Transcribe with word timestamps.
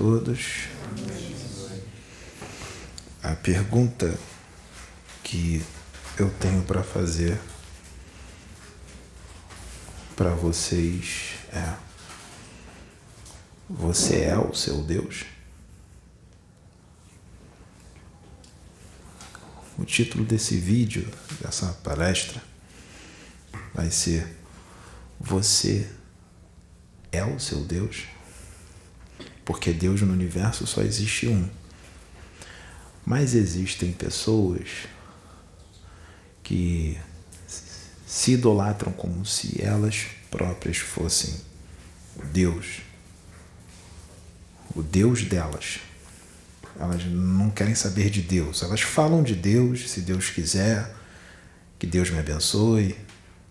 todos. 0.00 0.66
A 3.22 3.34
pergunta 3.34 4.18
que 5.22 5.62
eu 6.18 6.30
tenho 6.40 6.62
para 6.62 6.82
fazer 6.82 7.38
para 10.16 10.30
vocês 10.30 11.34
é: 11.52 11.74
Você 13.68 14.22
é 14.22 14.38
o 14.38 14.54
seu 14.54 14.82
Deus? 14.82 15.26
O 19.76 19.84
título 19.84 20.24
desse 20.24 20.56
vídeo, 20.56 21.06
dessa 21.42 21.74
palestra, 21.84 22.42
vai 23.74 23.90
ser 23.90 24.34
Você 25.20 25.86
é 27.12 27.22
o 27.22 27.38
seu 27.38 27.62
Deus? 27.64 28.19
Porque 29.44 29.72
Deus 29.72 30.00
no 30.02 30.12
universo 30.12 30.66
só 30.66 30.82
existe 30.82 31.26
um. 31.26 31.48
Mas 33.04 33.34
existem 33.34 33.92
pessoas 33.92 34.68
que 36.42 36.98
se 38.06 38.32
idolatram 38.32 38.92
como 38.92 39.24
se 39.24 39.62
elas 39.62 40.06
próprias 40.30 40.78
fossem 40.78 41.34
Deus. 42.32 42.80
O 44.74 44.82
Deus 44.82 45.22
delas. 45.22 45.80
Elas 46.78 47.04
não 47.04 47.50
querem 47.50 47.74
saber 47.74 48.10
de 48.10 48.22
Deus. 48.22 48.62
Elas 48.62 48.80
falam 48.80 49.22
de 49.22 49.34
Deus, 49.34 49.90
se 49.90 50.00
Deus 50.00 50.30
quiser, 50.30 50.94
que 51.78 51.86
Deus 51.86 52.10
me 52.10 52.18
abençoe, 52.18 52.96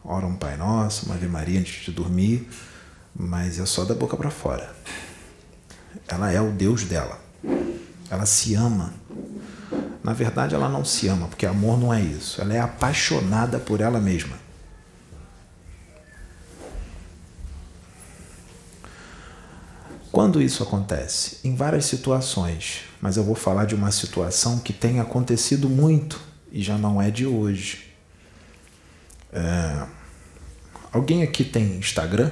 oram 0.03 0.29
um 0.29 0.35
Pai 0.35 0.55
Nosso, 0.55 1.05
uma 1.05 1.15
Ave 1.15 1.27
Maria 1.27 1.59
antes 1.59 1.83
de 1.83 1.91
dormir, 1.91 2.47
mas 3.15 3.59
é 3.59 3.65
só 3.65 3.83
da 3.85 3.93
boca 3.93 4.15
para 4.15 4.31
fora. 4.31 4.73
Ela 6.07 6.31
é 6.31 6.41
o 6.41 6.51
Deus 6.51 6.83
dela. 6.83 7.19
Ela 8.09 8.25
se 8.25 8.55
ama. 8.55 8.93
Na 10.03 10.13
verdade, 10.13 10.55
ela 10.55 10.69
não 10.69 10.83
se 10.83 11.07
ama, 11.07 11.27
porque 11.27 11.45
amor 11.45 11.77
não 11.77 11.93
é 11.93 12.01
isso. 12.01 12.41
Ela 12.41 12.53
é 12.53 12.59
apaixonada 12.59 13.59
por 13.59 13.81
ela 13.81 13.99
mesma. 13.99 14.37
Quando 20.11 20.41
isso 20.41 20.63
acontece? 20.63 21.37
Em 21.43 21.55
várias 21.55 21.85
situações, 21.85 22.81
mas 22.99 23.15
eu 23.15 23.23
vou 23.23 23.35
falar 23.35 23.65
de 23.65 23.75
uma 23.75 23.91
situação 23.91 24.59
que 24.59 24.73
tem 24.73 24.99
acontecido 24.99 25.69
muito 25.69 26.19
e 26.51 26.61
já 26.61 26.77
não 26.77 27.01
é 27.01 27.11
de 27.11 27.25
hoje. 27.25 27.93
É... 29.31 29.85
Alguém 30.91 31.21
aqui 31.21 31.43
tem 31.43 31.77
Instagram? 31.77 32.31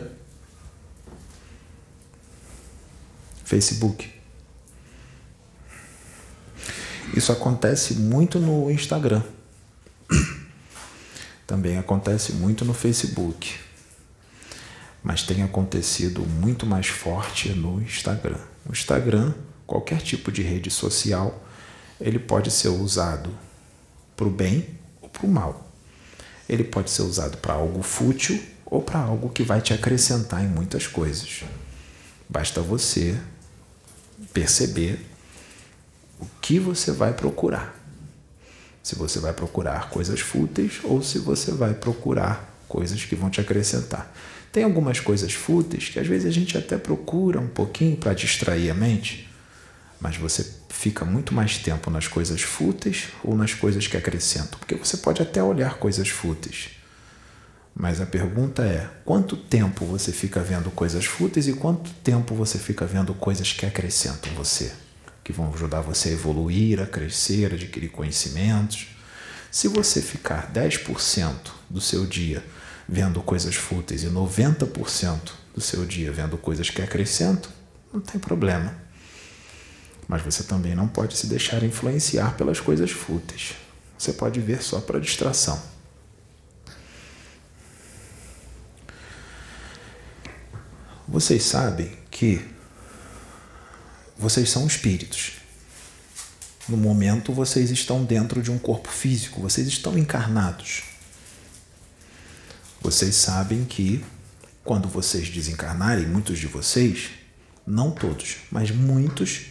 Facebook? 3.47 4.13
Isso 7.15 7.31
acontece 7.31 7.95
muito 7.95 8.39
no 8.39 8.69
Instagram. 8.69 9.23
Também 11.47 11.77
acontece 11.77 12.33
muito 12.33 12.63
no 12.63 12.73
Facebook 12.73 13.67
mas 15.07 15.23
tem 15.23 15.41
acontecido 15.41 16.21
muito 16.25 16.65
mais 16.65 16.87
forte 16.87 17.49
no 17.53 17.81
Instagram. 17.81 18.39
O 18.67 18.73
Instagram, 18.73 19.33
qualquer 19.65 20.01
tipo 20.01 20.29
de 20.29 20.41
rede 20.41 20.69
social, 20.69 21.41
ele 21.97 22.19
pode 22.19 22.51
ser 22.51 22.67
usado 22.67 23.29
para 24.17 24.27
o 24.27 24.29
bem 24.29 24.67
ou 25.01 25.07
para 25.07 25.25
o 25.25 25.29
mal. 25.29 25.71
Ele 26.49 26.65
pode 26.65 26.89
ser 26.89 27.03
usado 27.03 27.37
para 27.37 27.53
algo 27.53 27.81
fútil 27.81 28.37
ou 28.65 28.81
para 28.81 28.99
algo 28.99 29.29
que 29.29 29.43
vai 29.43 29.61
te 29.61 29.73
acrescentar 29.73 30.43
em 30.43 30.47
muitas 30.49 30.87
coisas. 30.87 31.45
Basta 32.27 32.61
você 32.61 33.17
perceber 34.33 34.99
o 36.19 36.25
que 36.41 36.59
você 36.59 36.91
vai 36.91 37.13
procurar. 37.13 37.75
Se 38.83 38.95
você 38.95 39.19
vai 39.19 39.33
procurar 39.33 39.89
coisas 39.89 40.19
fúteis 40.19 40.79
ou 40.83 41.01
se 41.01 41.19
você 41.19 41.51
vai 41.51 41.73
procurar 41.73 42.55
coisas 42.67 43.03
que 43.03 43.15
vão 43.15 43.29
te 43.29 43.41
acrescentar. 43.41 44.13
Tem 44.51 44.63
algumas 44.63 44.99
coisas 44.99 45.33
fúteis 45.33 45.89
que 45.89 45.99
às 45.99 46.07
vezes 46.07 46.25
a 46.27 46.31
gente 46.31 46.57
até 46.57 46.77
procura 46.77 47.39
um 47.39 47.47
pouquinho 47.47 47.97
para 47.97 48.13
distrair 48.13 48.69
a 48.69 48.73
mente, 48.73 49.29
mas 49.99 50.15
você 50.15 50.45
fica 50.69 51.03
muito 51.03 51.33
mais 51.33 51.57
tempo 51.57 51.89
nas 51.89 52.07
coisas 52.07 52.41
fúteis 52.41 53.09
ou 53.23 53.35
nas 53.35 53.53
coisas 53.53 53.87
que 53.87 53.97
acrescentam, 53.97 54.59
porque 54.59 54.75
você 54.75 54.97
pode 54.97 55.21
até 55.21 55.43
olhar 55.43 55.75
coisas 55.75 56.07
fúteis. 56.07 56.76
Mas 57.79 58.01
a 58.01 58.07
pergunta 58.07 58.63
é: 58.63 58.89
quanto 59.05 59.37
tempo 59.37 59.85
você 59.85 60.11
fica 60.11 60.41
vendo 60.41 60.71
coisas 60.71 61.05
fúteis 61.05 61.47
e 61.47 61.53
quanto 61.53 61.91
tempo 62.03 62.33
você 62.33 62.57
fica 62.57 62.85
vendo 62.87 63.13
coisas 63.13 63.53
que 63.53 63.67
acrescentam 63.67 64.33
você, 64.33 64.73
que 65.23 65.31
vão 65.31 65.53
ajudar 65.53 65.81
você 65.81 66.09
a 66.09 66.13
evoluir, 66.13 66.81
a 66.81 66.87
crescer, 66.87 67.53
adquirir 67.53 67.89
conhecimentos? 67.89 68.87
Se 69.51 69.67
você 69.67 70.01
ficar 70.01 70.51
10% 70.51 71.33
do 71.69 71.79
seu 71.79 72.05
dia 72.05 72.43
vendo 72.89 73.21
coisas 73.21 73.55
fúteis 73.55 74.03
e 74.03 74.07
90% 74.07 75.31
do 75.53 75.61
seu 75.61 75.85
dia 75.85 76.11
vendo 76.11 76.37
coisas 76.37 76.69
que 76.71 76.81
acrescentam, 76.81 77.51
não 77.93 78.01
tem 78.01 78.19
problema. 78.19 78.73
Mas 80.07 80.23
você 80.23 80.43
também 80.43 80.73
não 80.73 80.87
pode 80.87 81.15
se 81.15 81.27
deixar 81.27 81.63
influenciar 81.63 82.35
pelas 82.37 82.59
coisas 82.59 82.89
fúteis. 82.89 83.53
Você 83.97 84.13
pode 84.13 84.39
ver 84.39 84.63
só 84.63 84.79
para 84.79 84.99
distração. 84.99 85.76
Vocês 91.07 91.43
sabem 91.43 91.89
que 92.11 92.45
vocês 94.17 94.49
são 94.49 94.67
espíritos. 94.67 95.33
No 96.67 96.75
momento, 96.75 97.31
vocês 97.31 97.71
estão 97.71 98.03
dentro 98.03 98.41
de 98.41 98.51
um 98.51 98.57
corpo 98.57 98.89
físico, 98.89 99.39
vocês 99.39 99.67
estão 99.67 99.97
encarnados. 99.97 100.83
Vocês 102.81 103.15
sabem 103.15 103.63
que 103.63 104.03
quando 104.65 104.89
vocês 104.89 105.29
desencarnarem, 105.29 106.05
muitos 106.05 106.39
de 106.39 106.47
vocês, 106.47 107.11
não 107.65 107.89
todos, 107.89 108.39
mas 108.51 108.69
muitos, 108.69 109.45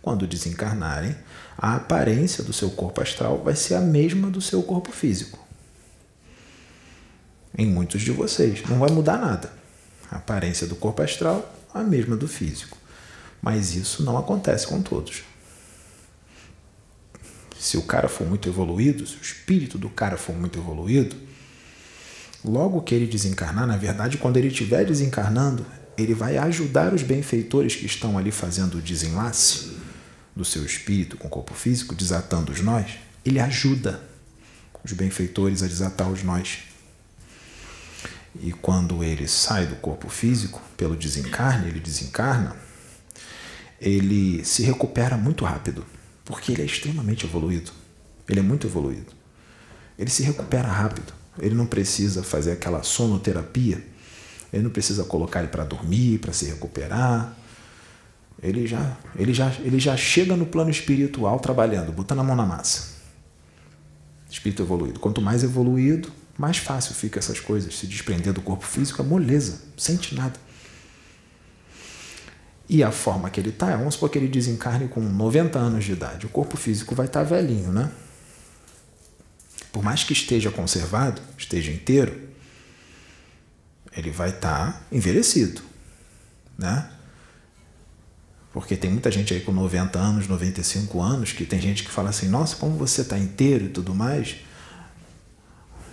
quando 0.00 0.28
desencarnarem, 0.28 1.16
a 1.58 1.74
aparência 1.74 2.44
do 2.44 2.52
seu 2.52 2.70
corpo 2.70 3.00
astral 3.00 3.42
vai 3.42 3.56
ser 3.56 3.74
a 3.74 3.80
mesma 3.80 4.30
do 4.30 4.40
seu 4.40 4.62
corpo 4.62 4.92
físico. 4.92 5.44
Em 7.58 7.66
muitos 7.66 8.00
de 8.02 8.12
vocês, 8.12 8.62
não 8.68 8.78
vai 8.78 8.90
mudar 8.90 9.18
nada. 9.18 9.59
A 10.10 10.16
aparência 10.16 10.66
do 10.66 10.74
corpo 10.74 11.02
astral 11.02 11.54
a 11.72 11.82
mesma 11.82 12.16
do 12.16 12.26
físico. 12.26 12.76
Mas 13.40 13.74
isso 13.74 14.02
não 14.02 14.18
acontece 14.18 14.66
com 14.66 14.82
todos. 14.82 15.22
Se 17.58 17.76
o 17.76 17.82
cara 17.82 18.08
for 18.08 18.26
muito 18.26 18.48
evoluído, 18.48 19.06
se 19.06 19.16
o 19.16 19.22
espírito 19.22 19.78
do 19.78 19.88
cara 19.88 20.16
for 20.16 20.34
muito 20.34 20.58
evoluído, 20.58 21.16
Logo 22.44 22.80
que 22.80 22.94
ele 22.94 23.06
desencarnar, 23.06 23.66
na 23.66 23.76
verdade, 23.76 24.16
quando 24.16 24.38
ele 24.38 24.48
estiver 24.48 24.84
desencarnando, 24.84 25.64
ele 25.96 26.14
vai 26.14 26.38
ajudar 26.38 26.94
os 26.94 27.02
benfeitores 27.02 27.76
que 27.76 27.84
estão 27.84 28.16
ali 28.16 28.30
fazendo 28.30 28.78
o 28.78 28.80
desenlace 28.80 29.76
do 30.34 30.44
seu 30.44 30.64
espírito 30.64 31.18
com 31.18 31.28
o 31.28 31.30
corpo 31.30 31.52
físico, 31.52 31.94
desatando 31.94 32.50
os 32.50 32.62
nós. 32.62 32.92
Ele 33.26 33.38
ajuda 33.38 34.00
os 34.82 34.92
benfeitores 34.92 35.62
a 35.62 35.66
desatar 35.66 36.10
os 36.10 36.22
nós. 36.22 36.60
E 38.38 38.52
quando 38.52 39.02
ele 39.02 39.26
sai 39.26 39.66
do 39.66 39.76
corpo 39.76 40.08
físico, 40.08 40.62
pelo 40.76 40.96
desencarne, 40.96 41.68
ele 41.68 41.80
desencarna, 41.80 42.56
ele 43.80 44.44
se 44.44 44.62
recupera 44.62 45.16
muito 45.16 45.44
rápido, 45.44 45.84
porque 46.24 46.52
ele 46.52 46.62
é 46.62 46.64
extremamente 46.64 47.24
evoluído. 47.24 47.72
Ele 48.28 48.40
é 48.40 48.42
muito 48.42 48.66
evoluído. 48.66 49.12
Ele 49.98 50.10
se 50.10 50.22
recupera 50.22 50.68
rápido. 50.68 51.12
Ele 51.38 51.54
não 51.54 51.66
precisa 51.66 52.22
fazer 52.22 52.52
aquela 52.52 52.82
sonoterapia. 52.82 53.84
Ele 54.52 54.62
não 54.62 54.70
precisa 54.70 55.04
colocar 55.04 55.40
ele 55.40 55.48
para 55.48 55.64
dormir, 55.64 56.18
para 56.18 56.32
se 56.32 56.44
recuperar. 56.44 57.36
Ele 58.42 58.66
já, 58.66 58.96
ele, 59.16 59.34
já, 59.34 59.52
ele 59.60 59.78
já 59.78 59.96
chega 59.96 60.36
no 60.36 60.46
plano 60.46 60.70
espiritual 60.70 61.38
trabalhando, 61.40 61.92
botando 61.92 62.20
a 62.20 62.24
mão 62.24 62.36
na 62.36 62.46
massa. 62.46 63.00
Espírito 64.30 64.62
evoluído. 64.62 65.00
Quanto 65.00 65.20
mais 65.20 65.42
evoluído, 65.42 66.10
mais 66.40 66.58
fácil 66.58 66.94
fica 66.94 67.18
essas 67.18 67.38
coisas. 67.38 67.76
Se 67.76 67.86
desprender 67.86 68.32
do 68.32 68.40
corpo 68.40 68.66
físico 68.66 69.02
é 69.02 69.04
moleza, 69.04 69.60
sente 69.76 70.14
nada. 70.14 70.38
E 72.68 72.82
a 72.82 72.90
forma 72.90 73.28
que 73.30 73.40
ele 73.40 73.50
está, 73.50 73.76
vamos 73.76 73.94
supor 73.94 74.10
que 74.10 74.18
ele 74.18 74.28
desencarne 74.28 74.88
com 74.88 75.00
90 75.00 75.58
anos 75.58 75.84
de 75.84 75.92
idade. 75.92 76.26
O 76.26 76.28
corpo 76.28 76.56
físico 76.56 76.94
vai 76.94 77.06
estar 77.06 77.20
tá 77.20 77.24
velhinho, 77.24 77.72
né? 77.72 77.90
por 79.72 79.82
mais 79.82 80.04
que 80.04 80.12
esteja 80.12 80.50
conservado, 80.50 81.20
esteja 81.38 81.70
inteiro, 81.70 82.28
ele 83.96 84.10
vai 84.10 84.30
estar 84.30 84.72
tá 84.72 84.82
envelhecido, 84.90 85.62
né? 86.58 86.88
Porque 88.52 88.76
tem 88.76 88.90
muita 88.90 89.10
gente 89.10 89.32
aí 89.32 89.40
com 89.40 89.52
90 89.52 89.98
anos, 89.98 90.26
95 90.26 91.00
anos, 91.00 91.32
que 91.32 91.44
tem 91.44 91.60
gente 91.60 91.84
que 91.84 91.90
fala 91.90 92.10
assim: 92.10 92.28
nossa, 92.28 92.56
como 92.56 92.76
você 92.76 93.02
está 93.02 93.16
inteiro 93.16 93.66
e 93.66 93.68
tudo 93.68 93.94
mais, 93.94 94.36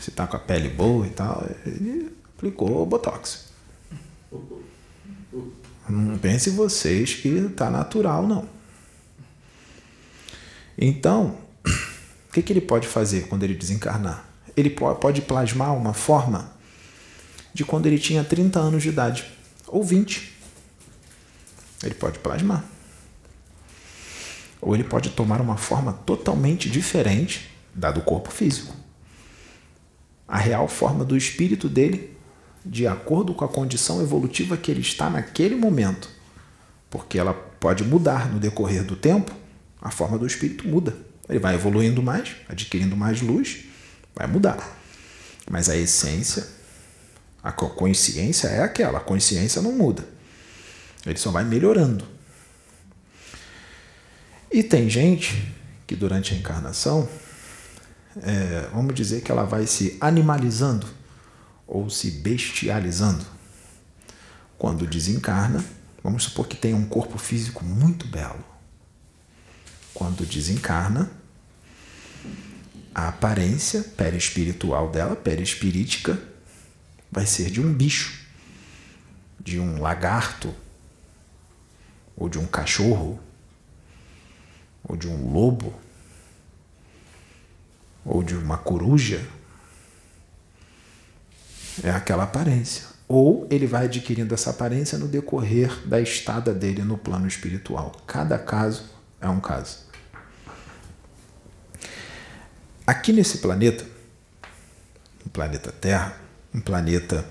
você 0.07 0.12
está 0.12 0.25
com 0.25 0.38
a 0.38 0.39
pele 0.39 0.69
boa 0.69 1.06
e 1.06 1.09
tal. 1.09 1.45
Ele 1.65 2.15
aplicou 2.36 2.81
o 2.81 2.86
botox. 2.86 3.48
Não 5.89 6.18
pense 6.18 6.50
vocês 6.50 7.13
que 7.13 7.27
está 7.27 7.69
natural, 7.69 8.25
não. 8.25 8.48
Então, 10.77 11.38
o 11.65 12.33
que, 12.33 12.42
que 12.42 12.54
ele 12.54 12.62
pode 12.62 12.88
fazer 12.88 13.27
quando 13.27 13.44
ele 13.44 13.54
desencarnar? 13.54 14.25
Ele 14.56 14.69
pode 14.69 15.21
plasmar 15.21 15.75
uma 15.75 15.94
forma 15.94 16.51
de 17.54 17.65
quando 17.65 17.86
ele 17.86 18.00
tinha 18.00 18.24
30 18.24 18.59
anos 18.59 18.83
de 18.83 18.89
idade, 18.89 19.25
ou 19.68 19.83
20. 19.83 20.36
Ele 21.83 21.95
pode 21.95 22.19
plasmar. 22.19 22.63
Ou 24.62 24.74
ele 24.74 24.83
pode 24.83 25.09
tomar 25.09 25.42
uma 25.42 25.57
forma 25.57 25.94
totalmente 25.94 26.69
diferente 26.69 27.50
da 27.74 27.92
do 27.92 28.01
corpo 28.01 28.31
físico. 28.31 28.77
A 30.28 30.38
real 30.38 30.68
forma 30.68 31.06
do 31.06 31.16
espírito 31.16 31.70
dele 31.70 32.18
de 32.66 32.86
acordo 32.86 33.34
com 33.34 33.46
a 33.46 33.48
condição 33.48 34.02
evolutiva 34.02 34.58
que 34.58 34.70
ele 34.70 34.82
está 34.82 35.10
naquele 35.10 35.56
momento. 35.56 36.10
Porque 36.90 37.18
ela 37.18 37.34
pode 37.34 37.84
mudar 37.84 38.32
no 38.32 38.40
decorrer 38.40 38.84
do 38.84 38.96
tempo, 38.96 39.32
a 39.82 39.90
forma 39.90 40.18
do 40.18 40.28
espírito 40.28 40.68
muda. 40.68 40.96
Ele 41.30 41.40
vai 41.40 41.56
evoluindo 41.56 42.02
mais, 42.02 42.36
adquirindo 42.48 42.96
mais 42.96 43.22
luz, 43.22 43.66
vai 44.16 44.28
mudar. 44.28 44.78
Mas 45.50 45.70
a 45.70 45.76
essência, 45.76 46.46
a 47.44 47.52
consciência 47.52 48.48
é 48.48 48.62
aquela, 48.62 48.98
a 48.98 49.02
consciência 49.02 49.62
não 49.62 49.72
muda. 49.72 50.06
Ele 51.06 51.18
só 51.18 51.32
vai 51.32 51.44
melhorando. 51.44 52.06
E 54.52 54.64
tem 54.64 54.90
gente 54.90 55.54
que 55.86 55.96
durante 55.96 56.34
a 56.34 56.38
encarnação, 56.38 57.08
é, 58.24 58.69
vamos 58.74 58.94
dizer 58.96 59.22
que 59.22 59.31
ela 59.31 59.44
vai 59.44 59.66
se 59.68 59.98
animalizando 60.00 60.88
ou 61.66 61.90
se 61.90 62.12
bestializando. 62.12 63.25
Quando 64.58 64.88
desencarna, 64.88 65.64
vamos 66.04 66.24
supor 66.24 66.48
que 66.48 66.56
tenha 66.56 66.75
um 66.75 66.88
corpo 66.88 67.18
físico 67.18 67.64
muito 67.64 68.08
belo. 68.08 68.44
Quando 69.94 70.25
desencarna, 70.25 71.12
a 72.94 73.10
aparência 73.10 73.84
perispiritual 73.84 74.90
dela, 74.90 75.16
perispirítica, 75.16 76.19
vai 77.12 77.25
ser 77.25 77.52
de 77.52 77.62
um 77.62 77.72
bicho, 77.72 78.25
de 79.40 79.60
um 79.60 79.80
lagarto, 79.80 80.54
ou 82.16 82.28
de 82.28 82.40
um 82.40 82.48
cachorro, 82.48 83.19
ou 84.84 84.98
de 84.98 85.08
um 85.08 85.31
lobo, 85.31 85.74
ou 88.07 88.24
de 88.24 88.33
uma 88.33 88.57
coruja 88.57 89.21
é 91.83 91.92
aquela 91.92 92.24
aparência. 92.24 92.86
Ou 93.07 93.45
ele 93.51 93.68
vai 93.68 93.86
adquirindo 93.86 94.33
essa 94.33 94.50
aparência 94.50 94.98
no 94.98 95.07
decorrer 95.07 95.86
da 95.86 96.00
estada 96.00 96.54
dele 96.54 96.83
no 96.83 96.98
plano 96.98 97.27
espiritual. 97.27 97.92
Cada 98.07 98.39
caso 98.39 98.86
é 99.21 99.30
um 99.30 99.39
caso. 99.39 99.86
Aqui 102.86 103.12
nesse 103.12 103.39
planeta, 103.39 103.86
o 105.25 105.30
planeta 105.30 105.71
Terra, 105.71 106.18
um 106.54 106.62
planeta 106.62 107.25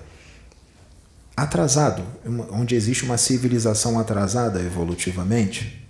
atrasado, 1.35 2.03
onde 2.51 2.75
existe 2.75 3.03
uma 3.03 3.17
civilização 3.17 3.99
atrasada 3.99 4.59
evolutivamente, 4.59 5.85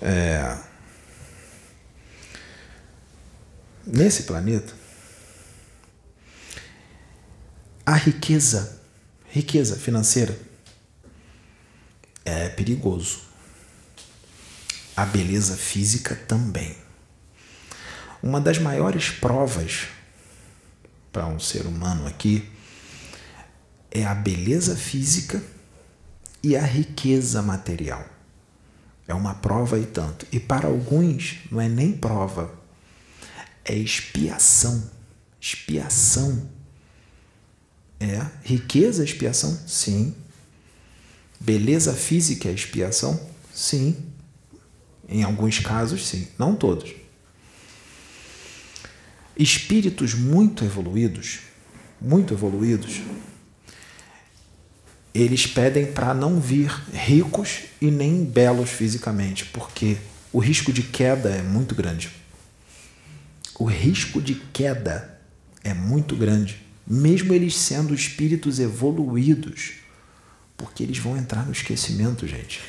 é, 0.00 0.56
nesse 3.86 4.24
planeta, 4.24 4.74
a 7.84 7.94
riqueza, 7.94 8.82
riqueza 9.28 9.76
financeira, 9.76 10.36
é 12.24 12.48
perigoso. 12.48 13.20
A 14.96 15.04
beleza 15.04 15.56
física 15.56 16.16
também. 16.16 16.76
Uma 18.22 18.40
das 18.40 18.58
maiores 18.58 19.10
provas 19.10 19.86
para 21.12 21.26
um 21.26 21.38
ser 21.38 21.66
humano 21.66 22.06
aqui 22.06 22.50
é 23.90 24.04
a 24.04 24.14
beleza 24.14 24.74
física 24.74 25.40
e 26.42 26.56
a 26.56 26.62
riqueza 26.62 27.40
material. 27.40 28.04
É 29.06 29.14
uma 29.14 29.34
prova 29.34 29.78
e 29.78 29.86
tanto. 29.86 30.26
E 30.32 30.40
para 30.40 30.66
alguns 30.66 31.38
não 31.50 31.60
é 31.60 31.68
nem 31.68 31.92
prova, 31.92 32.52
é 33.66 33.74
expiação. 33.74 34.90
Expiação 35.40 36.48
é. 38.00 38.26
Riqueza 38.42 39.02
é 39.02 39.04
expiação? 39.04 39.58
Sim. 39.66 40.14
Beleza 41.38 41.92
física 41.92 42.48
é 42.48 42.52
expiação? 42.52 43.18
Sim. 43.52 43.96
Em 45.08 45.22
alguns 45.22 45.58
casos, 45.58 46.06
sim. 46.06 46.28
Não 46.38 46.54
todos. 46.54 46.94
Espíritos 49.36 50.14
muito 50.14 50.64
evoluídos, 50.64 51.40
muito 52.00 52.32
evoluídos, 52.32 53.02
eles 55.14 55.46
pedem 55.46 55.86
para 55.92 56.12
não 56.12 56.40
vir 56.40 56.70
ricos 56.92 57.60
e 57.80 57.90
nem 57.90 58.24
belos 58.24 58.70
fisicamente, 58.70 59.46
porque 59.46 59.96
o 60.32 60.38
risco 60.38 60.72
de 60.72 60.82
queda 60.82 61.30
é 61.30 61.42
muito 61.42 61.74
grande. 61.74 62.10
O 63.58 63.64
risco 63.64 64.20
de 64.20 64.34
queda 64.34 65.20
é 65.64 65.72
muito 65.74 66.14
grande 66.14 66.66
mesmo 66.86 67.34
eles 67.34 67.56
sendo 67.56 67.92
espíritos 67.92 68.60
evoluídos, 68.60 69.72
porque 70.56 70.82
eles 70.82 70.98
vão 70.98 71.16
entrar 71.16 71.44
no 71.44 71.52
esquecimento, 71.52 72.26
gente. 72.26 72.60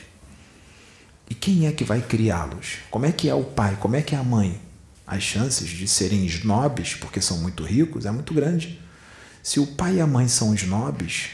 E 1.30 1.36
quem 1.36 1.68
é 1.68 1.72
que 1.72 1.84
vai 1.84 2.02
criá-los? 2.02 2.78
Como 2.90 3.06
é 3.06 3.12
que 3.12 3.30
é 3.30 3.36
o 3.36 3.44
pai? 3.44 3.78
Como 3.80 3.96
é 3.96 4.02
que 4.02 4.16
é 4.16 4.18
a 4.18 4.24
mãe? 4.24 4.60
As 5.06 5.22
chances 5.22 5.70
de 5.70 5.88
serem 5.88 6.26
snobs, 6.26 6.96
porque 6.96 7.22
são 7.22 7.38
muito 7.38 7.64
ricos, 7.64 8.06
é 8.06 8.12
muito 8.12 8.34
grande. 8.34 8.82
Se 9.44 9.60
o 9.60 9.68
pai 9.68 9.98
e 9.98 10.02
a 10.02 10.08
mãe 10.08 10.28
são 10.28 10.54
snobs, 10.54 11.30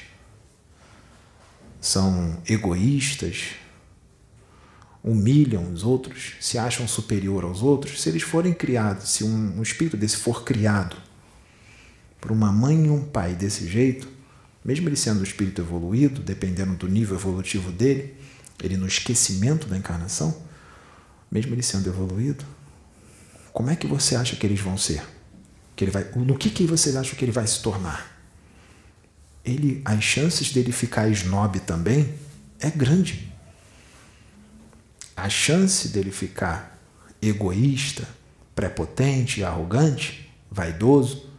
são 1.80 2.38
egoístas, 2.48 3.52
humilham 5.04 5.72
os 5.72 5.84
outros, 5.84 6.34
se 6.40 6.58
acham 6.58 6.88
superior 6.88 7.44
aos 7.44 7.62
outros, 7.62 8.02
se 8.02 8.08
eles 8.08 8.24
forem 8.24 8.54
criados, 8.54 9.10
se 9.10 9.24
um, 9.24 9.58
um 9.58 9.62
espírito 9.62 9.98
desse 9.98 10.18
for 10.18 10.44
criado 10.44 10.96
para 12.22 12.32
uma 12.32 12.52
mãe 12.54 12.86
e 12.86 12.90
um 12.90 13.04
pai 13.04 13.36
desse 13.36 13.68
jeito, 13.68 14.08
mesmo 14.64 14.88
ele 14.88 14.96
sendo 14.96 15.20
um 15.20 15.24
espírito 15.24 15.62
evoluído, 15.62 16.22
dependendo 16.22 16.76
do 16.76 16.88
nível 16.88 17.18
evolutivo 17.18 17.70
dele, 17.70 18.16
ele 18.64 18.78
no 18.78 18.88
esquecimento 18.88 19.68
da 19.68 19.78
encarnação, 19.78 20.42
mesmo 21.30 21.54
ele 21.54 21.64
sendo 21.64 21.90
evoluído, 21.90 22.46
como 23.52 23.70
é 23.70 23.76
que 23.76 23.86
você 23.86 24.16
acha 24.16 24.38
que 24.38 24.46
eles 24.46 24.62
vão 24.62 24.78
ser? 24.78 25.04
Que 25.76 25.84
ele 25.84 25.92
vai, 25.92 26.08
no 26.16 26.38
que, 26.38 26.50
que 26.50 26.66
vocês 26.66 26.96
acham 26.96 27.16
que 27.16 27.26
ele 27.26 27.32
vai 27.32 27.46
se 27.46 27.62
tornar? 27.62 28.10
Ele, 29.44 29.82
as 29.84 30.02
chances 30.02 30.54
dele 30.54 30.72
ficar 30.72 31.10
snob 31.10 31.60
também 31.60 32.14
é 32.60 32.70
grande. 32.70 33.33
A 35.16 35.30
chance 35.30 35.90
dele 35.90 36.12
ficar 36.12 36.80
egoísta, 37.22 38.08
prepotente, 38.56 39.44
arrogante, 39.44 40.30
vaidoso, 40.50 41.34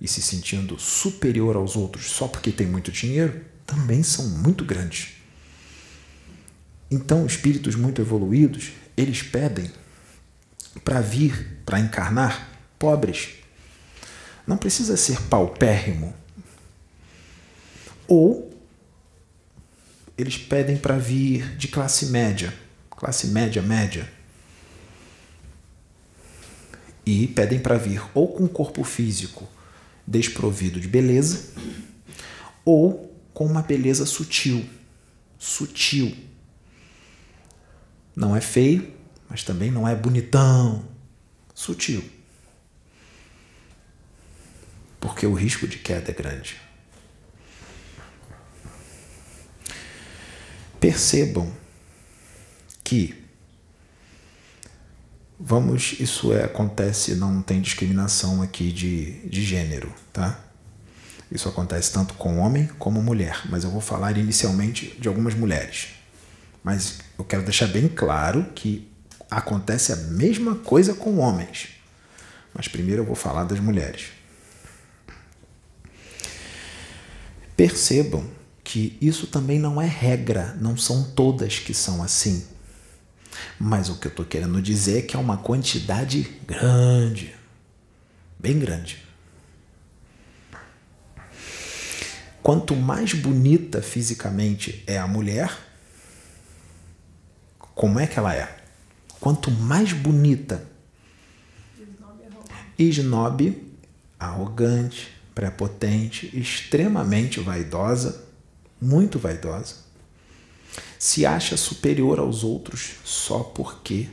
e 0.00 0.06
se 0.06 0.20
sentindo 0.20 0.78
superior 0.78 1.56
aos 1.56 1.74
outros 1.74 2.06
só 2.06 2.28
porque 2.28 2.52
tem 2.52 2.66
muito 2.66 2.92
dinheiro, 2.92 3.44
também 3.64 4.02
são 4.02 4.28
muito 4.28 4.64
grandes. 4.64 5.14
Então, 6.90 7.26
espíritos 7.26 7.74
muito 7.74 8.00
evoluídos, 8.00 8.72
eles 8.96 9.22
pedem 9.22 9.70
para 10.84 11.00
vir, 11.00 11.60
para 11.64 11.80
encarnar, 11.80 12.48
pobres. 12.78 13.30
Não 14.46 14.56
precisa 14.56 14.96
ser 14.96 15.20
paupérrimo. 15.22 16.14
Ou 18.06 18.54
eles 20.16 20.38
pedem 20.38 20.76
para 20.76 20.96
vir 20.96 21.56
de 21.56 21.68
classe 21.68 22.06
média, 22.06 22.54
classe 22.96 23.28
média, 23.28 23.62
média. 23.62 24.10
E 27.04 27.28
pedem 27.28 27.60
para 27.60 27.76
vir 27.76 28.02
ou 28.14 28.32
com 28.32 28.48
corpo 28.48 28.82
físico 28.82 29.48
desprovido 30.06 30.80
de 30.80 30.88
beleza 30.88 31.52
ou 32.64 33.14
com 33.32 33.46
uma 33.46 33.62
beleza 33.62 34.06
sutil. 34.06 34.68
Sutil. 35.38 36.16
Não 38.14 38.34
é 38.34 38.40
feio, 38.40 38.92
mas 39.28 39.44
também 39.44 39.70
não 39.70 39.86
é 39.86 39.94
bonitão. 39.94 40.84
Sutil. 41.54 42.02
Porque 44.98 45.26
o 45.26 45.34
risco 45.34 45.68
de 45.68 45.78
queda 45.78 46.10
é 46.10 46.14
grande. 46.14 46.56
Percebam 50.80 51.52
que 52.86 53.26
Vamos, 55.38 55.96
isso 56.00 56.32
é, 56.32 56.44
acontece, 56.44 57.14
não 57.14 57.42
tem 57.42 57.60
discriminação 57.60 58.40
aqui 58.40 58.72
de, 58.72 59.20
de 59.28 59.44
gênero, 59.44 59.92
tá? 60.10 60.40
Isso 61.30 61.46
acontece 61.46 61.92
tanto 61.92 62.14
com 62.14 62.38
homem 62.38 62.66
como 62.78 63.02
mulher, 63.02 63.42
mas 63.50 63.62
eu 63.62 63.70
vou 63.70 63.82
falar 63.82 64.16
inicialmente 64.16 64.96
de 64.98 65.08
algumas 65.08 65.34
mulheres. 65.34 65.88
Mas 66.64 67.00
eu 67.18 67.24
quero 67.24 67.42
deixar 67.42 67.66
bem 67.66 67.86
claro 67.86 68.46
que 68.54 68.90
acontece 69.30 69.92
a 69.92 69.96
mesma 69.96 70.54
coisa 70.54 70.94
com 70.94 71.18
homens. 71.18 71.68
Mas 72.54 72.66
primeiro 72.66 73.02
eu 73.02 73.06
vou 73.06 73.14
falar 73.14 73.44
das 73.44 73.60
mulheres. 73.60 74.06
Percebam 77.54 78.26
que 78.64 78.96
isso 79.02 79.26
também 79.26 79.58
não 79.58 79.82
é 79.82 79.86
regra, 79.86 80.56
não 80.58 80.78
são 80.78 81.02
todas 81.02 81.58
que 81.58 81.74
são 81.74 82.02
assim. 82.02 82.55
Mas 83.58 83.88
o 83.88 83.98
que 83.98 84.06
eu 84.06 84.10
estou 84.10 84.24
querendo 84.24 84.60
dizer 84.60 84.98
é 84.98 85.02
que 85.02 85.16
é 85.16 85.18
uma 85.18 85.36
quantidade 85.36 86.22
grande, 86.46 87.34
bem 88.38 88.58
grande. 88.58 89.04
Quanto 92.42 92.76
mais 92.76 93.12
bonita 93.12 93.82
fisicamente 93.82 94.84
é 94.86 94.98
a 94.98 95.06
mulher, 95.06 95.50
como 97.74 97.98
é 97.98 98.06
que 98.06 98.18
ela 98.18 98.34
é? 98.34 98.56
Quanto 99.20 99.50
mais 99.50 99.92
bonita, 99.92 100.64
esnobe, 102.78 103.74
arrogante, 104.18 105.08
prepotente, 105.34 106.30
extremamente 106.38 107.40
vaidosa, 107.40 108.24
muito 108.80 109.18
vaidosa, 109.18 109.85
se 110.98 111.26
acha 111.26 111.56
superior 111.56 112.18
aos 112.18 112.44
outros 112.44 112.94
só 113.04 113.40
porque 113.40 114.08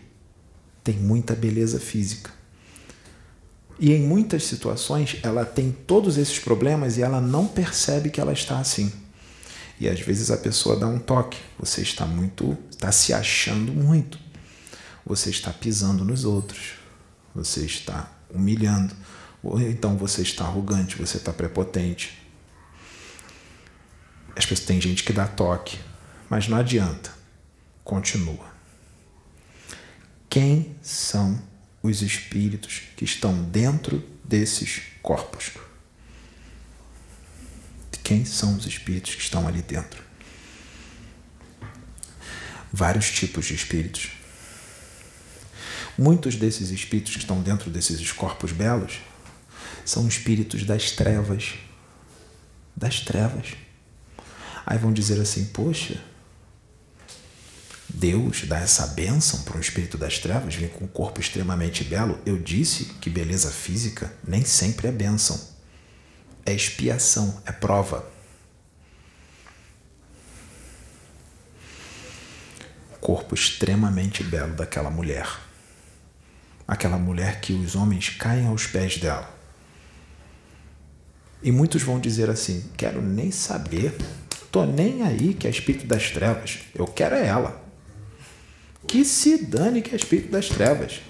tem 0.83 0.95
muita 0.95 1.33
beleza 1.33 1.79
física. 1.79 2.31
E 3.79 3.91
em 3.91 4.01
muitas 4.01 4.43
situações 4.45 5.17
ela 5.23 5.45
tem 5.45 5.71
todos 5.71 6.17
esses 6.17 6.39
problemas 6.39 6.97
e 6.97 7.01
ela 7.01 7.19
não 7.19 7.47
percebe 7.47 8.09
que 8.09 8.21
ela 8.21 8.33
está 8.33 8.59
assim. 8.59 8.91
E 9.79 9.89
às 9.89 9.99
vezes 9.99 10.29
a 10.29 10.37
pessoa 10.37 10.77
dá 10.77 10.87
um 10.87 10.99
toque. 10.99 11.39
Você 11.59 11.81
está 11.81 12.05
muito, 12.05 12.57
está 12.69 12.91
se 12.91 13.13
achando 13.13 13.71
muito. 13.71 14.19
Você 15.05 15.29
está 15.29 15.51
pisando 15.51 16.05
nos 16.05 16.23
outros. 16.23 16.75
Você 17.35 17.65
está 17.65 18.11
humilhando. 18.29 18.93
Ou 19.41 19.59
então 19.59 19.97
você 19.97 20.21
está 20.21 20.45
arrogante, 20.45 20.95
você 20.95 21.17
está 21.17 21.33
prepotente. 21.33 22.17
As 24.35 24.45
pessoas 24.45 24.65
têm 24.65 24.79
gente 24.79 25.03
que 25.03 25.11
dá 25.13 25.27
toque, 25.27 25.77
mas 26.33 26.47
não 26.47 26.57
adianta. 26.57 27.13
Continua. 27.83 28.51
Quem 30.27 30.75
são 30.81 31.39
os 31.83 32.01
espíritos 32.01 32.81
que 32.97 33.05
estão 33.05 33.43
dentro 33.43 34.03
desses 34.23 34.81
corpos. 35.03 35.51
Quem 38.03 38.25
são 38.25 38.57
os 38.57 38.65
espíritos 38.65 39.13
que 39.13 39.21
estão 39.21 39.47
ali 39.47 39.61
dentro? 39.61 40.03
Vários 42.71 43.11
tipos 43.11 43.45
de 43.45 43.53
espíritos. 43.53 44.09
Muitos 45.95 46.35
desses 46.35 46.71
espíritos 46.71 47.13
que 47.13 47.19
estão 47.19 47.43
dentro 47.43 47.69
desses 47.69 48.11
corpos 48.11 48.51
belos 48.51 49.01
são 49.85 50.07
espíritos 50.07 50.63
das 50.63 50.89
trevas. 50.93 51.53
Das 52.75 53.01
trevas. 53.01 53.53
Aí 54.65 54.79
vão 54.79 54.91
dizer 54.91 55.21
assim: 55.21 55.45
poxa, 55.45 56.01
Deus 57.93 58.45
dá 58.45 58.57
essa 58.57 58.87
bênção 58.87 59.43
para 59.43 59.55
um 59.55 59.61
espírito 59.61 59.99
das 59.99 60.17
trevas, 60.17 60.55
vem 60.55 60.67
com 60.67 60.85
um 60.85 60.87
corpo 60.87 61.21
extremamente 61.21 61.83
belo. 61.83 62.19
Eu 62.25 62.39
disse 62.39 62.85
que 62.99 63.09
beleza 63.09 63.51
física 63.51 64.11
nem 64.27 64.43
sempre 64.43 64.87
é 64.87 64.91
bênção. 64.91 65.39
É 66.43 66.51
expiação, 66.51 67.41
é 67.45 67.51
prova. 67.51 68.11
Corpo 72.99 73.35
extremamente 73.35 74.23
belo 74.23 74.55
daquela 74.55 74.89
mulher. 74.89 75.27
Aquela 76.67 76.97
mulher 76.97 77.41
que 77.41 77.53
os 77.53 77.75
homens 77.75 78.09
caem 78.09 78.47
aos 78.47 78.65
pés 78.65 78.97
dela. 78.97 79.31
E 81.43 81.51
muitos 81.51 81.83
vão 81.83 81.99
dizer 81.99 82.29
assim: 82.29 82.71
quero 82.75 83.01
nem 83.01 83.29
saber, 83.29 83.95
tô 84.51 84.65
nem 84.65 85.03
aí 85.03 85.33
que 85.33 85.45
é 85.45 85.49
espírito 85.49 85.85
das 85.85 86.09
trevas, 86.09 86.59
eu 86.73 86.87
quero 86.87 87.15
é 87.15 87.27
ela. 87.27 87.62
Que 88.93 89.03
se 89.03 89.43
dane 89.43 89.81
que 89.81 89.91
é 89.91 89.95
espírito 89.95 90.29
das 90.29 90.47
trevas. 90.47 91.01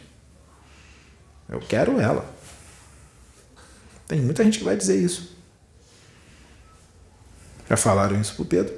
Eu 1.50 1.60
quero 1.60 2.00
ela. 2.00 2.34
Tem 4.08 4.22
muita 4.22 4.42
gente 4.42 4.60
que 4.60 4.64
vai 4.64 4.78
dizer 4.78 4.96
isso. 4.96 5.36
Já 7.70 7.76
falaram 7.76 8.22
isso 8.22 8.36
pro 8.36 8.46
Pedro? 8.46 8.74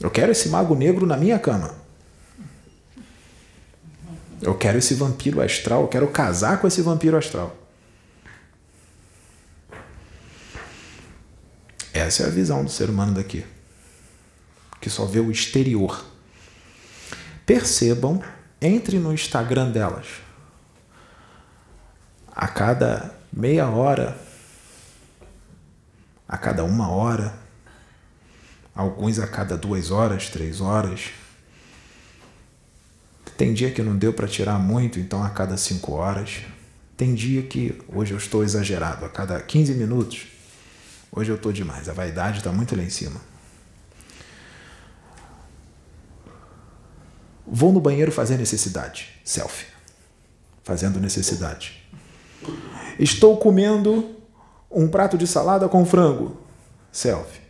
Eu 0.00 0.10
quero 0.10 0.32
esse 0.32 0.48
mago 0.48 0.74
negro 0.74 1.04
na 1.04 1.18
minha 1.18 1.38
cama. 1.38 1.74
Eu 4.40 4.56
quero 4.56 4.78
esse 4.78 4.94
vampiro 4.94 5.42
astral, 5.42 5.82
eu 5.82 5.88
quero 5.88 6.08
casar 6.08 6.58
com 6.58 6.66
esse 6.66 6.80
vampiro 6.80 7.18
astral. 7.18 7.54
Essa 11.92 12.22
é 12.22 12.26
a 12.28 12.30
visão 12.30 12.64
do 12.64 12.70
ser 12.70 12.88
humano 12.88 13.12
daqui, 13.12 13.44
que 14.80 14.88
só 14.88 15.04
vê 15.04 15.20
o 15.20 15.30
exterior 15.30 16.16
percebam, 17.48 18.22
entre 18.60 18.98
no 18.98 19.10
Instagram 19.10 19.70
delas. 19.70 20.06
A 22.36 22.46
cada 22.46 23.14
meia 23.32 23.66
hora, 23.68 24.18
a 26.28 26.36
cada 26.36 26.62
uma 26.62 26.90
hora, 26.90 27.32
alguns 28.74 29.18
a 29.18 29.26
cada 29.26 29.56
duas 29.56 29.90
horas, 29.90 30.28
três 30.28 30.60
horas. 30.60 31.06
Tem 33.38 33.54
dia 33.54 33.70
que 33.70 33.82
não 33.82 33.96
deu 33.96 34.12
para 34.12 34.28
tirar 34.28 34.58
muito, 34.58 35.00
então 35.00 35.24
a 35.24 35.30
cada 35.30 35.56
cinco 35.56 35.92
horas. 35.92 36.42
Tem 36.98 37.14
dia 37.14 37.42
que 37.44 37.80
hoje 37.88 38.12
eu 38.12 38.18
estou 38.18 38.44
exagerado, 38.44 39.06
a 39.06 39.08
cada 39.08 39.40
15 39.40 39.72
minutos. 39.72 40.26
Hoje 41.10 41.30
eu 41.30 41.36
estou 41.36 41.50
demais, 41.50 41.88
a 41.88 41.94
vaidade 41.94 42.38
está 42.38 42.52
muito 42.52 42.76
lá 42.76 42.82
em 42.82 42.90
cima. 42.90 43.18
Vou 47.50 47.72
no 47.72 47.80
banheiro 47.80 48.12
fazer 48.12 48.36
necessidade. 48.36 49.08
Selfie. 49.24 49.66
Fazendo 50.62 51.00
necessidade. 51.00 51.82
Estou 52.98 53.38
comendo 53.38 54.16
um 54.70 54.86
prato 54.88 55.16
de 55.16 55.26
salada 55.26 55.68
com 55.68 55.84
frango. 55.86 56.36
Selfie. 56.92 57.40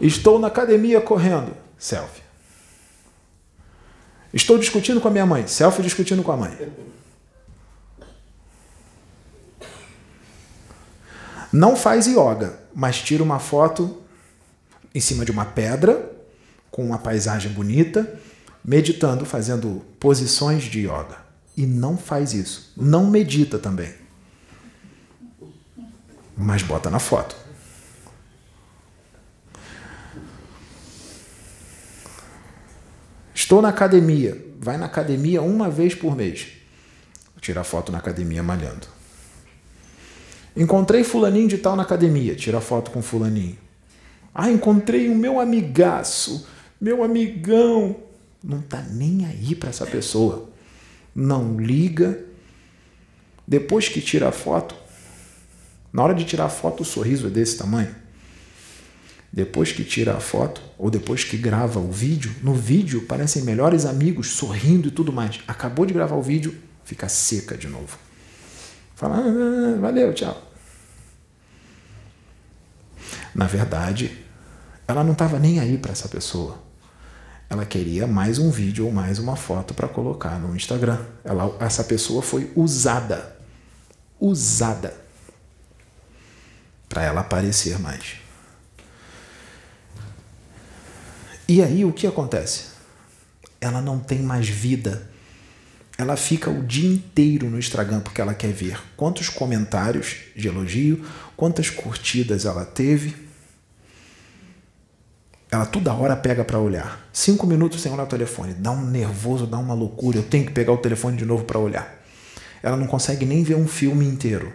Estou 0.00 0.38
na 0.38 0.46
academia 0.46 1.00
correndo. 1.00 1.56
Selfie. 1.76 2.22
Estou 4.32 4.58
discutindo 4.58 5.00
com 5.00 5.08
a 5.08 5.10
minha 5.10 5.26
mãe. 5.26 5.46
Selfie 5.46 5.82
discutindo 5.82 6.22
com 6.22 6.32
a 6.32 6.36
mãe. 6.36 6.72
Não 11.52 11.76
faz 11.76 12.06
yoga, 12.06 12.58
mas 12.74 13.00
tira 13.00 13.22
uma 13.22 13.38
foto 13.38 14.02
em 14.92 15.00
cima 15.00 15.24
de 15.24 15.30
uma 15.30 15.44
pedra 15.44 16.13
com 16.74 16.84
uma 16.84 16.98
paisagem 16.98 17.52
bonita, 17.52 18.18
meditando, 18.64 19.24
fazendo 19.24 19.84
posições 20.00 20.64
de 20.64 20.80
yoga. 20.80 21.18
E 21.56 21.64
não 21.64 21.96
faz 21.96 22.34
isso. 22.34 22.72
Não 22.76 23.08
medita 23.08 23.60
também. 23.60 23.94
Mas 26.36 26.64
bota 26.64 26.90
na 26.90 26.98
foto. 26.98 27.36
Estou 33.32 33.62
na 33.62 33.68
academia. 33.68 34.44
Vai 34.58 34.76
na 34.76 34.86
academia 34.86 35.42
uma 35.42 35.70
vez 35.70 35.94
por 35.94 36.16
mês. 36.16 36.48
Tira 37.40 37.62
foto 37.62 37.92
na 37.92 37.98
academia 37.98 38.42
malhando. 38.42 38.88
Encontrei 40.56 41.04
fulaninho 41.04 41.46
de 41.46 41.58
tal 41.58 41.76
na 41.76 41.84
academia. 41.84 42.34
Tira 42.34 42.60
foto 42.60 42.90
com 42.90 43.00
fulaninho. 43.00 43.58
Ah, 44.34 44.50
encontrei 44.50 45.08
o 45.08 45.14
meu 45.14 45.38
amigaço 45.38 46.52
meu 46.84 47.02
amigão, 47.02 47.96
não 48.42 48.60
está 48.60 48.82
nem 48.82 49.24
aí 49.24 49.54
para 49.54 49.70
essa 49.70 49.86
pessoa. 49.86 50.50
Não 51.14 51.58
liga. 51.58 52.22
Depois 53.48 53.88
que 53.88 54.02
tira 54.02 54.28
a 54.28 54.32
foto, 54.32 54.74
na 55.90 56.02
hora 56.02 56.14
de 56.14 56.24
tirar 56.24 56.44
a 56.44 56.50
foto, 56.50 56.82
o 56.82 56.84
sorriso 56.84 57.28
é 57.28 57.30
desse 57.30 57.56
tamanho. 57.56 57.94
Depois 59.32 59.72
que 59.72 59.82
tira 59.82 60.14
a 60.14 60.20
foto, 60.20 60.60
ou 60.76 60.90
depois 60.90 61.24
que 61.24 61.38
grava 61.38 61.80
o 61.80 61.90
vídeo, 61.90 62.34
no 62.42 62.52
vídeo 62.52 63.06
parecem 63.06 63.44
melhores 63.44 63.86
amigos 63.86 64.32
sorrindo 64.32 64.88
e 64.88 64.90
tudo 64.90 65.10
mais. 65.10 65.40
Acabou 65.48 65.86
de 65.86 65.94
gravar 65.94 66.16
o 66.16 66.22
vídeo, 66.22 66.54
fica 66.84 67.08
seca 67.08 67.56
de 67.56 67.66
novo. 67.66 67.98
Fala, 68.94 69.20
ah, 69.20 69.80
valeu, 69.80 70.12
tchau. 70.12 70.52
Na 73.34 73.46
verdade, 73.46 74.18
ela 74.86 75.02
não 75.02 75.12
estava 75.12 75.38
nem 75.38 75.58
aí 75.60 75.78
para 75.78 75.92
essa 75.92 76.08
pessoa. 76.08 76.63
Ela 77.54 77.64
queria 77.64 78.04
mais 78.04 78.40
um 78.40 78.50
vídeo 78.50 78.84
ou 78.84 78.90
mais 78.90 79.20
uma 79.20 79.36
foto 79.36 79.74
para 79.74 79.86
colocar 79.86 80.40
no 80.40 80.56
Instagram. 80.56 80.98
Ela, 81.22 81.56
essa 81.60 81.84
pessoa 81.84 82.20
foi 82.20 82.50
usada. 82.56 83.36
Usada. 84.18 84.92
para 86.88 87.04
ela 87.04 87.20
aparecer 87.20 87.78
mais. 87.78 88.16
E 91.46 91.62
aí 91.62 91.84
o 91.84 91.92
que 91.92 92.08
acontece? 92.08 92.70
Ela 93.60 93.80
não 93.80 94.00
tem 94.00 94.18
mais 94.18 94.48
vida. 94.48 95.08
Ela 95.96 96.16
fica 96.16 96.50
o 96.50 96.60
dia 96.64 96.92
inteiro 96.92 97.48
no 97.48 97.56
Instagram 97.56 98.00
porque 98.00 98.20
ela 98.20 98.34
quer 98.34 98.52
ver 98.52 98.82
quantos 98.96 99.28
comentários 99.28 100.16
de 100.34 100.48
elogio, 100.48 101.06
quantas 101.36 101.70
curtidas 101.70 102.46
ela 102.46 102.64
teve. 102.64 103.23
Ela 105.54 105.66
toda 105.66 105.94
hora 105.94 106.16
pega 106.16 106.44
para 106.44 106.58
olhar. 106.58 107.08
Cinco 107.12 107.46
minutos 107.46 107.80
sem 107.80 107.92
olhar 107.92 108.04
o 108.04 108.08
telefone. 108.08 108.54
Dá 108.54 108.70
um 108.70 108.84
nervoso, 108.84 109.46
dá 109.46 109.58
uma 109.58 109.74
loucura. 109.74 110.18
Eu 110.18 110.22
tenho 110.22 110.46
que 110.46 110.52
pegar 110.52 110.72
o 110.72 110.78
telefone 110.78 111.16
de 111.16 111.24
novo 111.24 111.44
para 111.44 111.58
olhar. 111.58 112.02
Ela 112.62 112.76
não 112.76 112.86
consegue 112.86 113.24
nem 113.24 113.44
ver 113.44 113.54
um 113.54 113.68
filme 113.68 114.04
inteiro. 114.06 114.52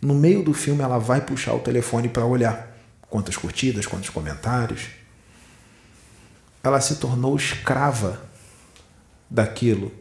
No 0.00 0.14
meio 0.14 0.42
do 0.44 0.52
filme, 0.52 0.82
ela 0.82 0.98
vai 0.98 1.20
puxar 1.20 1.54
o 1.54 1.58
telefone 1.58 2.08
para 2.08 2.24
olhar 2.24 2.76
quantas 3.08 3.36
curtidas, 3.36 3.86
quantos 3.86 4.10
comentários 4.10 4.88
ela 6.66 6.80
se 6.80 6.96
tornou 6.96 7.36
escrava 7.36 8.20
daquilo 9.30 9.92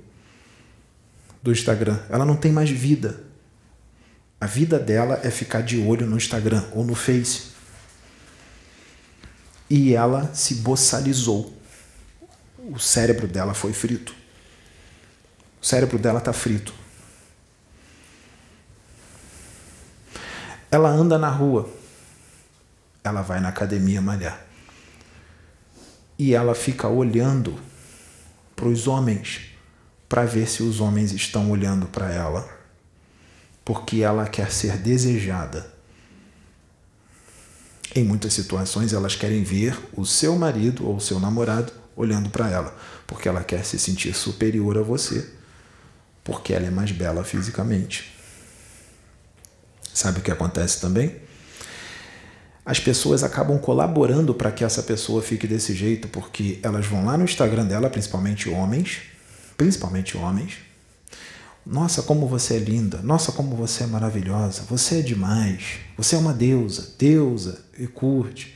do 1.42 1.52
Instagram. 1.52 2.00
Ela 2.10 2.26
não 2.26 2.36
tem 2.36 2.52
mais 2.52 2.72
vida. 2.72 3.24
A 4.42 4.48
vida 4.48 4.80
dela 4.80 5.20
é 5.24 5.30
ficar 5.30 5.62
de 5.62 5.78
olho 5.78 6.08
no 6.08 6.18
Instagram 6.18 6.64
ou 6.74 6.84
no 6.84 6.96
Face. 6.96 7.55
E 9.70 9.94
ela 9.94 10.34
se 10.34 10.56
boçalizou. 10.56 11.54
O 12.58 12.80
cérebro 12.80 13.28
dela 13.28 13.54
foi 13.54 13.74
frito. 13.74 14.16
O 15.62 15.66
cérebro 15.66 15.98
dela 15.98 16.20
está 16.20 16.34
frito. 16.34 16.74
Ela 20.70 20.90
anda 20.90 21.18
na 21.18 21.30
rua. 21.30 21.70
Ela 23.04 23.22
vai 23.22 23.40
na 23.40 23.50
academia 23.50 24.02
malhar 24.02 24.46
e 26.18 26.34
ela 26.34 26.56
fica 26.56 26.88
olhando 26.88 27.60
para 28.56 28.68
os 28.68 28.88
homens 28.88 29.52
para 30.08 30.24
ver 30.24 30.48
se 30.48 30.64
os 30.64 30.80
homens 30.80 31.12
estão 31.12 31.52
olhando 31.52 31.88
para 31.88 32.12
ela, 32.12 32.48
porque 33.66 34.02
ela 34.02 34.28
quer 34.28 34.52
ser 34.52 34.78
desejada. 34.78 35.74
Em 37.96 38.04
muitas 38.04 38.34
situações, 38.34 38.92
elas 38.92 39.16
querem 39.16 39.44
ver 39.44 39.78
o 39.94 40.06
seu 40.06 40.36
marido 40.36 40.86
ou 40.86 40.98
o 40.98 41.02
seu 41.02 41.20
namorado 41.20 41.72
olhando 41.96 42.30
para 42.30 42.50
ela, 42.50 42.76
porque 43.08 43.30
ela 43.30 43.44
quer 43.44 43.64
se 43.64 43.80
sentir 43.80 44.14
superior 44.14 44.78
a 44.78 44.82
você, 44.82 45.30
porque 46.24 46.54
ela 46.54 46.66
é 46.66 46.70
mais 46.70 46.92
bela 46.92 47.24
fisicamente. 47.24 48.14
Sabe 49.94 50.20
o 50.20 50.22
que 50.22 50.30
acontece 50.30 50.82
também? 50.82 51.26
as 52.66 52.80
pessoas 52.80 53.24
acabam 53.24 53.60
colaborando 53.60 54.34
para 54.34 54.52
que 54.52 54.64
essa 54.64 54.82
pessoa 54.82 55.22
fique 55.22 55.46
desse 55.46 55.76
jeito, 55.76 56.08
porque 56.08 56.58
elas 56.64 56.88
vão 56.88 57.06
lá 57.06 57.16
no 57.16 57.24
Instagram 57.24 57.66
dela, 57.66 57.92
principalmente 57.92 58.50
homens, 58.50 59.02
principalmente 59.56 60.18
homens. 60.18 60.58
Nossa, 61.66 62.04
como 62.04 62.28
você 62.28 62.56
é 62.56 62.60
linda. 62.60 63.02
Nossa, 63.02 63.32
como 63.32 63.56
você 63.56 63.86
é 63.86 63.88
maravilhosa. 63.88 64.62
Você 64.70 65.00
é 65.00 65.02
demais. 65.02 65.80
Você 65.98 66.16
é 66.16 66.20
uma 66.20 66.34
deusa. 66.34 66.94
Deusa 66.98 67.60
e 67.78 67.88
curte. 67.88 68.56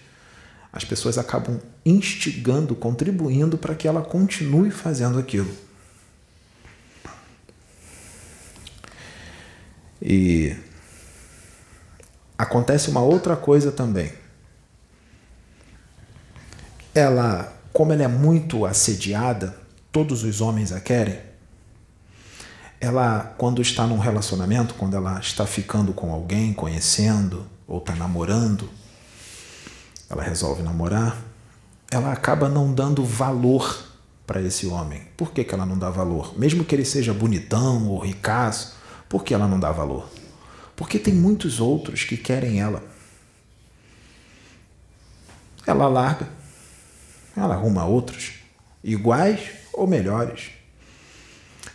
As 0.72 0.84
pessoas 0.84 1.18
acabam 1.18 1.60
instigando, 1.84 2.76
contribuindo 2.76 3.58
para 3.58 3.74
que 3.74 3.88
ela 3.88 4.04
continue 4.04 4.70
fazendo 4.70 5.18
aquilo. 5.18 5.52
E 10.00 10.56
acontece 12.38 12.90
uma 12.90 13.02
outra 13.02 13.36
coisa 13.36 13.72
também. 13.72 14.14
Ela, 16.94 17.52
como 17.74 17.92
ela 17.92 18.04
é 18.04 18.08
muito 18.08 18.66
assediada, 18.66 19.58
todos 19.92 20.24
os 20.24 20.42
homens 20.42 20.72
a 20.72 20.80
querem. 20.80 21.29
Ela, 22.82 23.36
quando 23.38 23.62
está 23.62 23.86
num 23.86 23.98
relacionamento, 23.98 24.74
quando 24.76 24.96
ela 24.96 25.20
está 25.20 25.46
ficando 25.46 25.94
com 25.94 26.14
alguém, 26.14 26.54
conhecendo 26.54 27.46
ou 27.68 27.80
está 27.80 27.94
namorando, 27.96 28.70
ela 30.10 30.24
resolve 30.24 30.64
namorar, 30.64 31.18
ela 31.92 32.12
acaba 32.12 32.48
não 32.48 32.74
dando 32.74 33.04
valor 33.04 33.86
para 34.26 34.42
esse 34.42 34.68
homem. 34.68 35.02
Por 35.18 35.32
que, 35.32 35.44
que 35.44 35.54
ela 35.54 35.66
não 35.66 35.78
dá 35.78 35.90
valor? 35.90 36.38
Mesmo 36.38 36.64
que 36.64 36.74
ele 36.74 36.86
seja 36.86 37.14
bonitão 37.14 37.88
ou 37.88 38.00
ricaço, 38.00 38.78
por 39.10 39.24
que 39.24 39.34
ela 39.34 39.48
não 39.48 39.60
dá 39.60 39.72
valor? 39.72 40.08
Porque 40.76 41.00
tem 41.00 41.14
muitos 41.14 41.60
outros 41.60 42.04
que 42.04 42.16
querem 42.16 42.62
ela. 42.62 42.84
Ela 45.66 45.88
larga. 45.88 46.30
Ela 47.36 47.56
arruma 47.56 47.86
outros, 47.86 48.34
iguais 48.84 49.40
ou 49.74 49.88
melhores. 49.88 50.52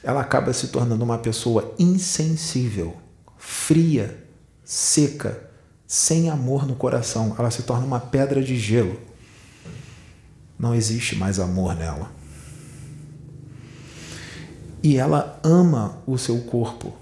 Ela 0.05 0.21
acaba 0.21 0.53
se 0.53 0.69
tornando 0.69 1.03
uma 1.03 1.19
pessoa 1.19 1.75
insensível, 1.79 2.97
fria, 3.37 4.25
seca, 4.63 5.51
sem 5.87 6.31
amor 6.31 6.67
no 6.67 6.77
coração. 6.77 7.35
Ela 7.39 7.51
se 7.51 7.63
torna 7.63 7.87
uma 7.87 7.99
pedra 7.99 8.43
de 8.43 8.57
gelo. 8.57 9.01
Não 10.59 10.75
existe 10.75 11.17
mais 11.17 11.41
amor 11.41 11.75
nela. 11.75 12.13
E 14.83 14.99
ela 14.99 15.41
ama 15.43 16.03
o 16.07 16.19
seu 16.19 16.43
corpo 16.43 16.93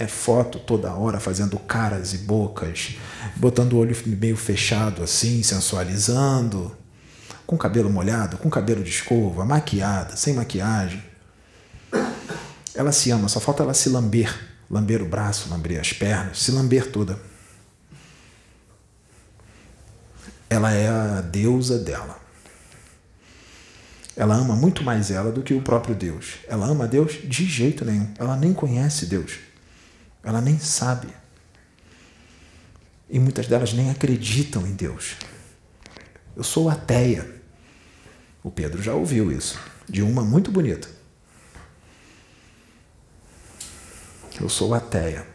é 0.00 0.06
foto 0.06 0.58
toda 0.58 0.94
hora 0.94 1.20
fazendo 1.20 1.58
caras 1.58 2.14
e 2.14 2.18
bocas, 2.18 2.96
botando 3.36 3.74
o 3.74 3.76
olho 3.76 3.94
meio 4.06 4.34
fechado 4.34 5.02
assim, 5.02 5.42
sensualizando, 5.42 6.74
com 7.46 7.54
cabelo 7.58 7.90
molhado, 7.90 8.38
com 8.38 8.48
cabelo 8.48 8.82
de 8.82 8.88
escova, 8.88 9.44
maquiada, 9.44 10.16
sem 10.16 10.32
maquiagem. 10.32 11.09
Ela 12.74 12.92
se 12.92 13.10
ama, 13.10 13.28
só 13.28 13.40
falta 13.40 13.62
ela 13.62 13.74
se 13.74 13.88
lamber, 13.88 14.34
lamber 14.70 15.02
o 15.02 15.06
braço, 15.08 15.48
lamber 15.50 15.80
as 15.80 15.92
pernas, 15.92 16.38
se 16.38 16.50
lamber 16.52 16.90
toda. 16.90 17.20
Ela 20.48 20.72
é 20.72 20.88
a 20.88 21.20
deusa 21.20 21.78
dela. 21.78 22.18
Ela 24.16 24.34
ama 24.34 24.54
muito 24.54 24.82
mais 24.82 25.10
ela 25.10 25.30
do 25.30 25.42
que 25.42 25.54
o 25.54 25.62
próprio 25.62 25.94
Deus. 25.94 26.38
Ela 26.48 26.66
ama 26.66 26.86
Deus 26.86 27.18
de 27.24 27.46
jeito 27.46 27.84
nenhum. 27.84 28.12
Ela 28.18 28.36
nem 28.36 28.52
conhece 28.52 29.06
Deus. 29.06 29.38
Ela 30.22 30.40
nem 30.40 30.58
sabe. 30.58 31.08
E 33.08 33.18
muitas 33.18 33.46
delas 33.46 33.72
nem 33.72 33.90
acreditam 33.90 34.66
em 34.66 34.74
Deus. 34.74 35.16
Eu 36.36 36.44
sou 36.44 36.68
ateia. 36.68 37.28
O 38.42 38.50
Pedro 38.50 38.82
já 38.82 38.94
ouviu 38.94 39.30
isso, 39.30 39.58
de 39.88 40.02
uma 40.02 40.24
muito 40.24 40.50
bonita. 40.50 40.88
Eu 44.40 44.48
sou 44.48 44.74
ateia. 44.74 45.26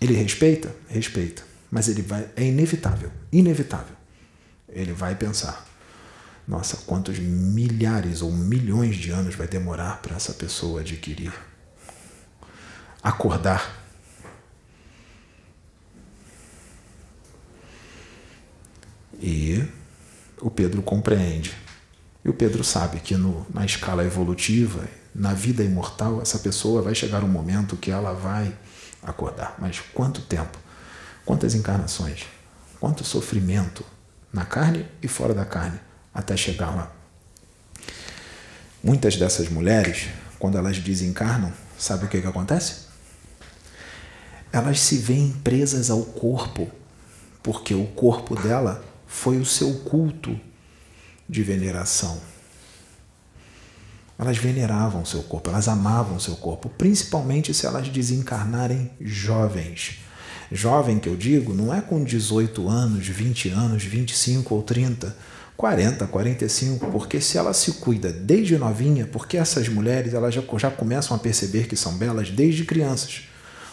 Ele 0.00 0.14
respeita? 0.14 0.74
Respeita. 0.88 1.42
Mas 1.70 1.88
ele 1.88 2.02
vai. 2.02 2.28
É 2.36 2.44
inevitável. 2.44 3.10
Inevitável. 3.32 3.96
Ele 4.68 4.92
vai 4.92 5.14
pensar: 5.14 5.66
nossa, 6.46 6.78
quantos 6.86 7.18
milhares 7.18 8.20
ou 8.22 8.32
milhões 8.32 8.96
de 8.96 9.10
anos 9.10 9.34
vai 9.34 9.46
demorar 9.46 10.02
para 10.02 10.16
essa 10.16 10.32
pessoa 10.32 10.80
adquirir 10.80 11.32
acordar. 13.04 13.84
E 19.20 19.62
o 20.40 20.50
Pedro 20.50 20.82
compreende. 20.82 21.54
E 22.24 22.30
o 22.30 22.32
Pedro 22.32 22.64
sabe 22.64 23.00
que 23.00 23.14
no, 23.14 23.46
na 23.52 23.66
escala 23.66 24.02
evolutiva, 24.02 24.88
na 25.14 25.32
vida 25.32 25.62
imortal, 25.62 26.20
essa 26.20 26.38
pessoa 26.38 26.82
vai 26.82 26.94
chegar 26.94 27.22
um 27.22 27.28
momento 27.28 27.76
que 27.76 27.90
ela 27.90 28.12
vai 28.12 28.54
acordar. 29.02 29.54
Mas 29.58 29.80
quanto 29.92 30.20
tempo? 30.22 30.58
Quantas 31.24 31.54
encarnações? 31.54 32.24
Quanto 32.80 33.04
sofrimento 33.04 33.84
na 34.32 34.44
carne 34.44 34.86
e 35.02 35.08
fora 35.08 35.32
da 35.32 35.44
carne 35.44 35.78
até 36.12 36.36
chegar 36.36 36.74
lá? 36.74 36.92
Muitas 38.82 39.16
dessas 39.16 39.48
mulheres, 39.48 40.08
quando 40.38 40.58
elas 40.58 40.78
desencarnam, 40.78 41.52
sabe 41.78 42.04
o 42.06 42.08
que, 42.08 42.20
que 42.20 42.26
acontece? 42.26 42.84
elas 44.54 44.78
se 44.78 44.98
veem 44.98 45.32
presas 45.42 45.90
ao 45.90 46.04
corpo, 46.04 46.70
porque 47.42 47.74
o 47.74 47.86
corpo 47.86 48.40
dela 48.40 48.84
foi 49.04 49.36
o 49.38 49.44
seu 49.44 49.80
culto 49.80 50.38
de 51.28 51.42
veneração. 51.42 52.20
Elas 54.18 54.38
veneravam 54.38 55.04
seu 55.04 55.22
corpo, 55.22 55.50
elas 55.50 55.66
amavam 55.68 56.20
seu 56.20 56.36
corpo, 56.36 56.68
principalmente 56.68 57.52
se 57.52 57.66
elas 57.66 57.88
desencarnarem 57.88 58.90
jovens. 59.00 59.98
Jovem 60.52 60.98
que 60.98 61.08
eu 61.08 61.16
digo 61.16 61.52
não 61.52 61.74
é 61.74 61.80
com 61.80 62.04
18 62.04 62.68
anos, 62.68 63.06
20 63.06 63.48
anos, 63.48 63.82
25 63.82 64.54
ou 64.54 64.62
30, 64.62 65.16
40, 65.56 66.06
45, 66.06 66.86
porque 66.90 67.20
se 67.20 67.38
ela 67.38 67.52
se 67.52 67.72
cuida 67.74 68.12
desde 68.12 68.56
novinha, 68.58 69.06
porque 69.06 69.36
essas 69.36 69.68
mulheres 69.68 70.14
elas 70.14 70.34
já, 70.34 70.42
já 70.58 70.70
começam 70.70 71.16
a 71.16 71.20
perceber 71.20 71.66
que 71.66 71.76
são 71.76 71.96
belas 71.96 72.30
desde 72.30 72.64
crianças 72.64 73.22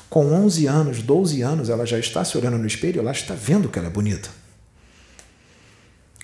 Com 0.10 0.34
11 0.34 0.68
anos, 0.68 1.02
12 1.02 1.42
anos, 1.42 1.70
ela 1.70 1.86
já 1.86 1.98
está 2.00 2.26
se 2.26 2.38
olhando 2.38 2.58
no 2.58 2.68
espelho, 2.68 3.00
ela 3.00 3.12
está 3.12 3.34
vendo 3.34 3.70
que 3.70 3.80
ela 3.80 3.88
é 3.88 3.92
bonita. 3.92 4.41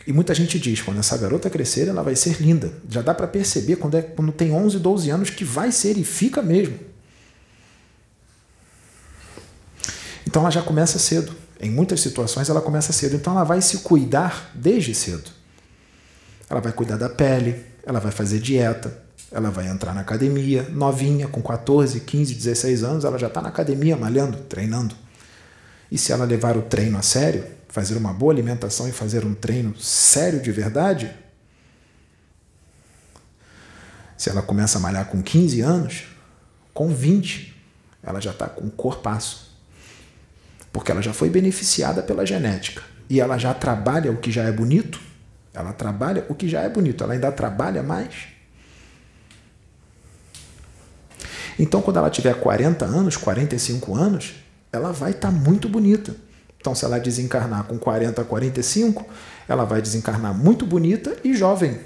E 0.07 0.13
muita 0.13 0.33
gente 0.33 0.57
diz, 0.57 0.81
quando 0.81 1.01
essa 1.01 1.17
garota 1.17 1.49
crescer, 1.49 1.89
ela 1.89 2.01
vai 2.01 2.15
ser 2.15 2.41
linda. 2.41 2.71
Já 2.89 3.01
dá 3.01 3.13
para 3.13 3.27
perceber 3.27 3.75
quando, 3.75 3.97
é, 3.97 4.01
quando 4.01 4.31
tem 4.31 4.53
11, 4.53 4.79
12 4.79 5.09
anos 5.09 5.29
que 5.29 5.43
vai 5.43 5.69
ser 5.69 5.97
e 5.97 6.03
fica 6.05 6.41
mesmo. 6.41 6.79
Então 10.25 10.43
ela 10.43 10.49
já 10.49 10.61
começa 10.61 10.97
cedo. 10.97 11.35
Em 11.59 11.69
muitas 11.69 11.99
situações 11.99 12.47
ela 12.47 12.61
começa 12.61 12.93
cedo. 12.93 13.17
Então 13.17 13.33
ela 13.33 13.43
vai 13.43 13.61
se 13.61 13.79
cuidar 13.79 14.49
desde 14.55 14.95
cedo. 14.95 15.29
Ela 16.49 16.61
vai 16.61 16.71
cuidar 16.71 16.95
da 16.95 17.09
pele, 17.09 17.65
ela 17.85 17.99
vai 17.99 18.11
fazer 18.11 18.39
dieta, 18.39 19.03
ela 19.29 19.49
vai 19.49 19.67
entrar 19.67 19.93
na 19.93 19.99
academia, 19.99 20.69
novinha, 20.69 21.27
com 21.27 21.41
14, 21.41 21.99
15, 21.99 22.33
16 22.33 22.81
anos, 22.81 23.03
ela 23.03 23.19
já 23.19 23.27
está 23.27 23.41
na 23.41 23.49
academia 23.49 23.97
malhando, 23.97 24.37
treinando. 24.43 24.95
E 25.91 25.97
se 25.97 26.13
ela 26.13 26.23
levar 26.23 26.55
o 26.55 26.61
treino 26.61 26.97
a 26.97 27.01
sério, 27.01 27.56
fazer 27.69 27.97
uma 27.97 28.13
boa 28.13 28.34
alimentação 28.34 28.88
e 28.88 28.91
fazer 28.91 29.25
um 29.25 29.34
treino 29.34 29.77
sério 29.77 30.41
de 30.41 30.51
verdade, 30.51 31.13
se 34.17 34.30
ela 34.30 34.41
começa 34.41 34.77
a 34.77 34.82
malhar 34.82 35.06
com 35.06 35.21
15 35.21 35.62
anos, 35.62 36.03
com 36.73 36.89
20, 36.89 37.56
ela 38.01 38.19
já 38.19 38.32
está 38.32 38.47
com 38.47 38.69
corpaço. 38.69 39.47
Porque 40.71 40.91
ela 40.91 41.01
já 41.01 41.13
foi 41.13 41.30
beneficiada 41.30 42.01
pela 42.01 42.25
genética. 42.25 42.82
E 43.10 43.19
ela 43.19 43.38
já 43.38 43.53
trabalha 43.53 44.12
o 44.12 44.17
que 44.17 44.32
já 44.32 44.43
é 44.43 44.51
bonito. 44.51 44.99
Ela 45.53 45.73
trabalha 45.73 46.25
o 46.30 46.36
que 46.36 46.47
já 46.47 46.62
é 46.62 46.69
bonito. 46.69 47.03
Ela 47.03 47.13
ainda 47.13 47.32
trabalha 47.32 47.82
mais. 47.82 48.27
Então, 51.60 51.82
quando 51.82 51.97
ela 51.97 52.10
tiver 52.10 52.36
40 52.36 52.86
anos, 52.86 53.17
45 53.17 53.95
anos, 53.95 54.36
ela 54.71 54.91
vai 54.91 55.12
estar 55.12 55.32
tá 55.32 55.34
muito 55.34 55.67
bonita. 55.67 56.15
Então, 56.59 56.75
se 56.75 56.83
ela 56.83 56.99
desencarnar 56.99 57.63
com 57.65 57.77
40 57.77 58.21
a 58.21 58.25
45, 58.25 59.05
ela 59.47 59.63
vai 59.63 59.81
desencarnar 59.81 60.33
muito 60.33 60.65
bonita 60.65 61.15
e 61.23 61.33
jovem. 61.35 61.79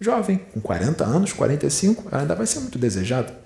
Jovem, 0.00 0.38
com 0.52 0.60
40 0.60 1.04
anos, 1.04 1.32
45, 1.32 2.08
ela 2.10 2.22
ainda 2.22 2.34
vai 2.34 2.46
ser 2.46 2.60
muito 2.60 2.78
desejada. 2.78 3.38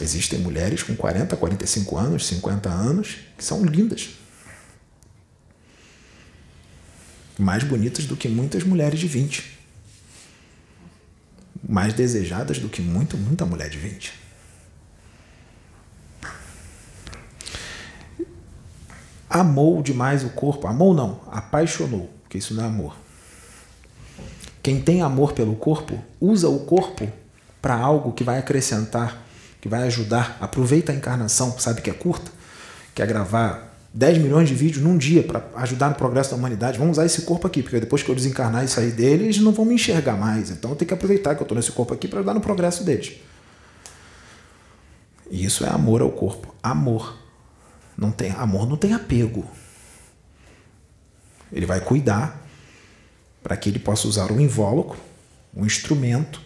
Existem 0.00 0.40
mulheres 0.40 0.82
com 0.82 0.94
40, 0.94 1.36
45 1.36 1.96
anos, 1.96 2.26
50 2.26 2.68
anos, 2.68 3.16
que 3.38 3.44
são 3.44 3.64
lindas. 3.64 4.10
Mais 7.38 7.62
bonitas 7.62 8.04
do 8.04 8.16
que 8.16 8.28
muitas 8.28 8.64
mulheres 8.64 8.98
de 8.98 9.06
20. 9.06 9.58
Mais 11.66 11.94
desejadas 11.94 12.58
do 12.58 12.68
que 12.68 12.82
muito, 12.82 13.16
muita 13.16 13.46
mulher 13.46 13.70
de 13.70 13.78
20. 13.78 14.23
Amou 19.34 19.82
demais 19.82 20.22
o 20.22 20.30
corpo. 20.30 20.68
Amou 20.68 20.94
não, 20.94 21.20
apaixonou, 21.30 22.08
porque 22.22 22.38
isso 22.38 22.54
não 22.54 22.62
é 22.62 22.66
amor. 22.68 22.96
Quem 24.62 24.80
tem 24.80 25.02
amor 25.02 25.32
pelo 25.32 25.56
corpo, 25.56 25.98
usa 26.20 26.48
o 26.48 26.60
corpo 26.60 27.06
para 27.60 27.74
algo 27.74 28.12
que 28.12 28.22
vai 28.22 28.38
acrescentar, 28.38 29.26
que 29.60 29.68
vai 29.68 29.82
ajudar. 29.88 30.38
Aproveita 30.40 30.92
a 30.92 30.94
encarnação, 30.94 31.58
sabe 31.58 31.82
que 31.82 31.90
é 31.90 31.92
curta, 31.92 32.30
quer 32.94 33.06
gravar 33.08 33.76
10 33.92 34.18
milhões 34.18 34.48
de 34.48 34.54
vídeos 34.54 34.82
num 34.82 34.96
dia 34.96 35.22
para 35.24 35.44
ajudar 35.56 35.88
no 35.88 35.96
progresso 35.96 36.30
da 36.30 36.36
humanidade. 36.36 36.78
Vamos 36.78 36.96
usar 36.96 37.04
esse 37.04 37.22
corpo 37.22 37.46
aqui, 37.46 37.60
porque 37.60 37.80
depois 37.80 38.04
que 38.04 38.08
eu 38.08 38.14
desencarnar 38.14 38.64
e 38.64 38.68
sair 38.68 38.92
dele, 38.92 39.24
eles 39.24 39.38
não 39.38 39.52
vão 39.52 39.64
me 39.64 39.74
enxergar 39.74 40.16
mais. 40.16 40.48
Então 40.48 40.70
eu 40.70 40.76
tenho 40.76 40.88
que 40.88 40.94
aproveitar 40.94 41.34
que 41.34 41.42
eu 41.42 41.44
estou 41.44 41.56
nesse 41.56 41.72
corpo 41.72 41.92
aqui 41.92 42.06
para 42.06 42.20
ajudar 42.20 42.34
no 42.34 42.40
progresso 42.40 42.84
deles. 42.84 43.14
E 45.28 45.44
isso 45.44 45.64
é 45.64 45.68
amor 45.68 46.02
ao 46.02 46.10
corpo. 46.10 46.54
Amor. 46.62 47.23
Não 47.96 48.10
tem 48.10 48.30
amor, 48.32 48.68
não 48.68 48.76
tem 48.76 48.92
apego. 48.92 49.46
Ele 51.52 51.66
vai 51.66 51.80
cuidar 51.80 52.40
para 53.42 53.56
que 53.56 53.68
ele 53.68 53.78
possa 53.78 54.08
usar 54.08 54.32
um 54.32 54.40
invólucro, 54.40 54.98
um 55.54 55.64
instrumento, 55.64 56.40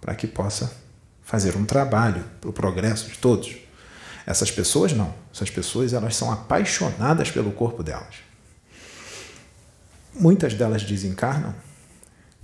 para 0.00 0.14
que 0.14 0.26
possa 0.26 0.74
fazer 1.22 1.56
um 1.56 1.64
trabalho 1.64 2.24
para 2.40 2.48
o 2.48 2.52
progresso 2.52 3.10
de 3.10 3.18
todos. 3.18 3.56
Essas 4.24 4.50
pessoas 4.50 4.92
não. 4.92 5.14
Essas 5.32 5.50
pessoas 5.50 5.92
elas 5.92 6.16
são 6.16 6.32
apaixonadas 6.32 7.30
pelo 7.30 7.52
corpo 7.52 7.82
delas. 7.82 8.16
Muitas 10.14 10.54
delas 10.54 10.82
desencarnam 10.82 11.54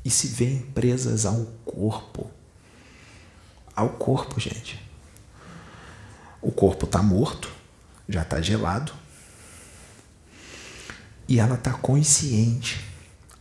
e 0.05 0.11
se 0.11 0.29
veem 0.29 0.61
presas 0.75 1.25
ao 1.25 1.47
corpo. 1.65 2.31
Ao 3.75 3.89
corpo, 3.89 4.39
gente. 4.39 4.81
O 6.43 6.53
corpo 6.53 6.85
está 6.85 7.03
morto, 7.03 7.51
já 8.09 8.23
está 8.23 8.41
gelado. 8.41 8.93
E 11.27 11.39
ela 11.39 11.55
está 11.55 11.73
consciente, 11.73 12.85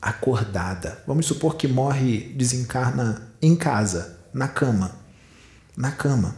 acordada. 0.01 1.03
Vamos 1.05 1.25
supor 1.25 1.55
que 1.55 1.67
morre, 1.67 2.33
desencarna 2.33 3.29
em 3.41 3.55
casa, 3.55 4.19
na 4.33 4.47
cama. 4.47 4.95
Na 5.75 5.91
cama. 5.91 6.35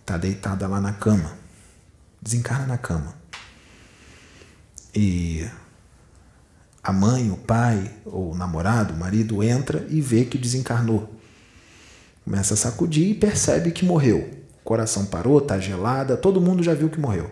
Está 0.00 0.16
deitada 0.16 0.66
lá 0.66 0.80
na 0.80 0.92
cama. 0.92 1.36
Desencarna 2.20 2.66
na 2.66 2.78
cama. 2.78 3.14
E 4.94 5.46
a 6.82 6.92
mãe, 6.92 7.30
o 7.30 7.36
pai, 7.36 7.94
ou 8.04 8.32
o 8.32 8.34
namorado, 8.34 8.94
o 8.94 8.96
marido 8.96 9.42
entra 9.42 9.86
e 9.90 10.00
vê 10.00 10.24
que 10.24 10.38
desencarnou. 10.38 11.14
Começa 12.24 12.54
a 12.54 12.56
sacudir 12.56 13.10
e 13.10 13.14
percebe 13.14 13.70
que 13.70 13.84
morreu 13.84 14.41
coração 14.64 15.06
parou, 15.06 15.40
tá 15.40 15.58
gelada, 15.58 16.16
todo 16.16 16.40
mundo 16.40 16.62
já 16.62 16.74
viu 16.74 16.88
que 16.88 17.00
morreu. 17.00 17.30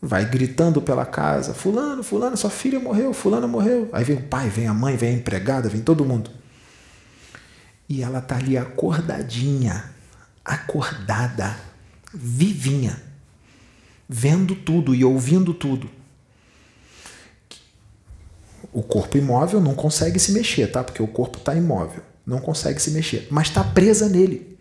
Vai 0.00 0.24
gritando 0.24 0.80
pela 0.80 1.06
casa: 1.06 1.54
Fulano, 1.54 2.02
Fulano, 2.02 2.36
sua 2.36 2.50
filha 2.50 2.78
morreu, 2.78 3.12
Fulano 3.12 3.48
morreu. 3.48 3.88
Aí 3.92 4.04
vem 4.04 4.16
o 4.16 4.22
pai, 4.22 4.48
vem 4.48 4.66
a 4.66 4.74
mãe, 4.74 4.96
vem 4.96 5.10
a 5.10 5.18
empregada, 5.18 5.68
vem 5.68 5.80
todo 5.80 6.04
mundo. 6.04 6.30
E 7.88 8.02
ela 8.02 8.20
tá 8.20 8.36
ali 8.36 8.58
acordadinha, 8.58 9.90
acordada, 10.44 11.56
vivinha, 12.12 13.00
vendo 14.08 14.54
tudo 14.54 14.94
e 14.94 15.04
ouvindo 15.04 15.54
tudo. 15.54 15.88
O 18.72 18.82
corpo 18.82 19.16
imóvel 19.16 19.60
não 19.60 19.74
consegue 19.74 20.18
se 20.18 20.32
mexer, 20.32 20.70
tá? 20.70 20.84
Porque 20.84 21.02
o 21.02 21.06
corpo 21.06 21.38
está 21.38 21.54
imóvel, 21.54 22.02
não 22.26 22.38
consegue 22.38 22.80
se 22.80 22.90
mexer, 22.90 23.28
mas 23.30 23.48
está 23.48 23.64
presa 23.64 24.08
nele. 24.08 24.55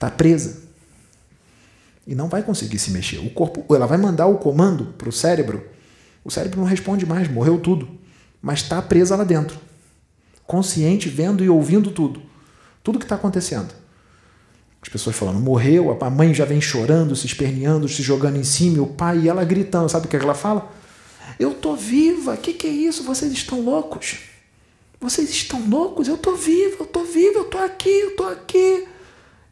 Está 0.00 0.10
presa. 0.10 0.62
E 2.06 2.14
não 2.14 2.26
vai 2.26 2.42
conseguir 2.42 2.78
se 2.78 2.90
mexer. 2.90 3.18
O 3.18 3.28
corpo, 3.28 3.74
ela 3.74 3.84
vai 3.84 3.98
mandar 3.98 4.28
o 4.28 4.38
comando 4.38 4.94
para 4.96 5.10
o 5.10 5.12
cérebro. 5.12 5.62
O 6.24 6.30
cérebro 6.30 6.58
não 6.58 6.66
responde 6.66 7.04
mais, 7.04 7.28
morreu 7.28 7.58
tudo. 7.60 7.86
Mas 8.40 8.60
está 8.60 8.80
presa 8.80 9.14
lá 9.14 9.24
dentro. 9.24 9.58
Consciente, 10.46 11.10
vendo 11.10 11.44
e 11.44 11.50
ouvindo 11.50 11.90
tudo. 11.90 12.22
Tudo 12.82 12.98
que 12.98 13.04
está 13.04 13.16
acontecendo. 13.16 13.74
As 14.80 14.88
pessoas 14.88 15.14
falando, 15.14 15.38
morreu, 15.38 15.94
a 16.00 16.08
mãe 16.08 16.32
já 16.32 16.46
vem 16.46 16.62
chorando, 16.62 17.14
se 17.14 17.26
esperneando, 17.26 17.86
se 17.86 18.02
jogando 18.02 18.38
em 18.38 18.44
cima, 18.44 18.82
o 18.82 18.86
pai 18.86 19.18
e 19.18 19.28
ela 19.28 19.44
gritando. 19.44 19.90
Sabe 19.90 20.06
o 20.06 20.08
que 20.08 20.16
ela 20.16 20.32
fala? 20.32 20.72
Eu 21.38 21.52
tô 21.52 21.76
viva, 21.76 22.32
o 22.32 22.38
que, 22.38 22.54
que 22.54 22.66
é 22.66 22.70
isso? 22.70 23.02
Vocês 23.02 23.30
estão 23.32 23.60
loucos? 23.60 24.16
Vocês 24.98 25.28
estão 25.28 25.60
loucos? 25.68 26.08
Eu 26.08 26.16
tô 26.16 26.34
viva, 26.36 26.76
eu 26.80 26.86
tô 26.86 27.04
viva, 27.04 27.40
eu 27.40 27.44
tô 27.44 27.58
aqui, 27.58 27.90
eu 27.90 28.16
tô 28.16 28.24
aqui. 28.24 28.86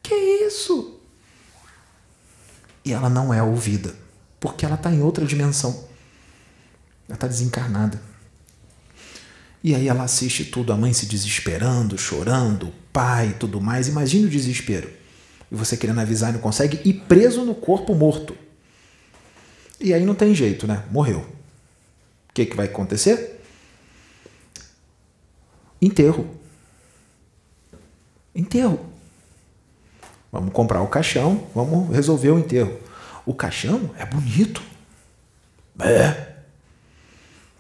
Que 0.09 0.15
isso? 0.15 0.99
E 2.83 2.95
ela 2.95 3.11
não 3.11 3.35
é 3.35 3.43
ouvida, 3.43 3.95
porque 4.41 4.65
ela 4.65 4.77
está 4.77 4.91
em 4.91 5.03
outra 5.03 5.27
dimensão. 5.27 5.87
Ela 7.07 7.17
está 7.17 7.27
desencarnada. 7.27 8.01
E 9.63 9.75
aí 9.75 9.87
ela 9.87 10.05
assiste 10.05 10.47
tudo, 10.47 10.73
a 10.73 10.79
mãe 10.79 10.95
se 10.95 11.05
desesperando, 11.05 11.99
chorando, 11.99 12.69
o 12.69 12.73
pai 12.91 13.37
tudo 13.39 13.61
mais. 13.61 13.87
Imagine 13.87 14.25
o 14.25 14.31
desespero. 14.31 14.91
E 15.53 15.55
você 15.55 15.77
querendo 15.77 16.01
avisar 16.01 16.33
não 16.33 16.41
consegue, 16.41 16.81
e 16.87 16.95
preso 16.95 17.45
no 17.45 17.55
corpo 17.55 17.95
morto. 17.95 18.35
E 19.79 19.93
aí 19.93 20.07
não 20.07 20.15
tem 20.15 20.35
jeito, 20.35 20.67
né? 20.67 20.87
Morreu. 20.91 21.21
O 22.31 22.33
que, 22.33 22.47
que 22.47 22.57
vai 22.57 22.65
acontecer? 22.65 23.43
Enterro. 25.83 26.35
Enterro. 28.35 28.98
Vamos 30.31 30.53
comprar 30.53 30.83
o 30.83 30.89
caixão, 30.89 31.47
vamos 31.55 31.95
resolver 31.95 32.31
o 32.31 32.39
enterro. 32.39 32.79
O 33.25 33.35
caixão 33.35 33.91
é 33.99 34.05
bonito. 34.05 34.63
É. 35.81 36.35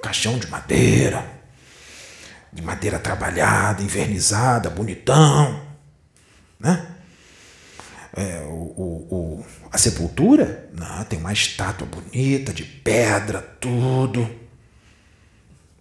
Caixão 0.02 0.38
de 0.38 0.46
madeira. 0.48 1.24
De 2.52 2.62
madeira 2.62 2.98
trabalhada, 2.98 3.82
invernizada, 3.82 4.70
bonitão. 4.70 5.62
Né? 6.58 6.86
É, 8.14 8.40
o, 8.40 8.52
o, 8.52 9.06
o, 9.10 9.46
a 9.70 9.78
sepultura, 9.78 10.68
não, 10.72 11.04
tem 11.04 11.18
uma 11.18 11.32
estátua 11.32 11.86
bonita, 11.86 12.52
de 12.52 12.64
pedra, 12.64 13.40
tudo. 13.40 14.28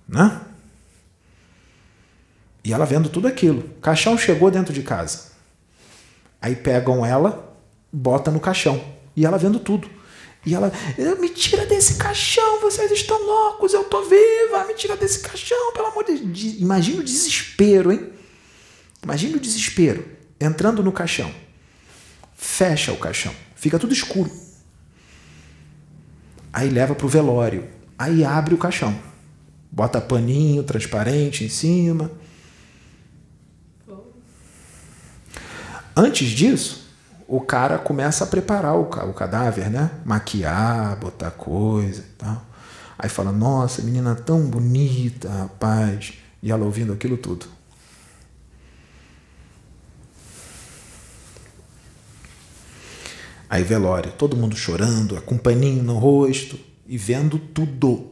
Né? 0.07 0.41
E 2.63 2.73
ela 2.73 2.85
vendo 2.85 3.09
tudo 3.09 3.27
aquilo. 3.27 3.61
O 3.77 3.81
caixão 3.81 4.17
chegou 4.17 4.51
dentro 4.51 4.73
de 4.73 4.83
casa. 4.83 5.36
Aí 6.41 6.55
pegam 6.55 7.05
ela, 7.05 7.55
bota 7.91 8.31
no 8.31 8.39
caixão. 8.39 8.83
E 9.15 9.25
ela 9.25 9.37
vendo 9.37 9.59
tudo. 9.59 9.89
E 10.45 10.53
ela, 10.55 10.71
me 11.19 11.29
tira 11.29 11.65
desse 11.65 11.95
caixão, 11.95 12.61
vocês 12.61 12.89
estão 12.91 13.21
loucos, 13.21 13.73
eu 13.73 13.83
tô 13.83 14.03
viva, 14.03 14.63
me 14.65 14.73
tira 14.75 14.95
desse 14.95 15.19
caixão, 15.19 15.73
pelo 15.73 15.87
amor 15.87 16.05
de 16.05 16.19
Deus. 16.19 16.61
Imagina 16.61 17.01
o 17.01 17.03
desespero, 17.03 17.91
hein? 17.91 18.13
Imagina 19.03 19.35
o 19.35 19.39
desespero. 19.39 20.05
Entrando 20.39 20.83
no 20.83 20.91
caixão. 20.91 21.29
Fecha 22.35 22.93
o 22.93 22.97
caixão. 22.97 23.33
Fica 23.55 23.79
tudo 23.79 23.93
escuro. 23.93 24.31
Aí 26.53 26.69
leva 26.69 26.95
pro 26.95 27.07
velório. 27.07 27.67
Aí 27.97 28.23
abre 28.23 28.53
o 28.53 28.57
caixão. 28.57 28.97
Bota 29.71 29.99
paninho 29.99 30.63
transparente 30.63 31.43
em 31.43 31.49
cima. 31.49 32.11
Antes 35.99 36.29
disso, 36.29 36.87
o 37.27 37.41
cara 37.41 37.79
começa 37.79 38.23
a 38.23 38.27
preparar 38.27 38.75
o, 38.75 38.81
o 38.81 39.13
cadáver, 39.15 39.67
né? 39.67 39.89
Maquiar, 40.05 40.95
botar 40.99 41.31
coisa 41.31 42.01
e 42.01 42.15
tal. 42.15 42.45
Aí 42.99 43.09
fala: 43.09 43.31
Nossa, 43.31 43.81
menina 43.81 44.13
tão 44.13 44.45
bonita, 44.45 45.27
rapaz. 45.27 46.13
E 46.43 46.51
ela 46.51 46.63
ouvindo 46.63 46.93
aquilo 46.93 47.17
tudo. 47.17 47.47
Aí 53.49 53.63
velório, 53.63 54.11
todo 54.11 54.37
mundo 54.37 54.55
chorando, 54.55 55.19
com 55.23 55.35
paninho 55.35 55.81
no 55.81 55.97
rosto 55.97 56.59
e 56.85 56.95
vendo 56.95 57.39
tudo. 57.39 58.11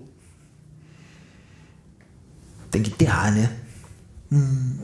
Tem 2.71 2.81
que 2.81 2.89
enterrar, 2.89 3.31
né? 3.31 3.55
Hum, 4.31 4.79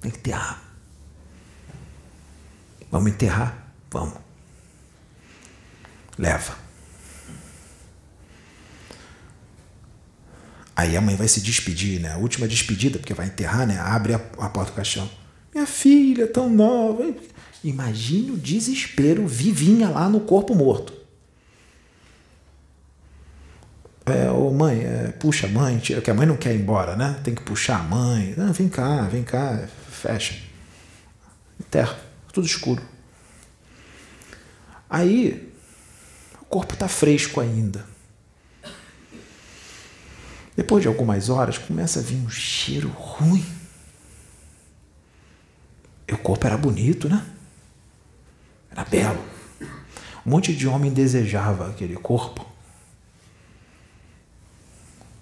tem 0.00 0.10
que 0.10 0.18
enterrar. 0.18 0.71
Vamos 2.92 3.10
enterrar? 3.10 3.72
Vamos. 3.90 4.18
Leva. 6.18 6.54
Aí 10.76 10.94
a 10.94 11.00
mãe 11.00 11.16
vai 11.16 11.26
se 11.26 11.40
despedir, 11.40 12.00
né? 12.00 12.12
A 12.12 12.18
última 12.18 12.46
despedida, 12.46 12.98
porque 12.98 13.14
vai 13.14 13.26
enterrar, 13.26 13.66
né? 13.66 13.78
Abre 13.78 14.12
a, 14.12 14.16
a 14.16 14.48
porta 14.50 14.72
do 14.72 14.76
caixão. 14.76 15.08
Minha 15.54 15.66
filha, 15.66 16.26
tão 16.26 16.50
nova. 16.50 17.14
Imagine 17.64 18.32
o 18.32 18.36
desespero 18.36 19.26
vivinha 19.26 19.88
lá 19.88 20.06
no 20.10 20.20
corpo 20.20 20.54
morto. 20.54 20.92
É, 24.04 24.30
ô 24.30 24.50
mãe, 24.50 24.80
é, 24.82 25.12
puxa 25.12 25.46
a 25.46 25.50
mãe, 25.50 25.78
tira, 25.78 26.02
que 26.02 26.10
a 26.10 26.14
mãe 26.14 26.26
não 26.26 26.36
quer 26.36 26.54
ir 26.54 26.60
embora, 26.60 26.94
né? 26.94 27.18
Tem 27.24 27.34
que 27.34 27.42
puxar 27.42 27.80
a 27.80 27.84
mãe. 27.84 28.34
Não, 28.36 28.52
vem 28.52 28.68
cá, 28.68 29.02
vem 29.02 29.22
cá, 29.22 29.66
fecha. 29.88 30.34
Enterra 31.58 32.11
tudo 32.32 32.46
escuro. 32.46 32.82
Aí, 34.88 35.52
o 36.40 36.44
corpo 36.46 36.74
está 36.74 36.88
fresco 36.88 37.40
ainda. 37.40 37.86
Depois 40.56 40.82
de 40.82 40.88
algumas 40.88 41.28
horas, 41.28 41.56
começa 41.58 42.00
a 42.00 42.02
vir 42.02 42.16
um 42.16 42.28
cheiro 42.28 42.88
ruim. 42.88 43.44
E 46.06 46.12
o 46.12 46.18
corpo 46.18 46.46
era 46.46 46.58
bonito, 46.58 47.08
né? 47.08 47.24
Era 48.70 48.84
belo. 48.84 49.22
Um 50.24 50.30
monte 50.30 50.54
de 50.54 50.68
homem 50.68 50.92
desejava 50.92 51.70
aquele 51.70 51.96
corpo. 51.96 52.46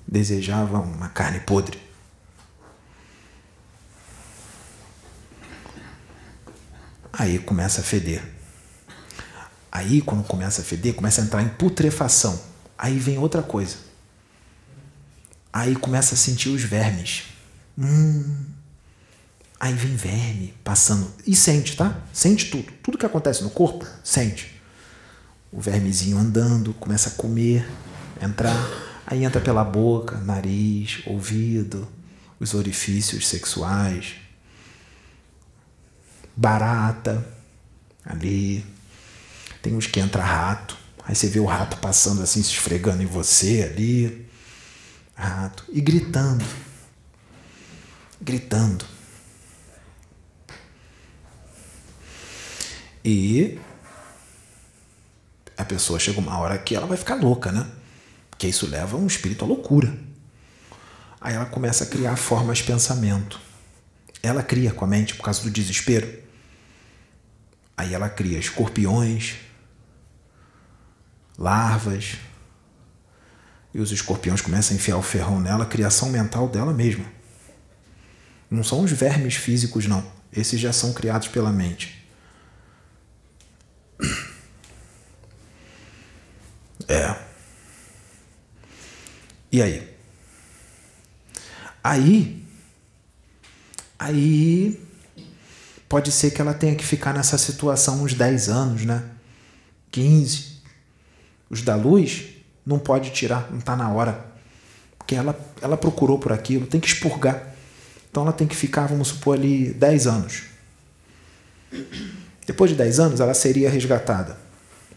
Desejava 0.06 0.78
uma 0.80 1.08
carne 1.08 1.40
podre. 1.40 1.89
Aí 7.12 7.38
começa 7.38 7.80
a 7.80 7.84
feder. 7.84 8.22
Aí, 9.70 10.00
quando 10.00 10.24
começa 10.24 10.62
a 10.62 10.64
feder, 10.64 10.94
começa 10.94 11.20
a 11.20 11.24
entrar 11.24 11.42
em 11.42 11.48
putrefação. 11.48 12.40
Aí 12.76 12.98
vem 12.98 13.18
outra 13.18 13.42
coisa. 13.42 13.76
Aí 15.52 15.76
começa 15.76 16.14
a 16.14 16.18
sentir 16.18 16.48
os 16.48 16.62
vermes. 16.62 17.24
Hum. 17.78 18.46
Aí 19.58 19.74
vem 19.74 19.94
verme 19.94 20.54
passando. 20.64 21.12
E 21.26 21.36
sente, 21.36 21.76
tá? 21.76 22.00
Sente 22.12 22.50
tudo. 22.50 22.72
Tudo 22.82 22.98
que 22.98 23.06
acontece 23.06 23.42
no 23.42 23.50
corpo, 23.50 23.86
sente. 24.02 24.60
O 25.52 25.60
vermezinho 25.60 26.16
andando, 26.16 26.72
começa 26.74 27.10
a 27.10 27.12
comer, 27.12 27.68
entrar. 28.22 28.56
Aí 29.06 29.24
entra 29.24 29.40
pela 29.40 29.64
boca, 29.64 30.16
nariz, 30.18 31.02
ouvido, 31.06 31.86
os 32.38 32.54
orifícios 32.54 33.28
sexuais, 33.28 34.14
barata 36.40 37.22
ali. 38.02 38.64
Tem 39.60 39.76
uns 39.76 39.86
que 39.86 40.00
entra 40.00 40.24
rato. 40.24 40.74
Aí 41.04 41.14
você 41.14 41.28
vê 41.28 41.38
o 41.38 41.44
rato 41.44 41.76
passando 41.76 42.22
assim, 42.22 42.42
se 42.42 42.52
esfregando 42.52 43.02
em 43.02 43.06
você 43.06 43.70
ali. 43.70 44.26
Rato. 45.14 45.64
E 45.68 45.82
gritando. 45.82 46.44
Gritando. 48.18 48.86
E 53.04 53.58
a 55.58 55.64
pessoa 55.64 55.98
chega 55.98 56.20
uma 56.20 56.38
hora 56.38 56.56
que 56.56 56.74
ela 56.74 56.86
vai 56.86 56.96
ficar 56.96 57.16
louca, 57.16 57.52
né? 57.52 57.66
Porque 58.30 58.46
isso 58.46 58.66
leva 58.66 58.96
um 58.96 59.06
espírito 59.06 59.44
à 59.44 59.48
loucura. 59.48 59.94
Aí 61.20 61.34
ela 61.34 61.44
começa 61.44 61.84
a 61.84 61.86
criar 61.86 62.16
formas 62.16 62.58
de 62.58 62.64
pensamento. 62.64 63.38
Ela 64.22 64.42
cria 64.42 64.72
com 64.72 64.86
a 64.86 64.88
mente 64.88 65.14
por 65.14 65.24
causa 65.24 65.42
do 65.42 65.50
desespero. 65.50 66.29
Aí 67.80 67.94
ela 67.94 68.10
cria 68.10 68.38
escorpiões, 68.38 69.36
larvas, 71.38 72.18
e 73.72 73.80
os 73.80 73.90
escorpiões 73.90 74.42
começam 74.42 74.76
a 74.76 74.78
enfiar 74.78 74.98
o 74.98 75.02
ferrão 75.02 75.40
nela, 75.40 75.64
criação 75.64 76.10
mental 76.10 76.46
dela 76.46 76.74
mesma. 76.74 77.06
Não 78.50 78.62
são 78.62 78.82
os 78.82 78.92
vermes 78.92 79.34
físicos, 79.36 79.86
não. 79.86 80.06
Esses 80.30 80.60
já 80.60 80.74
são 80.74 80.92
criados 80.92 81.28
pela 81.28 81.50
mente. 81.50 82.06
É. 86.86 87.16
E 89.50 89.62
aí? 89.62 89.96
Aí. 91.82 92.46
Aí 93.98 94.89
pode 95.90 96.12
ser 96.12 96.30
que 96.30 96.40
ela 96.40 96.54
tenha 96.54 96.76
que 96.76 96.84
ficar 96.84 97.12
nessa 97.12 97.36
situação 97.36 98.04
uns 98.04 98.14
10 98.14 98.48
anos, 98.48 98.84
né? 98.84 99.02
15. 99.90 100.60
Os 101.50 101.62
da 101.62 101.74
luz 101.74 102.28
não 102.64 102.78
pode 102.78 103.10
tirar, 103.10 103.50
não 103.50 103.58
está 103.58 103.74
na 103.74 103.90
hora. 103.90 104.24
Porque 104.96 105.16
ela, 105.16 105.36
ela 105.60 105.76
procurou 105.76 106.16
por 106.16 106.32
aquilo, 106.32 106.64
tem 106.64 106.78
que 106.78 106.86
expurgar. 106.86 107.56
Então 108.08 108.22
ela 108.22 108.32
tem 108.32 108.46
que 108.46 108.54
ficar, 108.54 108.86
vamos 108.86 109.08
supor, 109.08 109.36
ali 109.36 109.72
10 109.72 110.06
anos. 110.06 110.44
Depois 112.46 112.70
de 112.70 112.76
10 112.76 113.00
anos, 113.00 113.20
ela 113.20 113.34
seria 113.34 113.68
resgatada. 113.68 114.38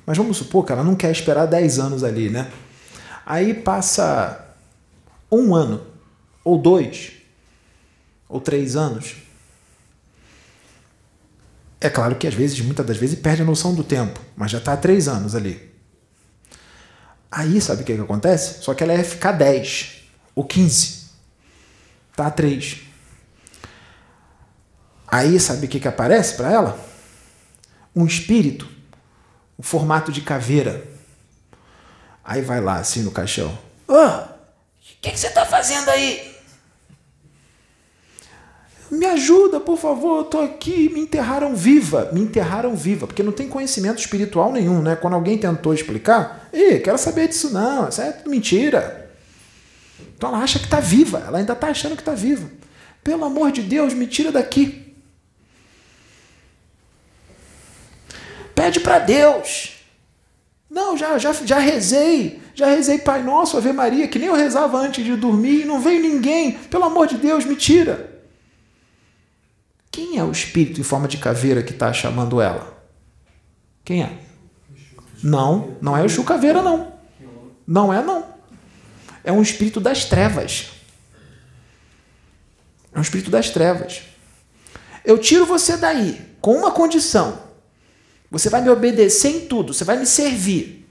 Mas 0.05 0.15
vamos 0.15 0.37
supor 0.37 0.63
que 0.63 0.71
ela 0.71 0.83
não 0.83 0.93
quer 0.93 1.11
esperar 1.11 1.47
10 1.47 1.79
anos 1.79 2.03
ali, 2.03 2.29
né? 2.29 2.51
Aí 3.25 3.55
passa 3.55 4.47
um 5.31 5.55
ano, 5.55 5.87
ou 6.43 6.59
dois, 6.59 7.13
ou 8.29 8.39
três 8.39 8.75
anos. 8.75 9.22
É 11.83 11.89
claro 11.89 12.15
que 12.15 12.25
às 12.25 12.33
vezes, 12.33 12.61
muitas 12.61 12.85
das 12.85 12.95
vezes, 12.95 13.19
perde 13.19 13.41
a 13.41 13.45
noção 13.45 13.75
do 13.75 13.83
tempo, 13.83 14.17
mas 14.37 14.49
já 14.49 14.57
está 14.57 14.71
há 14.71 14.77
três 14.77 15.09
anos 15.09 15.35
ali. 15.35 15.69
Aí 17.29 17.59
sabe 17.59 17.81
o 17.81 17.85
que, 17.85 17.93
que 17.93 18.01
acontece? 18.01 18.63
Só 18.63 18.73
que 18.73 18.81
ela 18.81 18.93
ia 18.93 19.03
ficar 19.03 19.33
10 19.33 20.03
ou 20.33 20.45
15. 20.45 21.09
Tá 22.15 22.27
a 22.27 22.31
3. 22.31 22.83
Aí 25.09 25.37
sabe 25.41 25.65
o 25.65 25.69
que, 25.69 25.77
que 25.77 25.87
aparece 25.87 26.35
para 26.35 26.53
ela? 26.53 26.79
Um 27.93 28.05
espírito, 28.05 28.65
o 29.57 29.61
um 29.61 29.63
formato 29.63 30.09
de 30.09 30.21
caveira. 30.21 30.87
Aí 32.23 32.41
vai 32.41 32.61
lá 32.61 32.77
assim 32.77 33.01
no 33.01 33.11
caixão. 33.11 33.49
Ô, 33.89 33.93
oh, 33.93 34.19
o 34.21 34.27
que, 35.01 35.11
que 35.11 35.19
você 35.19 35.27
está 35.27 35.45
fazendo 35.45 35.89
aí? 35.89 36.32
Me 38.93 39.07
ajuda, 39.07 39.59
por 39.59 39.75
favor, 39.75 40.19
eu 40.19 40.23
tô 40.25 40.39
aqui, 40.39 40.87
me 40.93 40.99
enterraram 40.99 41.55
viva, 41.55 42.11
me 42.13 42.21
enterraram 42.21 42.75
viva, 42.75 43.07
porque 43.07 43.23
não 43.23 43.31
tem 43.31 43.49
conhecimento 43.49 43.97
espiritual 43.97 44.51
nenhum, 44.51 44.83
né? 44.83 44.95
Quando 44.95 45.15
alguém 45.15 45.35
tentou 45.35 45.73
explicar, 45.73 46.47
e 46.53 46.77
quero 46.77 46.99
saber 46.99 47.27
disso 47.27 47.51
não, 47.51 47.89
isso 47.89 47.99
é 47.99 48.21
mentira. 48.27 49.11
Então 50.15 50.29
ela 50.29 50.43
acha 50.43 50.59
que 50.59 50.65
está 50.65 50.79
viva, 50.79 51.23
ela 51.25 51.39
ainda 51.39 51.53
está 51.53 51.69
achando 51.69 51.95
que 51.95 52.03
está 52.03 52.13
viva. 52.13 52.47
Pelo 53.03 53.25
amor 53.25 53.51
de 53.51 53.63
Deus, 53.63 53.95
me 53.95 54.05
tira 54.05 54.31
daqui. 54.31 54.93
Pede 58.53 58.79
para 58.79 58.99
Deus. 58.99 59.71
Não, 60.69 60.95
já, 60.95 61.17
já, 61.17 61.33
já 61.33 61.57
rezei, 61.57 62.39
já 62.53 62.67
rezei 62.67 62.99
Pai 62.99 63.23
Nosso, 63.23 63.57
Ave 63.57 63.73
Maria, 63.73 64.07
que 64.07 64.19
nem 64.19 64.27
eu 64.27 64.35
rezava 64.35 64.77
antes 64.77 65.03
de 65.03 65.15
dormir, 65.15 65.61
e 65.61 65.65
não 65.65 65.81
veio 65.81 65.99
ninguém. 65.99 66.51
Pelo 66.51 66.83
amor 66.83 67.07
de 67.07 67.17
Deus, 67.17 67.43
me 67.43 67.55
tira. 67.55 68.12
Que 69.93 70.07
Quem 70.07 70.17
é 70.17 70.23
o 70.23 70.31
espírito 70.31 70.81
em 70.81 70.83
forma 70.83 71.07
de 71.07 71.17
caveira 71.17 71.61
que 71.61 71.71
está 71.71 71.93
chamando 71.93 72.41
ela? 72.41 72.83
Quem 73.85 74.01
é? 74.01 74.17
Não, 75.21 75.77
não 75.79 75.95
é 75.95 76.03
o 76.03 76.09
Chu 76.09 76.23
Caveira, 76.23 76.63
não. 76.63 76.91
Não 77.65 77.93
é, 77.93 78.03
não. 78.03 78.25
É 79.23 79.31
um 79.31 79.41
espírito 79.41 79.79
das 79.79 80.05
trevas. 80.05 80.71
É 82.91 82.97
um 82.97 83.03
espírito 83.03 83.29
das 83.29 83.51
trevas. 83.51 84.01
Eu 85.05 85.19
tiro 85.19 85.45
você 85.45 85.77
daí 85.77 86.19
com 86.41 86.55
uma 86.55 86.71
condição. 86.71 87.43
Você 88.31 88.49
vai 88.49 88.61
me 88.61 88.69
obedecer 88.69 89.29
em 89.29 89.47
tudo, 89.47 89.75
você 89.75 89.83
vai 89.83 89.97
me 89.99 90.07
servir. 90.07 90.87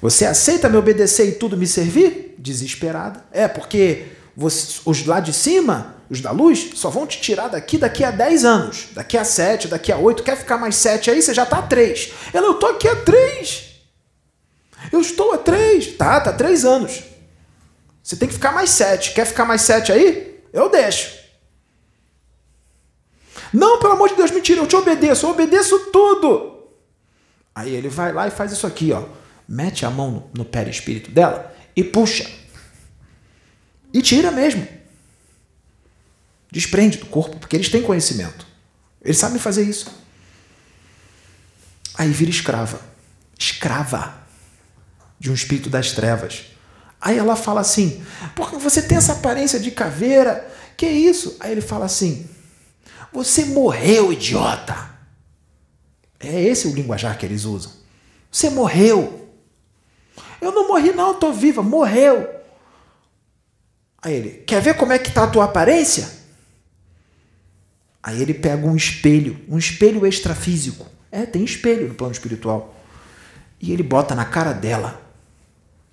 Você 0.00 0.24
aceita 0.24 0.68
me 0.68 0.76
obedecer 0.76 1.28
e 1.28 1.32
tudo 1.32 1.56
me 1.56 1.66
servir? 1.66 2.23
Desesperada. 2.38 3.24
É, 3.32 3.46
porque 3.48 4.06
você, 4.36 4.80
os 4.84 5.04
lá 5.06 5.20
de 5.20 5.32
cima, 5.32 5.96
os 6.10 6.20
da 6.20 6.30
luz, 6.30 6.72
só 6.74 6.90
vão 6.90 7.06
te 7.06 7.20
tirar 7.20 7.48
daqui 7.48 7.78
daqui 7.78 8.04
a 8.04 8.10
10 8.10 8.44
anos. 8.44 8.86
Daqui 8.92 9.16
a 9.16 9.24
7, 9.24 9.68
daqui 9.68 9.92
a 9.92 9.96
8. 9.96 10.22
Quer 10.22 10.36
ficar 10.36 10.58
mais 10.58 10.76
7 10.76 11.10
aí? 11.10 11.22
Você 11.22 11.32
já 11.34 11.46
tá 11.46 11.58
a 11.58 11.62
3. 11.62 12.12
Ela, 12.32 12.46
eu 12.46 12.54
tô 12.54 12.66
aqui 12.66 12.88
a 12.88 12.96
3. 12.96 13.64
Eu 14.92 15.00
estou 15.00 15.32
a 15.32 15.38
3. 15.38 15.96
Tá, 15.96 16.20
tá 16.20 16.32
3 16.32 16.64
anos. 16.64 17.02
Você 18.02 18.16
tem 18.16 18.28
que 18.28 18.34
ficar 18.34 18.52
mais 18.52 18.70
7. 18.70 19.14
Quer 19.14 19.26
ficar 19.26 19.44
mais 19.44 19.62
7 19.62 19.92
aí? 19.92 20.40
Eu 20.52 20.68
deixo. 20.70 21.24
Não, 23.52 23.78
pelo 23.78 23.92
amor 23.92 24.08
de 24.08 24.16
Deus, 24.16 24.30
mentira, 24.30 24.60
eu 24.60 24.66
te 24.66 24.74
obedeço, 24.74 25.26
eu 25.26 25.30
obedeço 25.30 25.78
tudo. 25.92 26.70
Aí 27.54 27.72
ele 27.72 27.88
vai 27.88 28.12
lá 28.12 28.26
e 28.26 28.30
faz 28.32 28.50
isso 28.50 28.66
aqui, 28.66 28.92
ó 28.92 29.04
mete 29.48 29.84
a 29.84 29.90
mão 29.90 30.10
no, 30.10 30.30
no 30.38 30.44
perispírito 30.44 31.10
dela 31.10 31.53
e 31.76 31.82
puxa. 31.82 32.30
E 33.92 34.02
tira 34.02 34.30
mesmo. 34.30 34.66
Desprende 36.50 36.98
do 36.98 37.06
corpo, 37.06 37.38
porque 37.38 37.56
eles 37.56 37.68
têm 37.68 37.82
conhecimento. 37.82 38.46
Eles 39.02 39.18
sabem 39.18 39.38
fazer 39.38 39.62
isso. 39.62 39.92
Aí 41.96 42.10
vira 42.10 42.30
escrava. 42.30 42.80
Escrava 43.38 44.22
de 45.18 45.30
um 45.30 45.34
espírito 45.34 45.70
das 45.70 45.92
trevas. 45.92 46.44
Aí 47.00 47.18
ela 47.18 47.36
fala 47.36 47.60
assim: 47.60 48.04
porque 48.34 48.56
você 48.56 48.82
tem 48.82 48.96
essa 48.96 49.12
aparência 49.12 49.60
de 49.60 49.70
caveira, 49.70 50.50
que 50.76 50.86
isso? 50.86 51.36
Aí 51.40 51.52
ele 51.52 51.60
fala 51.60 51.84
assim: 51.86 52.28
você 53.12 53.44
morreu, 53.44 54.12
idiota. 54.12 54.90
É 56.18 56.42
esse 56.42 56.66
o 56.66 56.74
linguajar 56.74 57.16
que 57.18 57.24
eles 57.24 57.44
usam. 57.44 57.70
Você 58.30 58.50
morreu. 58.50 59.23
Eu 60.44 60.52
não 60.52 60.68
morri, 60.68 60.92
não, 60.92 61.14
tô 61.14 61.32
viva. 61.32 61.62
Morreu. 61.62 62.28
Aí 64.02 64.14
ele, 64.14 64.30
quer 64.46 64.60
ver 64.60 64.76
como 64.76 64.92
é 64.92 64.98
que 64.98 65.10
tá 65.10 65.24
a 65.24 65.30
tua 65.30 65.44
aparência? 65.44 66.06
Aí 68.02 68.20
ele 68.20 68.34
pega 68.34 68.66
um 68.66 68.76
espelho, 68.76 69.42
um 69.48 69.56
espelho 69.56 70.06
extrafísico. 70.06 70.86
É, 71.10 71.24
tem 71.24 71.42
espelho 71.42 71.88
no 71.88 71.94
plano 71.94 72.12
espiritual. 72.12 72.74
E 73.58 73.72
ele 73.72 73.82
bota 73.82 74.14
na 74.14 74.26
cara 74.26 74.52
dela. 74.52 75.00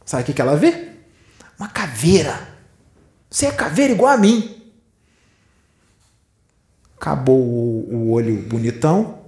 Sabe 0.03 0.23
o 0.23 0.25
que, 0.25 0.33
que 0.33 0.41
ela 0.41 0.57
vê? 0.57 0.89
Uma 1.57 1.69
caveira. 1.69 2.49
Você 3.29 3.45
é 3.45 3.51
caveira 3.51 3.93
igual 3.93 4.11
a 4.11 4.17
mim. 4.17 4.73
Acabou 6.97 7.39
o 7.39 8.11
olho 8.11 8.35
bonitão, 8.41 9.21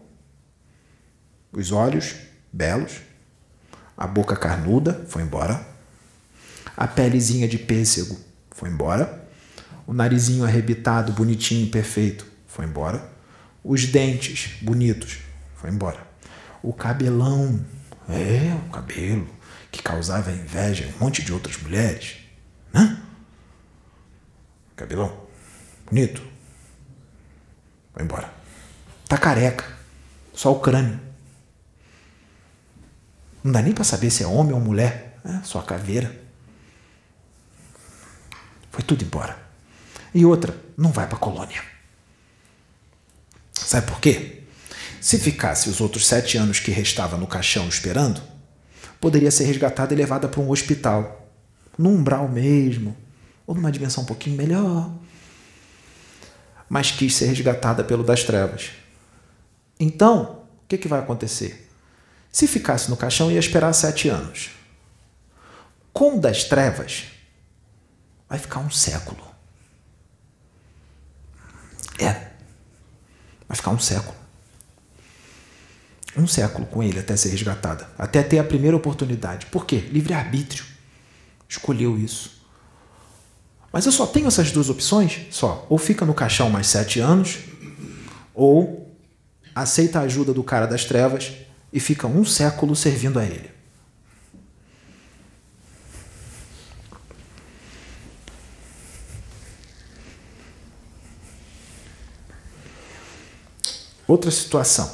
os 1.54 1.72
olhos 1.72 2.16
belos, 2.52 3.02
a 4.04 4.08
boca 4.08 4.36
carnuda 4.36 5.06
foi 5.08 5.24
embora. 5.24 5.66
A 6.76 6.86
pelezinha 6.86 7.48
de 7.48 7.58
pêssego 7.58 8.20
foi 8.52 8.68
embora. 8.70 9.26
O 9.88 9.94
narizinho 9.94 10.44
arrebitado, 10.44 11.14
bonitinho, 11.14 11.72
perfeito, 11.72 12.28
foi 12.46 12.66
embora. 12.66 13.10
Os 13.64 13.86
dentes 13.86 14.62
bonitos, 14.62 15.20
foi 15.56 15.70
embora. 15.70 16.06
O 16.62 16.74
cabelão, 16.74 17.66
é, 18.10 18.54
o 18.68 18.72
cabelo 18.72 19.26
que 19.72 19.82
causava 19.82 20.34
inveja 20.34 20.84
em 20.84 20.94
um 20.96 21.00
monte 21.00 21.24
de 21.24 21.32
outras 21.32 21.56
mulheres, 21.62 22.18
né? 22.74 23.02
Cabelão, 24.76 25.18
bonito, 25.86 26.22
foi 27.94 28.04
embora. 28.04 28.30
Tá 29.08 29.18
careca, 29.18 29.64
só 30.34 30.52
o 30.52 30.60
crânio. 30.60 31.00
Não 33.44 33.52
dá 33.52 33.62
nem 33.62 33.74
para 33.74 33.84
saber 33.84 34.10
se 34.10 34.24
é 34.24 34.28
homem 34.28 34.54
ou 34.54 34.60
mulher. 34.60 35.20
É 35.26 35.44
só 35.44 35.60
a 35.60 35.64
caveira. 35.64 36.24
Foi 38.72 38.84
tudo 38.84 39.04
embora. 39.04 39.38
E 40.14 40.26
outra, 40.26 40.56
não 40.78 40.92
vai 40.92 41.08
para 41.08 41.18
a 41.18 41.20
colônia. 41.20 41.62
Sabe 43.52 43.88
por 43.88 44.00
quê? 44.00 44.44
Se 45.02 45.20
ficasse 45.20 45.70
os 45.70 45.82
outros 45.82 46.08
sete 46.08 46.38
anos 46.38 46.60
que 46.60 46.72
restava 46.72 47.18
no 47.18 47.28
caixão 47.28 47.68
esperando, 47.68 48.22
poderia 49.02 49.32
ser 49.32 49.46
resgatada 49.46 49.94
e 49.94 49.98
levada 49.98 50.28
para 50.30 50.40
um 50.40 50.50
hospital, 50.50 51.30
num 51.78 51.96
umbral 51.96 52.28
mesmo, 52.30 52.96
ou 53.46 53.54
numa 53.54 53.72
dimensão 53.72 54.04
um 54.04 54.06
pouquinho 54.06 54.38
melhor. 54.38 54.92
Mas 56.70 56.92
quis 56.92 57.16
ser 57.16 57.26
resgatada 57.26 57.84
pelo 57.84 58.04
das 58.04 58.24
trevas. 58.24 58.72
Então, 59.80 60.44
o 60.64 60.68
que, 60.68 60.78
que 60.78 60.88
vai 60.88 61.00
acontecer? 61.00 61.63
Se 62.34 62.48
ficasse 62.48 62.90
no 62.90 62.98
caixão, 62.98 63.32
ia 63.32 63.40
esperar 63.40 63.72
sete 63.74 64.10
anos. 64.10 64.50
Com 65.94 66.20
das 66.20 66.44
trevas, 66.46 67.04
vai 68.28 68.40
ficar 68.40 68.60
um 68.60 68.72
século. 68.72 69.24
É. 72.00 72.32
Vai 73.48 73.56
ficar 73.56 73.70
um 73.70 73.78
século. 73.78 74.16
Um 76.18 76.26
século 76.26 76.66
com 76.66 76.82
ele 76.82 77.00
até 77.00 77.16
ser 77.16 77.30
resgatada. 77.30 77.88
Até 78.00 78.24
ter 78.24 78.40
a 78.40 78.44
primeira 78.44 78.76
oportunidade. 78.76 79.46
Por 79.46 79.68
quê? 79.68 79.78
Livre-arbítrio. 79.92 80.66
Escolheu 81.48 82.00
isso. 82.00 82.42
Mas 83.72 83.86
eu 83.86 83.92
só 83.92 84.08
tenho 84.08 84.28
essas 84.28 84.52
duas 84.52 84.72
opções? 84.72 85.28
Só. 85.30 85.68
Ou 85.70 85.78
fica 85.78 86.04
no 86.04 86.16
caixão 86.16 86.50
mais 86.50 86.66
sete 86.66 87.00
anos, 87.00 87.38
ou 88.34 88.92
aceita 89.54 90.00
a 90.00 90.04
ajuda 90.04 90.34
do 90.34 90.44
cara 90.44 90.66
das 90.66 90.84
trevas 90.84 91.32
e 91.74 91.80
fica 91.80 92.06
um 92.06 92.24
século 92.24 92.76
servindo 92.76 93.18
a 93.18 93.26
ele. 93.26 93.52
Outra 104.08 104.30
situação. 104.30 104.94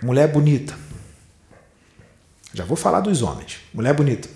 Mulher 0.00 0.30
bonita. 0.30 0.78
Já 2.54 2.64
vou 2.64 2.76
falar 2.76 3.00
dos 3.00 3.20
homens. 3.20 3.58
Mulher 3.74 3.94
bonita. 3.94 4.28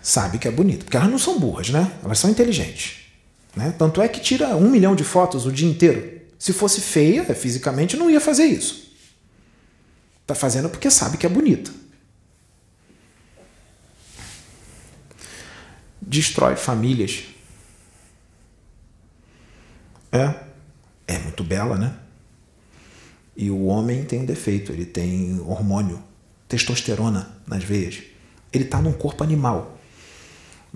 Sabe 0.00 0.38
que 0.38 0.48
é 0.48 0.50
bonita, 0.50 0.84
porque 0.84 0.96
elas 0.96 1.10
não 1.10 1.18
são 1.18 1.38
burras, 1.38 1.68
né? 1.68 1.98
Elas 2.02 2.18
são 2.18 2.30
inteligentes. 2.30 3.10
Né? 3.54 3.74
Tanto 3.76 4.00
é 4.00 4.08
que 4.08 4.20
tira 4.20 4.56
um 4.56 4.70
milhão 4.70 4.96
de 4.96 5.04
fotos 5.04 5.44
o 5.44 5.52
dia 5.52 5.68
inteiro. 5.68 6.17
Se 6.38 6.52
fosse 6.52 6.80
feia, 6.80 7.24
fisicamente, 7.34 7.96
não 7.96 8.08
ia 8.08 8.20
fazer 8.20 8.44
isso. 8.44 8.92
Está 10.22 10.34
fazendo 10.34 10.68
porque 10.68 10.90
sabe 10.90 11.16
que 11.16 11.26
é 11.26 11.28
bonita. 11.28 11.72
Destrói 16.00 16.54
famílias. 16.54 17.24
É. 20.12 20.34
É 21.06 21.18
muito 21.18 21.42
bela, 21.42 21.76
né? 21.76 21.96
E 23.34 23.50
o 23.50 23.64
homem 23.64 24.04
tem 24.04 24.20
um 24.20 24.24
defeito, 24.26 24.72
ele 24.72 24.84
tem 24.84 25.40
hormônio, 25.40 26.02
testosterona 26.46 27.34
nas 27.46 27.64
veias. 27.64 28.02
Ele 28.52 28.64
está 28.64 28.82
num 28.82 28.92
corpo 28.92 29.24
animal. 29.24 29.78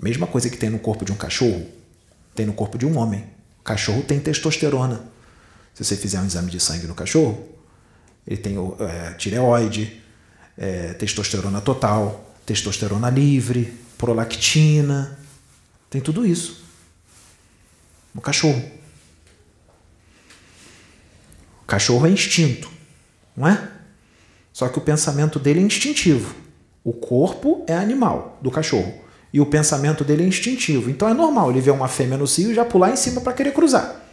Mesma 0.01 0.25
coisa 0.25 0.49
que 0.49 0.57
tem 0.57 0.69
no 0.69 0.79
corpo 0.79 1.05
de 1.05 1.11
um 1.11 1.15
cachorro, 1.15 1.67
tem 2.33 2.45
no 2.45 2.53
corpo 2.53 2.77
de 2.77 2.85
um 2.85 2.97
homem. 2.97 3.25
O 3.59 3.63
cachorro 3.63 4.01
tem 4.01 4.19
testosterona. 4.19 5.05
Se 5.73 5.83
você 5.83 5.95
fizer 5.95 6.19
um 6.19 6.25
exame 6.25 6.51
de 6.51 6.59
sangue 6.59 6.87
no 6.87 6.93
cachorro, 6.93 7.49
ele 8.25 8.37
tem 8.37 8.55
é, 8.79 9.13
tireoide, 9.13 10.01
é, 10.57 10.93
testosterona 10.93 11.61
total, 11.61 12.33
testosterona 12.45 13.09
livre, 13.09 13.73
prolactina, 13.97 15.17
tem 15.89 16.01
tudo 16.01 16.25
isso 16.25 16.63
no 18.13 18.21
cachorro. 18.21 18.63
O 21.63 21.65
cachorro 21.65 22.05
é 22.05 22.09
instinto, 22.09 22.69
não 23.35 23.47
é? 23.47 23.71
Só 24.51 24.67
que 24.69 24.77
o 24.77 24.81
pensamento 24.81 25.39
dele 25.39 25.59
é 25.59 25.63
instintivo. 25.63 26.35
O 26.83 26.93
corpo 26.93 27.63
é 27.67 27.75
animal 27.75 28.37
do 28.41 28.51
cachorro 28.51 29.01
e 29.31 29.41
o 29.41 29.45
pensamento 29.45 30.03
dele 30.03 30.23
é 30.23 30.27
instintivo. 30.27 30.89
Então 30.89 31.09
é 31.09 31.13
normal 31.13 31.49
ele 31.49 31.61
ver 31.61 31.71
uma 31.71 31.87
fêmea 31.87 32.17
no 32.17 32.27
cio 32.27 32.51
e 32.51 32.53
já 32.53 32.63
pular 32.63 32.91
em 32.91 32.95
cima 32.95 33.21
para 33.21 33.33
querer 33.33 33.53
cruzar. 33.53 34.03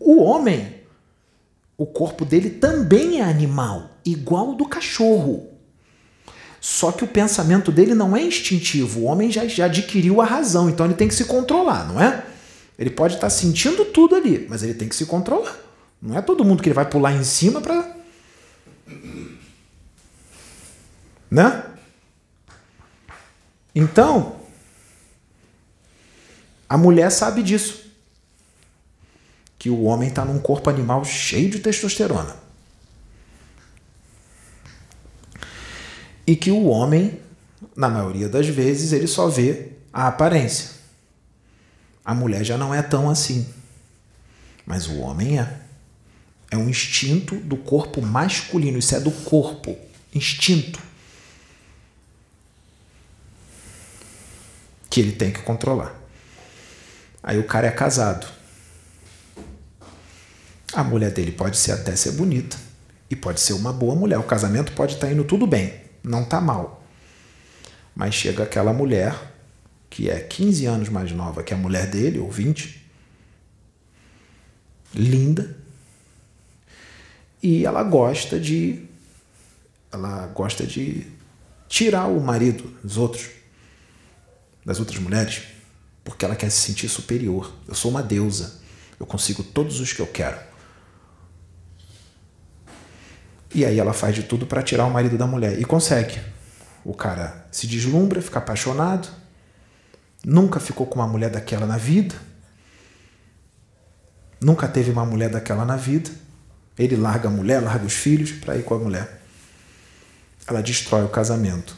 O 0.00 0.22
homem 0.22 0.85
o 1.78 1.84
corpo 1.84 2.24
dele 2.24 2.50
também 2.50 3.20
é 3.20 3.24
animal, 3.24 3.98
igual 4.04 4.54
do 4.54 4.66
cachorro. 4.66 5.48
Só 6.60 6.90
que 6.90 7.04
o 7.04 7.08
pensamento 7.08 7.70
dele 7.70 7.94
não 7.94 8.16
é 8.16 8.22
instintivo. 8.22 9.00
O 9.00 9.04
homem 9.04 9.30
já, 9.30 9.46
já 9.46 9.66
adquiriu 9.66 10.20
a 10.20 10.24
razão, 10.24 10.68
então 10.68 10.86
ele 10.86 10.94
tem 10.94 11.06
que 11.06 11.14
se 11.14 11.26
controlar, 11.26 11.86
não 11.86 12.00
é? 12.00 12.24
Ele 12.78 12.90
pode 12.90 13.14
estar 13.14 13.30
sentindo 13.30 13.84
tudo 13.84 14.14
ali, 14.14 14.46
mas 14.48 14.62
ele 14.62 14.74
tem 14.74 14.88
que 14.88 14.96
se 14.96 15.06
controlar. 15.06 15.56
Não 16.00 16.16
é 16.16 16.22
todo 16.22 16.44
mundo 16.44 16.62
que 16.62 16.68
ele 16.68 16.74
vai 16.74 16.88
pular 16.88 17.12
em 17.12 17.24
cima 17.24 17.60
para. 17.60 17.94
Né? 21.30 21.64
Então, 23.74 24.36
a 26.68 26.76
mulher 26.76 27.10
sabe 27.10 27.42
disso. 27.42 27.85
Que 29.66 29.70
o 29.70 29.82
homem 29.82 30.08
está 30.08 30.24
num 30.24 30.38
corpo 30.38 30.70
animal 30.70 31.04
cheio 31.04 31.50
de 31.50 31.58
testosterona. 31.58 32.36
E 36.24 36.36
que 36.36 36.52
o 36.52 36.66
homem, 36.66 37.20
na 37.74 37.88
maioria 37.88 38.28
das 38.28 38.46
vezes, 38.46 38.92
ele 38.92 39.08
só 39.08 39.26
vê 39.26 39.72
a 39.92 40.06
aparência. 40.06 40.70
A 42.04 42.14
mulher 42.14 42.44
já 42.44 42.56
não 42.56 42.72
é 42.72 42.80
tão 42.80 43.10
assim. 43.10 43.52
Mas 44.64 44.86
o 44.86 45.00
homem 45.00 45.40
é. 45.40 45.58
É 46.48 46.56
um 46.56 46.68
instinto 46.68 47.34
do 47.34 47.56
corpo 47.56 48.00
masculino. 48.00 48.78
Isso 48.78 48.94
é 48.94 49.00
do 49.00 49.10
corpo. 49.10 49.76
Instinto. 50.14 50.78
Que 54.88 55.00
ele 55.00 55.10
tem 55.10 55.32
que 55.32 55.42
controlar. 55.42 55.92
Aí 57.20 57.36
o 57.36 57.44
cara 57.44 57.66
é 57.66 57.72
casado. 57.72 58.36
A 60.76 60.84
mulher 60.84 61.10
dele 61.10 61.32
pode 61.32 61.56
ser 61.56 61.72
até 61.72 61.96
ser 61.96 62.12
bonita. 62.12 62.56
E 63.10 63.16
pode 63.16 63.40
ser 63.40 63.54
uma 63.54 63.72
boa 63.72 63.94
mulher. 63.94 64.18
O 64.18 64.24
casamento 64.24 64.72
pode 64.72 64.94
estar 64.94 65.10
indo 65.10 65.24
tudo 65.24 65.46
bem 65.46 65.86
não 66.06 66.22
está 66.22 66.40
mal. 66.40 66.84
Mas 67.94 68.14
chega 68.14 68.44
aquela 68.44 68.72
mulher, 68.72 69.34
que 69.90 70.08
é 70.08 70.20
15 70.20 70.66
anos 70.66 70.88
mais 70.88 71.10
nova 71.12 71.42
que 71.42 71.52
a 71.52 71.56
mulher 71.56 71.90
dele, 71.90 72.18
ou 72.18 72.30
20, 72.30 72.86
linda, 74.94 75.56
e 77.42 77.66
ela 77.66 77.82
gosta 77.82 78.38
de. 78.38 78.86
Ela 79.92 80.26
gosta 80.28 80.66
de 80.66 81.06
tirar 81.68 82.06
o 82.06 82.20
marido 82.20 82.64
dos 82.82 82.96
outros, 82.96 83.28
das 84.64 84.78
outras 84.78 84.98
mulheres, 84.98 85.42
porque 86.04 86.24
ela 86.24 86.36
quer 86.36 86.50
se 86.50 86.60
sentir 86.60 86.88
superior. 86.88 87.52
Eu 87.66 87.74
sou 87.74 87.90
uma 87.90 88.02
deusa, 88.02 88.60
eu 89.00 89.06
consigo 89.06 89.42
todos 89.42 89.80
os 89.80 89.92
que 89.92 90.00
eu 90.00 90.06
quero. 90.06 90.38
E 93.56 93.64
aí 93.64 93.80
ela 93.80 93.94
faz 93.94 94.14
de 94.14 94.22
tudo 94.22 94.44
para 94.44 94.62
tirar 94.62 94.84
o 94.84 94.90
marido 94.90 95.16
da 95.16 95.26
mulher. 95.26 95.58
E 95.58 95.64
consegue. 95.64 96.20
O 96.84 96.92
cara 96.92 97.46
se 97.50 97.66
deslumbra, 97.66 98.20
fica 98.20 98.38
apaixonado, 98.38 99.08
nunca 100.22 100.60
ficou 100.60 100.86
com 100.86 100.96
uma 100.96 101.08
mulher 101.08 101.30
daquela 101.30 101.64
na 101.64 101.78
vida, 101.78 102.14
nunca 104.38 104.68
teve 104.68 104.90
uma 104.90 105.06
mulher 105.06 105.30
daquela 105.30 105.64
na 105.64 105.74
vida. 105.74 106.10
Ele 106.78 106.96
larga 106.96 107.28
a 107.28 107.32
mulher, 107.32 107.62
larga 107.62 107.86
os 107.86 107.94
filhos 107.94 108.30
para 108.30 108.56
ir 108.56 108.62
com 108.62 108.74
a 108.74 108.78
mulher. 108.78 109.22
Ela 110.46 110.62
destrói 110.62 111.04
o 111.04 111.08
casamento. 111.08 111.74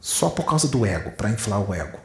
Só 0.00 0.30
por 0.30 0.44
causa 0.44 0.68
do 0.68 0.86
ego, 0.86 1.10
para 1.10 1.30
inflar 1.30 1.68
o 1.68 1.74
ego. 1.74 1.98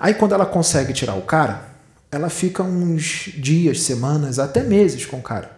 Aí 0.00 0.12
quando 0.12 0.34
ela 0.34 0.44
consegue 0.44 0.92
tirar 0.92 1.14
o 1.14 1.22
cara, 1.22 1.68
ela 2.10 2.28
fica 2.28 2.64
uns 2.64 3.30
dias, 3.36 3.82
semanas, 3.82 4.40
até 4.40 4.64
meses 4.64 5.06
com 5.06 5.18
o 5.18 5.22
cara 5.22 5.55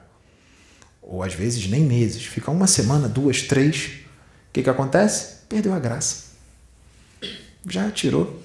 ou 1.08 1.22
às 1.22 1.32
vezes 1.32 1.66
nem 1.66 1.80
meses, 1.80 2.22
fica 2.22 2.50
uma 2.50 2.66
semana, 2.66 3.08
duas, 3.08 3.40
três. 3.40 4.02
O 4.50 4.52
que, 4.52 4.62
que 4.62 4.68
acontece? 4.68 5.38
Perdeu 5.48 5.72
a 5.72 5.78
graça. 5.78 6.28
Já 7.66 7.90
tirou. 7.90 8.42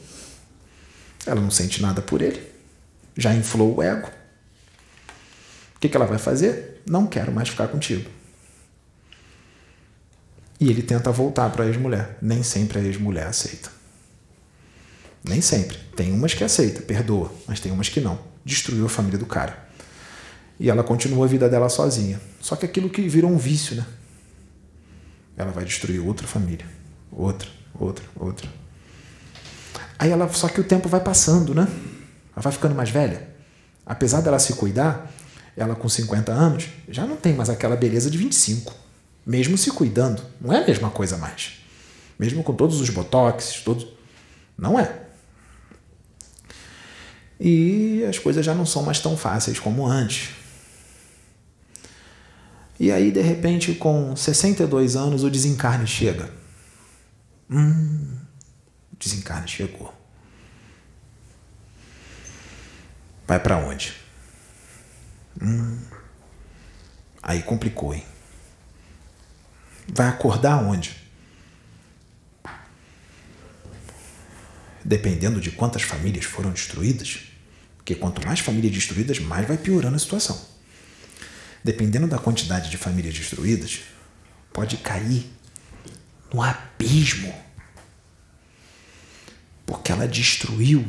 Ela 1.25 1.41
não 1.41 1.51
sente 1.51 1.81
nada 1.81 2.01
por 2.01 2.21
ele. 2.21 2.41
Já 3.17 3.33
inflou 3.35 3.75
o 3.75 3.83
ego. 3.83 4.09
O 5.75 5.79
que, 5.79 5.89
que 5.89 5.97
ela 5.97 6.05
vai 6.05 6.17
fazer? 6.17 6.81
Não 6.87 7.05
quero 7.05 7.33
mais 7.33 7.49
ficar 7.49 7.67
contigo. 7.67 8.09
E 10.57 10.69
ele 10.69 10.81
tenta 10.81 11.11
voltar 11.11 11.49
para 11.49 11.65
a 11.65 11.67
ex-mulher. 11.67 12.17
Nem 12.21 12.43
sempre 12.43 12.79
a 12.79 12.81
ex-mulher 12.81 13.27
aceita. 13.27 13.69
Nem 15.21 15.41
sempre. 15.41 15.77
Tem 15.97 16.13
umas 16.13 16.33
que 16.33 16.45
aceita, 16.45 16.81
perdoa, 16.81 17.33
mas 17.45 17.59
tem 17.59 17.73
umas 17.73 17.89
que 17.89 17.99
não. 17.99 18.17
Destruiu 18.45 18.85
a 18.85 18.89
família 18.89 19.19
do 19.19 19.25
cara. 19.25 19.67
E 20.63 20.69
ela 20.69 20.81
continua 20.81 21.25
a 21.25 21.27
vida 21.27 21.49
dela 21.49 21.67
sozinha. 21.67 22.21
Só 22.39 22.55
que 22.55 22.65
aquilo 22.65 22.89
que 22.89 23.01
virou 23.09 23.29
um 23.29 23.37
vício, 23.37 23.75
né? 23.75 23.85
Ela 25.35 25.51
vai 25.51 25.65
destruir 25.65 25.99
outra 25.99 26.25
família. 26.25 26.65
Outra, 27.11 27.49
outra, 27.77 28.05
outra. 28.15 28.49
Aí 29.99 30.09
ela. 30.09 30.31
Só 30.31 30.47
que 30.47 30.61
o 30.61 30.63
tempo 30.63 30.87
vai 30.87 31.01
passando, 31.01 31.53
né? 31.53 31.67
Ela 32.33 32.41
vai 32.41 32.53
ficando 32.53 32.73
mais 32.73 32.89
velha. 32.89 33.27
Apesar 33.85 34.21
dela 34.21 34.39
se 34.39 34.53
cuidar, 34.53 35.11
ela 35.57 35.75
com 35.75 35.89
50 35.89 36.31
anos 36.31 36.69
já 36.87 37.05
não 37.05 37.17
tem 37.17 37.33
mais 37.33 37.49
aquela 37.49 37.75
beleza 37.75 38.09
de 38.09 38.17
25. 38.17 38.73
Mesmo 39.25 39.57
se 39.57 39.69
cuidando. 39.69 40.21
Não 40.39 40.53
é 40.53 40.63
a 40.63 40.65
mesma 40.65 40.89
coisa 40.89 41.17
mais. 41.17 41.55
Mesmo 42.17 42.41
com 42.41 42.53
todos 42.53 42.79
os 42.79 42.89
botox, 42.89 43.61
todos. 43.65 43.85
Não 44.57 44.79
é. 44.79 45.07
E 47.37 48.05
as 48.09 48.17
coisas 48.17 48.45
já 48.45 48.55
não 48.55 48.65
são 48.65 48.81
mais 48.81 49.01
tão 49.01 49.17
fáceis 49.17 49.59
como 49.59 49.85
antes. 49.85 50.41
E 52.79 52.91
aí, 52.91 53.11
de 53.11 53.21
repente, 53.21 53.73
com 53.75 54.15
62 54.15 54.95
anos, 54.95 55.23
o 55.23 55.29
desencarne 55.29 55.85
chega. 55.85 56.31
Hum, 57.49 58.17
o 58.91 58.95
desencarne 58.97 59.47
chegou. 59.47 59.93
Vai 63.27 63.39
para 63.39 63.57
onde? 63.57 63.93
Hum, 65.41 65.79
aí 67.21 67.43
complicou, 67.43 67.93
hein? 67.93 68.05
Vai 69.87 70.07
acordar 70.07 70.63
onde? 70.63 70.95
Dependendo 74.83 75.39
de 75.39 75.51
quantas 75.51 75.83
famílias 75.83 76.25
foram 76.25 76.51
destruídas, 76.51 77.27
porque 77.77 77.95
quanto 77.95 78.25
mais 78.25 78.39
famílias 78.39 78.73
destruídas, 78.73 79.19
mais 79.19 79.47
vai 79.47 79.57
piorando 79.57 79.95
a 79.95 79.99
situação 79.99 80.52
dependendo 81.63 82.07
da 82.07 82.17
quantidade 82.17 82.69
de 82.69 82.77
famílias 82.77 83.15
destruídas, 83.15 83.79
pode 84.51 84.77
cair 84.77 85.25
no 86.33 86.41
abismo. 86.41 87.33
Porque 89.65 89.91
ela 89.91 90.07
destruiu 90.07 90.85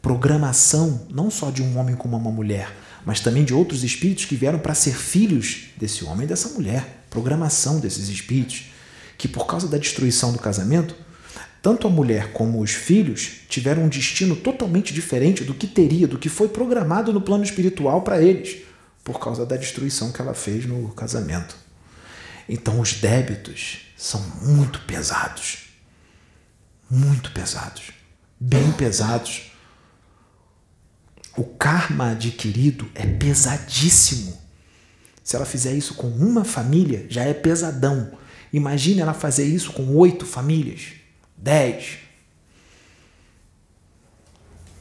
programação 0.00 1.06
não 1.10 1.30
só 1.30 1.50
de 1.50 1.62
um 1.62 1.78
homem 1.78 1.96
com 1.96 2.06
uma 2.06 2.18
mulher, 2.18 2.70
mas 3.04 3.20
também 3.20 3.44
de 3.44 3.52
outros 3.52 3.82
espíritos 3.82 4.24
que 4.24 4.36
vieram 4.36 4.58
para 4.58 4.74
ser 4.74 4.94
filhos 4.94 5.70
desse 5.76 6.04
homem 6.04 6.24
e 6.24 6.28
dessa 6.28 6.50
mulher. 6.50 7.04
Programação 7.10 7.80
desses 7.80 8.08
espíritos 8.08 8.66
que, 9.18 9.26
por 9.26 9.46
causa 9.46 9.66
da 9.66 9.78
destruição 9.78 10.32
do 10.32 10.38
casamento, 10.38 10.94
tanto 11.60 11.86
a 11.86 11.90
mulher 11.90 12.32
como 12.32 12.60
os 12.60 12.72
filhos 12.72 13.40
tiveram 13.48 13.84
um 13.84 13.88
destino 13.88 14.36
totalmente 14.36 14.92
diferente 14.92 15.42
do 15.44 15.54
que 15.54 15.66
teria, 15.66 16.06
do 16.06 16.18
que 16.18 16.28
foi 16.28 16.48
programado 16.48 17.12
no 17.12 17.20
plano 17.20 17.44
espiritual 17.44 18.02
para 18.02 18.20
eles 18.20 18.64
por 19.04 19.20
causa 19.20 19.44
da 19.44 19.56
destruição 19.56 20.10
que 20.10 20.20
ela 20.20 20.32
fez 20.32 20.64
no 20.64 20.88
casamento. 20.94 21.54
Então 22.48 22.80
os 22.80 22.94
débitos 22.94 23.82
são 23.96 24.20
muito 24.42 24.80
pesados. 24.80 25.68
Muito 26.90 27.30
pesados. 27.32 27.92
Bem 28.40 28.72
pesados. 28.72 29.52
O 31.36 31.44
karma 31.44 32.12
adquirido 32.12 32.90
é 32.94 33.06
pesadíssimo. 33.06 34.42
Se 35.22 35.36
ela 35.36 35.44
fizer 35.44 35.72
isso 35.72 35.94
com 35.94 36.08
uma 36.08 36.44
família, 36.44 37.06
já 37.10 37.24
é 37.24 37.34
pesadão. 37.34 38.16
Imagine 38.52 39.00
ela 39.00 39.14
fazer 39.14 39.44
isso 39.44 39.72
com 39.72 39.96
oito 39.96 40.24
famílias, 40.24 40.92
dez. 41.36 41.98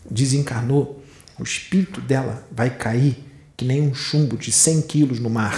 Desencarnou, 0.09 1.03
o 1.39 1.43
espírito 1.43 1.99
dela 2.01 2.47
vai 2.51 2.69
cair 2.77 3.32
que 3.63 3.67
nem 3.67 3.81
um 3.81 3.95
chumbo 3.95 4.37
de 4.37 4.51
100 4.51 4.81
quilos 4.81 5.19
no 5.19 5.29
mar 5.29 5.57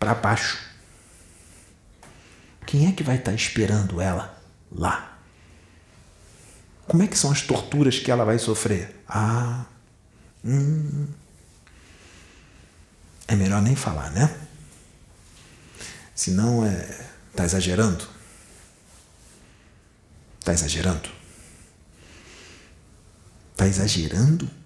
para 0.00 0.16
baixo. 0.16 0.58
Quem 2.66 2.88
é 2.88 2.92
que 2.92 3.04
vai 3.04 3.14
estar 3.14 3.30
tá 3.30 3.36
esperando 3.36 4.00
ela 4.00 4.36
lá? 4.68 5.16
Como 6.88 7.04
é 7.04 7.06
que 7.06 7.16
são 7.16 7.30
as 7.30 7.40
torturas 7.42 8.00
que 8.00 8.10
ela 8.10 8.24
vai 8.24 8.36
sofrer? 8.40 9.00
Ah, 9.08 9.64
hum, 10.44 11.06
é 13.28 13.36
melhor 13.36 13.62
nem 13.62 13.76
falar, 13.76 14.10
né? 14.10 14.36
Senão 16.16 16.66
é. 16.66 17.10
Tá 17.36 17.44
exagerando? 17.44 18.08
Tá 20.42 20.52
exagerando? 20.52 21.08
Tá 23.56 23.68
exagerando? 23.68 24.63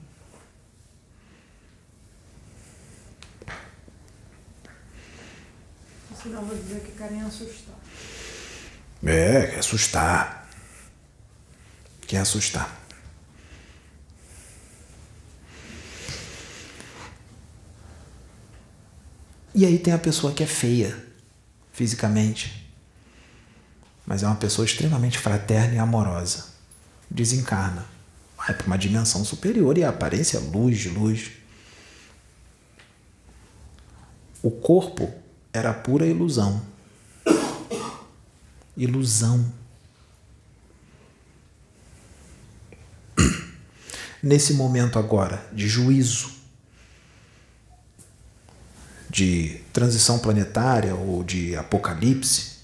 Você 6.18 6.30
não 6.30 6.44
vou 6.44 6.56
dizer 6.56 6.80
que 6.80 6.90
querem 6.92 7.22
assustar. 7.22 7.76
É, 9.04 9.46
quer 9.46 9.58
assustar. 9.60 10.48
Quer 12.08 12.18
assustar. 12.18 12.76
E 19.54 19.64
aí 19.64 19.78
tem 19.78 19.94
a 19.94 19.98
pessoa 19.98 20.32
que 20.32 20.42
é 20.42 20.46
feia 20.46 21.06
fisicamente, 21.72 22.68
mas 24.04 24.24
é 24.24 24.26
uma 24.26 24.34
pessoa 24.34 24.66
extremamente 24.66 25.18
fraterna 25.18 25.74
e 25.76 25.78
amorosa. 25.78 26.46
Desencarna, 27.08 27.86
vai 28.36 28.54
para 28.54 28.66
uma 28.66 28.76
dimensão 28.76 29.24
superior 29.24 29.78
e 29.78 29.84
a 29.84 29.90
aparência 29.90 30.38
é 30.38 30.40
luz 30.40 30.84
luz. 30.86 31.30
O 34.42 34.50
corpo 34.50 35.27
era 35.58 35.74
pura 35.74 36.06
ilusão. 36.06 36.62
Ilusão. 38.76 39.52
Nesse 44.22 44.54
momento 44.54 44.98
agora 44.98 45.44
de 45.52 45.68
juízo, 45.68 46.30
de 49.10 49.60
transição 49.72 50.18
planetária 50.18 50.94
ou 50.94 51.24
de 51.24 51.56
apocalipse. 51.56 52.58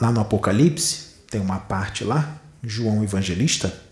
Lá 0.00 0.10
no 0.10 0.20
Apocalipse, 0.20 1.16
tem 1.30 1.40
uma 1.40 1.58
parte 1.58 2.04
lá, 2.04 2.40
João 2.62 3.04
Evangelista. 3.04 3.82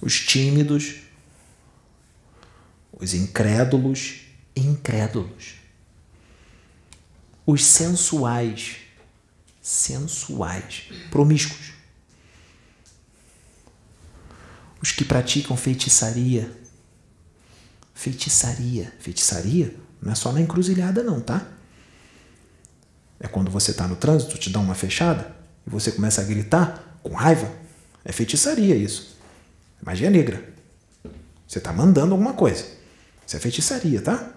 Os 0.00 0.20
tímidos, 0.20 1.05
os 2.96 3.14
incrédulos, 3.14 4.22
incrédulos. 4.56 5.54
Os 7.46 7.64
sensuais, 7.64 8.78
sensuais, 9.62 10.84
promíscuos 11.10 11.76
os 14.86 14.92
que 14.92 15.04
praticam 15.04 15.56
feitiçaria. 15.56 16.48
Feitiçaria. 17.92 18.92
Feitiçaria 19.00 19.74
não 20.00 20.12
é 20.12 20.14
só 20.14 20.30
na 20.30 20.40
encruzilhada, 20.40 21.02
não, 21.02 21.20
tá? 21.20 21.44
É 23.18 23.26
quando 23.26 23.50
você 23.50 23.72
está 23.72 23.88
no 23.88 23.96
trânsito, 23.96 24.38
te 24.38 24.48
dá 24.48 24.60
uma 24.60 24.76
fechada 24.76 25.34
e 25.66 25.70
você 25.70 25.90
começa 25.90 26.20
a 26.20 26.24
gritar 26.24 27.00
com 27.02 27.14
raiva. 27.14 27.50
É 28.04 28.12
feitiçaria 28.12 28.76
isso. 28.76 29.16
Magia 29.82 30.08
negra. 30.08 30.54
Você 31.48 31.58
está 31.58 31.72
mandando 31.72 32.12
alguma 32.12 32.34
coisa. 32.34 32.64
Isso 33.26 33.36
é 33.36 33.40
feitiçaria, 33.40 34.00
tá? 34.00 34.32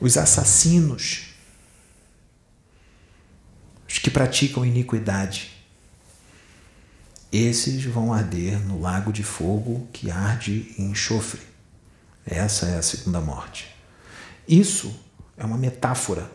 Os 0.00 0.16
assassinos. 0.16 1.34
Os 3.86 3.98
que 3.98 4.10
praticam 4.10 4.64
iniquidade 4.64 5.60
esses 7.32 7.84
vão 7.84 8.12
arder 8.12 8.58
no 8.58 8.80
lago 8.80 9.12
de 9.12 9.22
fogo 9.22 9.88
que 9.92 10.10
arde 10.10 10.74
em 10.76 10.90
enxofre. 10.90 11.40
Essa 12.26 12.66
é 12.66 12.76
a 12.76 12.82
segunda 12.82 13.20
morte. 13.20 13.74
Isso 14.48 14.98
é 15.36 15.44
uma 15.44 15.56
metáfora, 15.56 16.30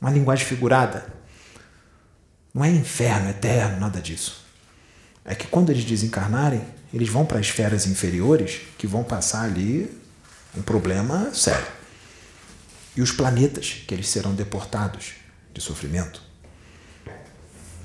uma 0.00 0.10
linguagem 0.10 0.46
figurada. 0.46 1.06
Não 2.52 2.64
é 2.64 2.70
inferno 2.70 3.28
eterno, 3.28 3.78
nada 3.78 4.00
disso. 4.00 4.42
É 5.22 5.34
que 5.34 5.46
quando 5.46 5.68
eles 5.68 5.84
desencarnarem, 5.84 6.64
eles 6.96 7.10
vão 7.10 7.26
para 7.26 7.38
esferas 7.38 7.86
inferiores 7.86 8.62
que 8.78 8.86
vão 8.86 9.04
passar 9.04 9.44
ali 9.44 9.94
um 10.56 10.62
problema 10.62 11.32
sério. 11.34 11.66
E 12.96 13.02
os 13.02 13.12
planetas 13.12 13.82
que 13.86 13.92
eles 13.92 14.08
serão 14.08 14.34
deportados 14.34 15.12
de 15.52 15.60
sofrimento. 15.60 16.22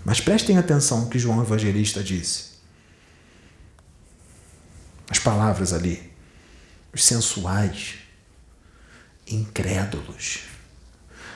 Mas 0.06 0.22
prestem 0.22 0.58
atenção 0.58 1.10
que 1.10 1.20
João 1.20 1.42
Evangelista 1.42 2.02
disse. 2.02 2.52
As 5.10 5.20
palavras 5.20 5.74
ali. 5.74 6.10
Os 6.94 7.04
sensuais, 7.04 7.96
incrédulos. 9.28 10.44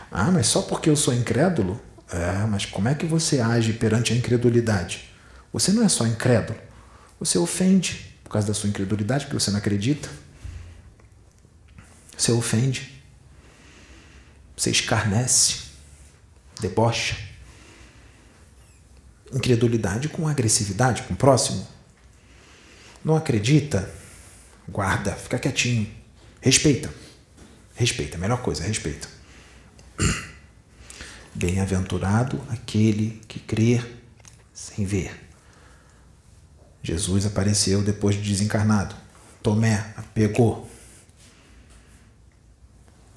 Ah, 0.09 0.31
mas 0.31 0.47
só 0.47 0.61
porque 0.61 0.89
eu 0.89 0.95
sou 0.95 1.13
incrédulo? 1.13 1.81
É, 2.09 2.45
mas 2.45 2.65
como 2.65 2.87
é 2.87 2.95
que 2.95 3.05
você 3.05 3.41
age 3.41 3.73
perante 3.73 4.13
a 4.13 4.15
incredulidade? 4.15 5.09
Você 5.51 5.73
não 5.73 5.83
é 5.83 5.89
só 5.89 6.05
incrédulo, 6.07 6.57
você 7.19 7.37
ofende 7.37 8.13
por 8.23 8.31
causa 8.31 8.47
da 8.47 8.53
sua 8.53 8.69
incredulidade, 8.69 9.25
porque 9.25 9.39
você 9.39 9.51
não 9.51 9.59
acredita. 9.59 10.09
Você 12.17 12.31
ofende. 12.31 13.01
Você 14.55 14.71
escarnece, 14.71 15.63
debocha 16.59 17.15
incredulidade 19.33 20.09
com 20.09 20.27
agressividade 20.27 21.03
com 21.03 21.13
o 21.13 21.17
próximo. 21.17 21.67
Não 23.03 23.15
acredita? 23.15 23.91
Guarda, 24.67 25.13
fica 25.13 25.37
quietinho. 25.37 25.87
Respeita. 26.41 26.91
Respeita, 27.75 28.17
a 28.17 28.19
melhor 28.19 28.41
coisa, 28.41 28.63
respeita. 28.63 29.07
Bem-aventurado 31.35 32.41
aquele 32.49 33.21
que 33.27 33.39
crê 33.39 33.83
sem 34.53 34.85
ver. 34.85 35.13
Jesus 36.85 37.25
apareceu 37.25 37.81
depois 37.81 38.15
de 38.15 38.21
desencarnado. 38.21 38.95
Tomé 39.41 39.83
pegou. 40.13 40.69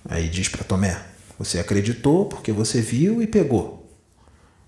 Aí 0.08 0.26
diz 0.26 0.48
para 0.48 0.64
Tomé: 0.64 0.98
Você 1.38 1.58
acreditou 1.58 2.24
porque 2.24 2.50
você 2.50 2.80
viu 2.80 3.22
e 3.22 3.26
pegou. 3.26 3.86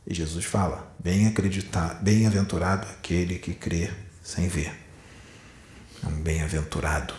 E 0.06 0.12
Jesus 0.12 0.44
fala: 0.44 0.94
bem 0.98 1.26
acreditar, 1.26 1.94
bem-aventurado 2.02 2.86
aquele 2.88 3.38
que 3.38 3.54
crê 3.54 3.90
sem 4.22 4.48
ver. 4.48 4.70
É 6.04 6.06
um 6.06 6.20
bem-aventurado. 6.20 7.14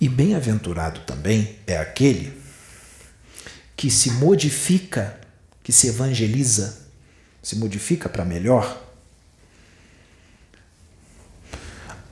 E 0.00 0.08
bem-aventurado 0.08 1.00
também 1.00 1.58
é 1.66 1.76
aquele 1.76 2.40
que 3.76 3.90
se 3.90 4.12
modifica, 4.12 5.20
que 5.60 5.72
se 5.72 5.88
evangeliza, 5.88 6.86
se 7.42 7.56
modifica 7.56 8.08
para 8.08 8.24
melhor 8.24 8.81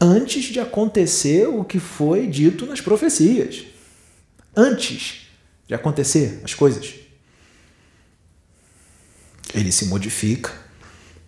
antes 0.00 0.44
de 0.44 0.58
acontecer 0.58 1.46
o 1.46 1.64
que 1.64 1.78
foi 1.78 2.26
dito 2.26 2.64
nas 2.66 2.80
profecias. 2.80 3.64
Antes 4.56 5.28
de 5.66 5.74
acontecer 5.74 6.40
as 6.42 6.54
coisas. 6.54 6.94
Ele 9.54 9.70
se 9.70 9.86
modifica 9.86 10.52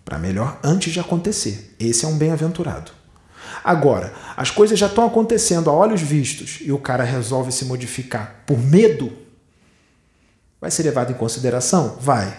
para 0.03 0.17
melhor 0.17 0.59
antes 0.63 0.91
de 0.91 0.99
acontecer. 0.99 1.75
Esse 1.79 2.05
é 2.05 2.07
um 2.07 2.17
bem-aventurado. 2.17 2.91
Agora, 3.63 4.13
as 4.35 4.49
coisas 4.49 4.77
já 4.77 4.87
estão 4.87 5.05
acontecendo 5.05 5.69
a 5.69 5.73
olhos 5.73 6.01
vistos 6.01 6.57
e 6.61 6.71
o 6.71 6.79
cara 6.79 7.03
resolve 7.03 7.51
se 7.51 7.65
modificar 7.65 8.43
por 8.45 8.57
medo. 8.57 9.13
Vai 10.59 10.71
ser 10.71 10.83
levado 10.83 11.11
em 11.11 11.15
consideração? 11.15 11.97
Vai. 11.99 12.37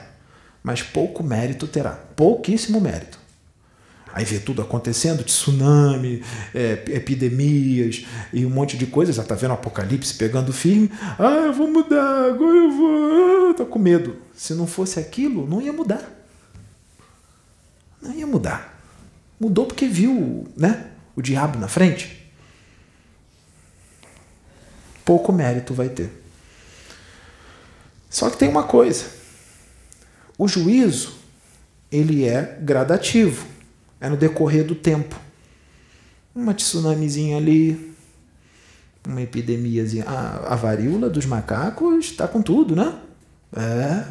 Mas 0.62 0.82
pouco 0.82 1.22
mérito 1.22 1.66
terá. 1.66 1.93
Pouquíssimo 1.93 2.80
mérito. 2.80 3.18
Aí 4.15 4.25
vê 4.25 4.39
tudo 4.39 4.62
acontecendo, 4.62 5.25
tsunami, 5.25 6.23
é, 6.55 6.85
epidemias 6.91 8.07
e 8.33 8.47
um 8.47 8.49
monte 8.51 8.79
de 8.79 8.87
coisas. 8.87 9.17
Já 9.17 9.25
tá 9.25 9.35
vendo 9.35 9.51
o 9.51 9.55
apocalipse 9.55 10.15
pegando 10.15 10.53
firme. 10.53 10.89
Ah, 11.19 11.47
eu 11.47 11.53
vou 11.53 11.69
mudar, 11.69 12.27
agora 12.27 12.57
eu 12.57 12.71
vou. 12.71 13.51
Ah, 13.51 13.55
tô 13.55 13.67
com 13.67 13.77
medo. 13.77 14.17
Se 14.33 14.55
não 14.55 14.69
fosse 14.69 15.01
aquilo, 15.01 15.49
não 15.49 15.61
ia 15.61 15.73
mudar. 15.73 16.09
Não 18.01 18.12
ia 18.12 18.25
mudar. 18.25 18.81
Mudou 19.41 19.67
porque 19.67 19.89
viu, 19.89 20.47
né? 20.57 20.93
O 21.17 21.21
diabo 21.21 21.59
na 21.59 21.67
frente. 21.67 22.33
Pouco 25.05 25.33
mérito 25.33 25.75
vai 25.75 25.89
ter. 25.89 26.12
Só 28.09 28.31
que 28.31 28.37
tem 28.37 28.49
uma 28.49 28.62
coisa. 28.62 29.07
O 30.39 30.47
juízo, 30.47 31.17
ele 31.91 32.25
é 32.25 32.57
gradativo 32.62 33.54
é 34.01 34.09
no 34.09 34.16
decorrer 34.16 34.64
do 34.64 34.74
tempo. 34.74 35.18
Uma 36.34 36.53
tsunamizinha 36.53 37.36
ali, 37.36 37.95
uma 39.07 39.22
epidemiazinha. 39.22 40.05
A, 40.05 40.55
a 40.55 40.57
varíola 40.57 41.09
dos 41.09 41.26
macacos 41.26 42.07
está 42.07 42.26
com 42.26 42.42
tudo, 42.42 42.74
né? 42.74 42.99
É. 43.57 44.07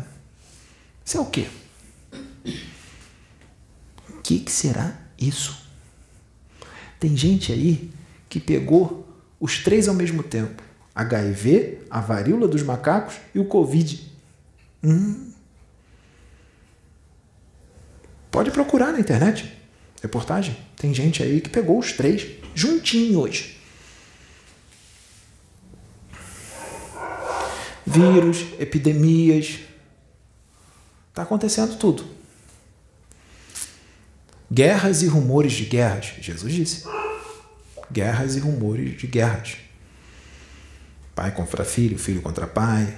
Isso 1.04 1.18
é 1.18 1.20
o 1.20 1.26
quê? 1.26 1.48
O 4.10 4.22
que, 4.22 4.40
que 4.40 4.52
será 4.52 4.98
isso? 5.18 5.62
Tem 7.00 7.16
gente 7.18 7.52
aí 7.52 7.92
que 8.30 8.40
pegou 8.40 9.06
os 9.40 9.62
três 9.62 9.90
ao 9.90 9.94
mesmo 9.94 10.24
tempo: 10.24 10.64
HIV, 10.96 11.80
a 11.90 12.00
varíola 12.00 12.48
dos 12.48 12.64
macacos 12.64 13.16
e 13.36 13.40
o 13.40 13.46
Covid. 13.46 14.10
Hum. 14.84 15.32
Pode 18.32 18.52
procurar 18.52 18.92
na 18.94 19.00
internet. 19.00 19.63
Reportagem? 20.04 20.58
Tem 20.76 20.94
gente 20.94 21.24
aí 21.24 21.40
que 21.40 21.50
pegou 21.50 21.80
os 21.80 21.94
três 21.94 22.28
juntinhos. 22.54 23.56
Vírus, 27.88 28.46
epidemias. 28.60 29.60
Está 31.10 31.22
acontecendo 31.22 31.78
tudo. 31.78 32.06
Guerras 34.52 35.02
e 35.04 35.08
rumores 35.08 35.54
de 35.54 35.64
guerras. 35.64 36.14
Jesus 36.20 36.54
disse. 36.54 36.84
Guerras 37.90 38.36
e 38.36 38.40
rumores 38.40 39.00
de 39.00 39.08
guerras. 39.08 39.56
Pai 41.16 41.32
contra 41.32 41.64
filho, 41.64 41.98
filho 41.98 42.22
contra 42.22 42.46
pai, 42.46 42.98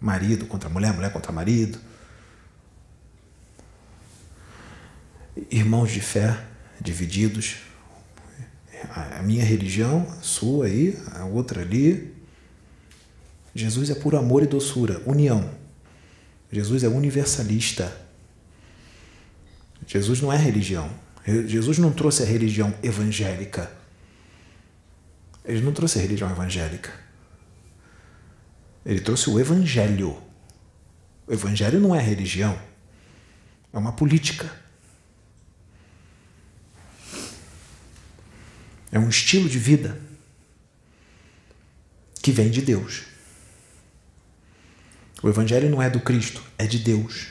marido 0.00 0.46
contra 0.46 0.68
mulher, 0.68 0.92
mulher 0.92 1.12
contra 1.12 1.30
marido. 1.30 1.78
Irmãos 5.50 5.90
de 5.90 6.00
fé 6.00 6.44
divididos. 6.80 7.56
A 8.90 9.22
minha 9.22 9.44
religião, 9.44 10.06
a 10.10 10.22
sua 10.22 10.66
aí, 10.66 10.96
a 11.12 11.24
outra 11.24 11.62
ali. 11.62 12.14
Jesus 13.54 13.90
é 13.90 13.94
por 13.94 14.14
amor 14.14 14.42
e 14.42 14.46
doçura, 14.46 15.02
união. 15.04 15.50
Jesus 16.50 16.84
é 16.84 16.88
universalista. 16.88 17.94
Jesus 19.86 20.20
não 20.20 20.32
é 20.32 20.36
religião. 20.36 20.88
Jesus 21.46 21.78
não 21.78 21.92
trouxe 21.92 22.22
a 22.22 22.26
religião 22.26 22.72
evangélica. 22.82 23.70
Ele 25.44 25.60
não 25.60 25.72
trouxe 25.72 25.98
a 25.98 26.02
religião 26.02 26.30
evangélica. 26.30 26.92
Ele 28.84 29.00
trouxe 29.00 29.28
o 29.28 29.38
evangelho. 29.38 30.16
O 31.26 31.32
evangelho 31.32 31.78
não 31.78 31.94
é 31.94 32.00
religião, 32.00 32.58
é 33.70 33.76
uma 33.76 33.92
política. 33.92 34.50
É 38.90 38.98
um 38.98 39.08
estilo 39.08 39.48
de 39.48 39.58
vida 39.58 40.00
que 42.22 42.32
vem 42.32 42.50
de 42.50 42.62
Deus. 42.62 43.02
O 45.22 45.28
evangelho 45.28 45.68
não 45.68 45.82
é 45.82 45.90
do 45.90 46.00
Cristo, 46.00 46.42
é 46.56 46.66
de 46.66 46.78
Deus. 46.78 47.28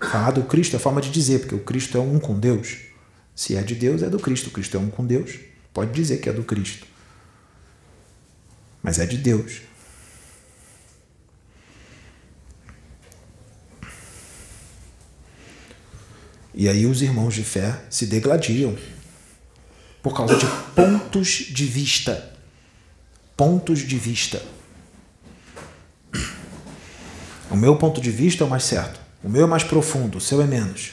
Falar 0.00 0.30
do 0.32 0.44
Cristo 0.44 0.76
é 0.76 0.78
forma 0.78 1.00
de 1.00 1.10
dizer, 1.10 1.40
porque 1.40 1.54
o 1.54 1.60
Cristo 1.60 1.98
é 1.98 2.00
um 2.00 2.18
com 2.18 2.38
Deus. 2.38 2.78
Se 3.34 3.56
é 3.56 3.62
de 3.62 3.74
Deus, 3.74 4.02
é 4.02 4.08
do 4.08 4.18
Cristo. 4.18 4.48
O 4.48 4.50
Cristo 4.50 4.76
é 4.76 4.80
um 4.80 4.90
com 4.90 5.04
Deus. 5.04 5.38
Pode 5.72 5.92
dizer 5.92 6.18
que 6.18 6.28
é 6.28 6.32
do 6.32 6.44
Cristo 6.44 6.86
mas 8.84 8.98
é 8.98 9.06
de 9.06 9.16
Deus. 9.16 9.62
E 16.52 16.68
aí 16.68 16.84
os 16.84 17.00
irmãos 17.00 17.34
de 17.34 17.42
fé 17.42 17.82
se 17.88 18.04
degladiam 18.04 18.76
por 20.04 20.14
causa 20.14 20.36
de 20.36 20.44
pontos 20.76 21.28
de 21.28 21.64
vista. 21.64 22.30
Pontos 23.34 23.78
de 23.78 23.98
vista. 23.98 24.42
O 27.50 27.56
meu 27.56 27.76
ponto 27.76 28.02
de 28.02 28.10
vista 28.10 28.44
é 28.44 28.46
o 28.46 28.50
mais 28.50 28.64
certo. 28.64 29.00
O 29.22 29.30
meu 29.30 29.44
é 29.44 29.46
mais 29.46 29.64
profundo, 29.64 30.18
o 30.18 30.20
seu 30.20 30.42
é 30.42 30.46
menos. 30.46 30.92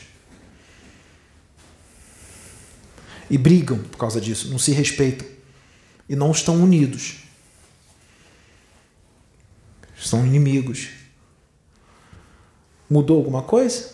E 3.30 3.38
brigam 3.38 3.80
por 3.80 3.98
causa 3.98 4.22
disso, 4.22 4.50
não 4.50 4.58
se 4.58 4.72
respeitam. 4.72 5.28
E 6.08 6.16
não 6.16 6.32
estão 6.32 6.56
unidos 6.56 7.18
são 10.02 10.26
inimigos. 10.26 10.90
Mudou 12.90 13.18
alguma 13.18 13.44
coisa? 13.44 13.92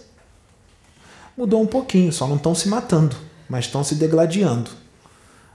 Mudou 1.35 1.61
um 1.61 1.67
pouquinho, 1.67 2.13
só 2.13 2.27
não 2.27 2.37
estão 2.37 2.55
se 2.55 2.69
matando, 2.69 3.15
mas 3.49 3.65
estão 3.65 3.83
se 3.83 3.95
degladiando. 3.95 4.86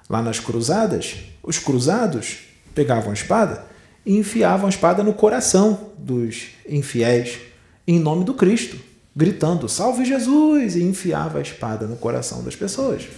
Lá 0.09 0.23
nas 0.23 0.39
cruzadas, 0.39 1.17
os 1.43 1.59
cruzados 1.59 2.39
pegavam 2.75 3.11
a 3.11 3.15
espada 3.15 3.65
e 4.05 4.17
enfiavam 4.17 4.67
a 4.67 4.71
espada 4.71 5.03
no 5.03 5.15
coração 5.15 5.93
dos 5.97 6.49
infiéis, 6.69 7.39
em 7.87 7.99
nome 7.99 8.25
do 8.25 8.35
Cristo, 8.35 8.77
gritando: 9.15 9.69
Salve 9.69 10.05
Jesus! 10.05 10.77
e 10.77 10.83
enfiava 10.83 11.39
a 11.39 11.43
espada 11.43 11.87
no 11.87 11.97
coração 11.97 12.43
das 12.43 12.57
pessoas. 12.57 13.09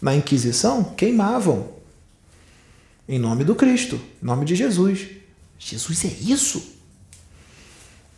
Na 0.00 0.14
Inquisição, 0.14 0.84
queimavam 0.84 1.76
em 3.08 3.18
nome 3.18 3.44
do 3.44 3.54
Cristo, 3.54 4.00
em 4.22 4.26
nome 4.26 4.44
de 4.44 4.54
Jesus. 4.54 5.08
Jesus 5.58 6.04
é 6.04 6.08
isso? 6.08 6.58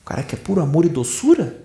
O 0.03 0.05
cara 0.05 0.22
que 0.22 0.35
é 0.35 0.39
puro 0.39 0.61
amor 0.61 0.85
e 0.85 0.89
doçura? 0.89 1.64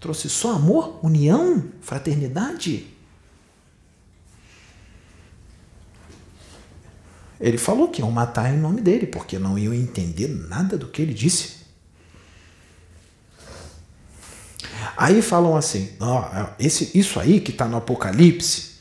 Trouxe 0.00 0.28
só 0.28 0.52
amor, 0.52 0.98
união, 1.02 1.64
fraternidade? 1.80 2.86
Ele 7.44 7.58
falou 7.58 7.88
que 7.88 8.00
iam 8.00 8.10
matar 8.10 8.50
em 8.50 8.56
nome 8.56 8.80
dele, 8.80 9.06
porque 9.06 9.38
não 9.38 9.58
iam 9.58 9.74
entender 9.74 10.28
nada 10.28 10.78
do 10.78 10.88
que 10.88 11.02
ele 11.02 11.12
disse. 11.12 11.56
Aí 14.96 15.20
falam 15.20 15.54
assim: 15.54 15.90
oh, 16.00 16.46
esse, 16.58 16.90
isso 16.98 17.20
aí 17.20 17.40
que 17.40 17.50
está 17.50 17.68
no 17.68 17.76
Apocalipse, 17.76 18.76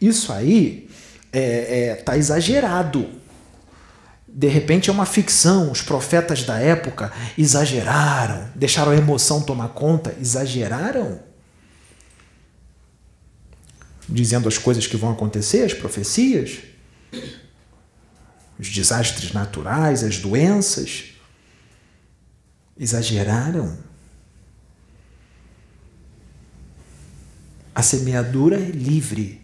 isso 0.00 0.32
aí 0.32 0.90
é, 1.32 1.90
é, 1.90 1.94
tá 1.94 2.18
exagerado. 2.18 3.08
De 4.26 4.48
repente 4.48 4.90
é 4.90 4.92
uma 4.92 5.06
ficção, 5.06 5.70
os 5.70 5.80
profetas 5.80 6.42
da 6.42 6.58
época 6.58 7.12
exageraram, 7.38 8.48
deixaram 8.56 8.90
a 8.90 8.96
emoção 8.96 9.40
tomar 9.40 9.68
conta, 9.68 10.16
exageraram, 10.20 11.20
dizendo 14.08 14.48
as 14.48 14.58
coisas 14.58 14.88
que 14.88 14.96
vão 14.96 15.12
acontecer, 15.12 15.62
as 15.62 15.74
profecias, 15.74 16.58
os 18.60 18.68
desastres 18.68 19.32
naturais, 19.32 20.04
as 20.04 20.18
doenças, 20.18 21.14
exageraram. 22.78 23.78
A 27.74 27.82
semeadura 27.82 28.56
é 28.56 28.70
livre, 28.70 29.40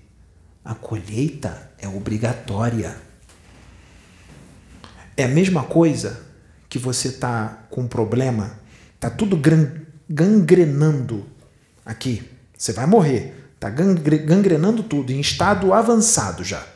a 0.63 0.75
colheita 0.75 1.71
é 1.79 1.89
obrigatória. 1.89 2.95
É 5.17 5.25
a 5.25 5.29
mesma 5.29 5.65
coisa 5.65 6.23
que 6.69 6.79
você 6.79 7.13
tá 7.13 7.65
com 7.71 7.83
um 7.83 7.89
problema, 7.89 8.59
tá 9.01 9.09
tudo 9.09 9.41
gangrenando 10.11 11.27
aqui. 11.87 12.23
Você 12.57 12.75
vai 12.75 12.87
morrer. 12.87 13.35
Tá 13.59 13.71
gangrenando 13.71 14.83
tudo, 14.83 15.11
em 15.11 15.21
estado 15.21 15.73
avançado 15.73 16.45
já. 16.45 16.76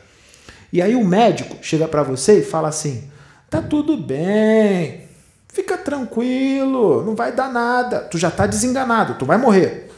E 0.71 0.81
aí 0.81 0.95
o 0.95 1.03
médico 1.03 1.57
chega 1.61 1.87
para 1.87 2.03
você 2.03 2.39
e 2.39 2.43
fala 2.43 2.69
assim: 2.69 3.09
tá 3.49 3.61
tudo 3.61 3.97
bem, 3.97 5.07
fica 5.47 5.77
tranquilo, 5.77 7.03
não 7.03 7.15
vai 7.15 7.31
dar 7.31 7.51
nada. 7.51 7.99
Tu 8.01 8.17
já 8.17 8.31
tá 8.31 8.45
desenganado, 8.45 9.15
tu 9.15 9.25
vai 9.25 9.37
morrer. 9.37 9.89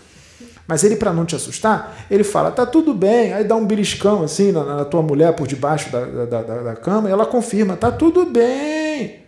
Mas 0.67 0.83
ele, 0.83 0.95
para 0.95 1.11
não 1.11 1.25
te 1.25 1.35
assustar, 1.35 2.05
ele 2.09 2.23
fala: 2.23 2.51
tá 2.51 2.65
tudo 2.65 2.93
bem. 2.93 3.33
Aí 3.33 3.43
dá 3.43 3.55
um 3.55 3.65
beliscão 3.65 4.23
assim 4.23 4.51
na, 4.51 4.63
na 4.63 4.85
tua 4.85 5.01
mulher 5.01 5.33
por 5.35 5.45
debaixo 5.45 5.91
da, 5.91 6.05
da, 6.05 6.41
da, 6.41 6.61
da 6.63 6.75
cama 6.75 7.09
e 7.09 7.11
ela 7.11 7.25
confirma: 7.25 7.75
tá 7.75 7.91
tudo 7.91 8.25
bem. 8.25 9.23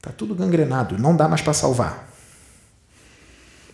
Tá 0.00 0.10
tudo 0.16 0.34
gangrenado, 0.34 0.98
não 0.98 1.14
dá 1.14 1.28
mais 1.28 1.42
para 1.42 1.52
salvar. 1.52 2.08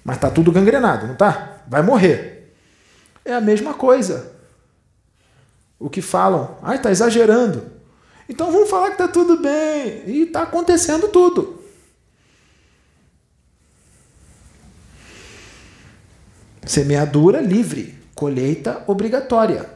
Mas 0.05 0.19
tá 0.19 0.31
tudo 0.31 0.53
gangrenado, 0.53 1.07
não 1.07 1.15
tá? 1.15 1.61
Vai 1.67 1.83
morrer. 1.83 2.55
É 3.25 3.35
a 3.35 3.41
mesma 3.41 3.75
coisa. 3.75 4.38
O 5.79 5.89
que 5.89 6.03
falam, 6.03 6.59
ai, 6.63 6.81
tá 6.81 6.91
exagerando. 6.91 7.71
Então 8.29 8.53
vamos 8.53 8.69
falar 8.69 8.91
que 8.91 8.99
tá 8.99 9.09
tudo 9.09 9.39
bem. 9.39 10.03
E 10.07 10.27
tá 10.27 10.43
acontecendo 10.43 11.09
tudo. 11.09 11.63
Semeadura 16.67 17.41
livre, 17.41 17.99
colheita 18.15 18.83
obrigatória. 18.87 19.71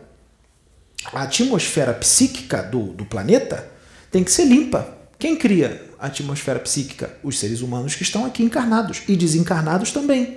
A 1.12 1.22
atmosfera 1.22 1.94
psíquica 1.94 2.62
do, 2.62 2.88
do 2.92 3.04
planeta 3.06 3.70
tem 4.10 4.22
que 4.22 4.30
ser 4.30 4.44
limpa. 4.44 4.98
Quem 5.18 5.36
cria 5.36 5.88
a 5.98 6.06
atmosfera 6.06 6.58
psíquica? 6.58 7.16
Os 7.22 7.38
seres 7.38 7.62
humanos 7.62 7.94
que 7.94 8.02
estão 8.02 8.26
aqui 8.26 8.42
encarnados 8.42 9.02
e 9.08 9.16
desencarnados 9.16 9.92
também. 9.92 10.36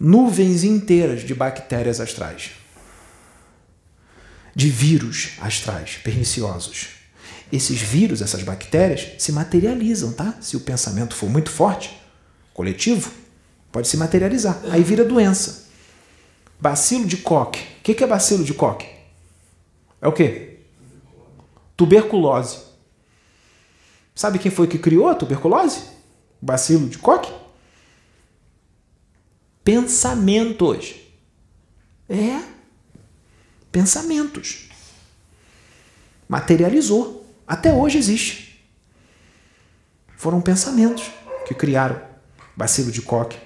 Nuvens 0.00 0.64
inteiras 0.64 1.22
de 1.22 1.32
bactérias 1.32 2.00
astrais, 2.00 2.50
de 4.54 4.68
vírus 4.68 5.32
astrais 5.40 5.96
perniciosos. 6.02 6.88
Esses 7.50 7.80
vírus, 7.80 8.22
essas 8.22 8.42
bactérias, 8.42 9.22
se 9.22 9.32
materializam, 9.32 10.12
tá? 10.12 10.36
Se 10.40 10.56
o 10.56 10.60
pensamento 10.60 11.14
for 11.14 11.28
muito 11.28 11.50
forte, 11.50 11.98
coletivo, 12.54 13.10
Pode 13.72 13.88
se 13.88 13.96
materializar. 13.96 14.60
Aí 14.70 14.82
vira 14.82 15.02
doença. 15.02 15.70
Bacilo 16.60 17.06
de 17.06 17.16
Koch. 17.16 17.58
O 17.58 17.82
que 17.82 18.04
é 18.04 18.06
bacilo 18.06 18.44
de 18.44 18.52
Koch? 18.52 18.86
É 20.00 20.06
o 20.06 20.12
quê? 20.12 20.58
Tuberculose. 21.74 22.58
Sabe 24.14 24.38
quem 24.38 24.50
foi 24.50 24.68
que 24.68 24.78
criou 24.78 25.08
a 25.08 25.14
tuberculose? 25.14 25.84
Bacilo 26.40 26.86
de 26.86 26.98
Koch? 26.98 27.32
Pensamentos. 29.64 30.94
É. 32.08 32.51
Pensamentos. 33.72 34.68
Materializou. 36.28 37.24
Até 37.48 37.72
hoje 37.72 37.98
existe. 37.98 38.62
Foram 40.16 40.40
pensamentos 40.40 41.10
que 41.46 41.54
criaram 41.54 42.00
bacilo 42.54 42.92
de 42.92 43.00
Koch. 43.00 43.36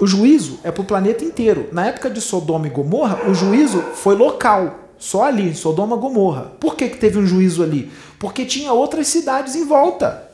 O 0.00 0.06
juízo 0.06 0.58
é 0.64 0.70
para 0.70 0.82
o 0.82 0.86
planeta 0.86 1.24
inteiro. 1.24 1.68
Na 1.72 1.86
época 1.86 2.08
de 2.08 2.20
Sodoma 2.20 2.66
e 2.66 2.70
Gomorra, 2.70 3.28
o 3.28 3.34
juízo 3.34 3.82
foi 3.94 4.14
local, 4.14 4.88
só 4.98 5.24
ali, 5.24 5.50
em 5.50 5.54
Sodoma 5.54 5.96
e 5.96 6.00
Gomorra. 6.00 6.52
Por 6.58 6.76
que, 6.76 6.88
que 6.88 6.98
teve 6.98 7.18
um 7.18 7.26
juízo 7.26 7.62
ali? 7.62 7.92
Porque 8.18 8.46
tinha 8.46 8.72
outras 8.72 9.08
cidades 9.08 9.54
em 9.54 9.66
volta. 9.66 10.30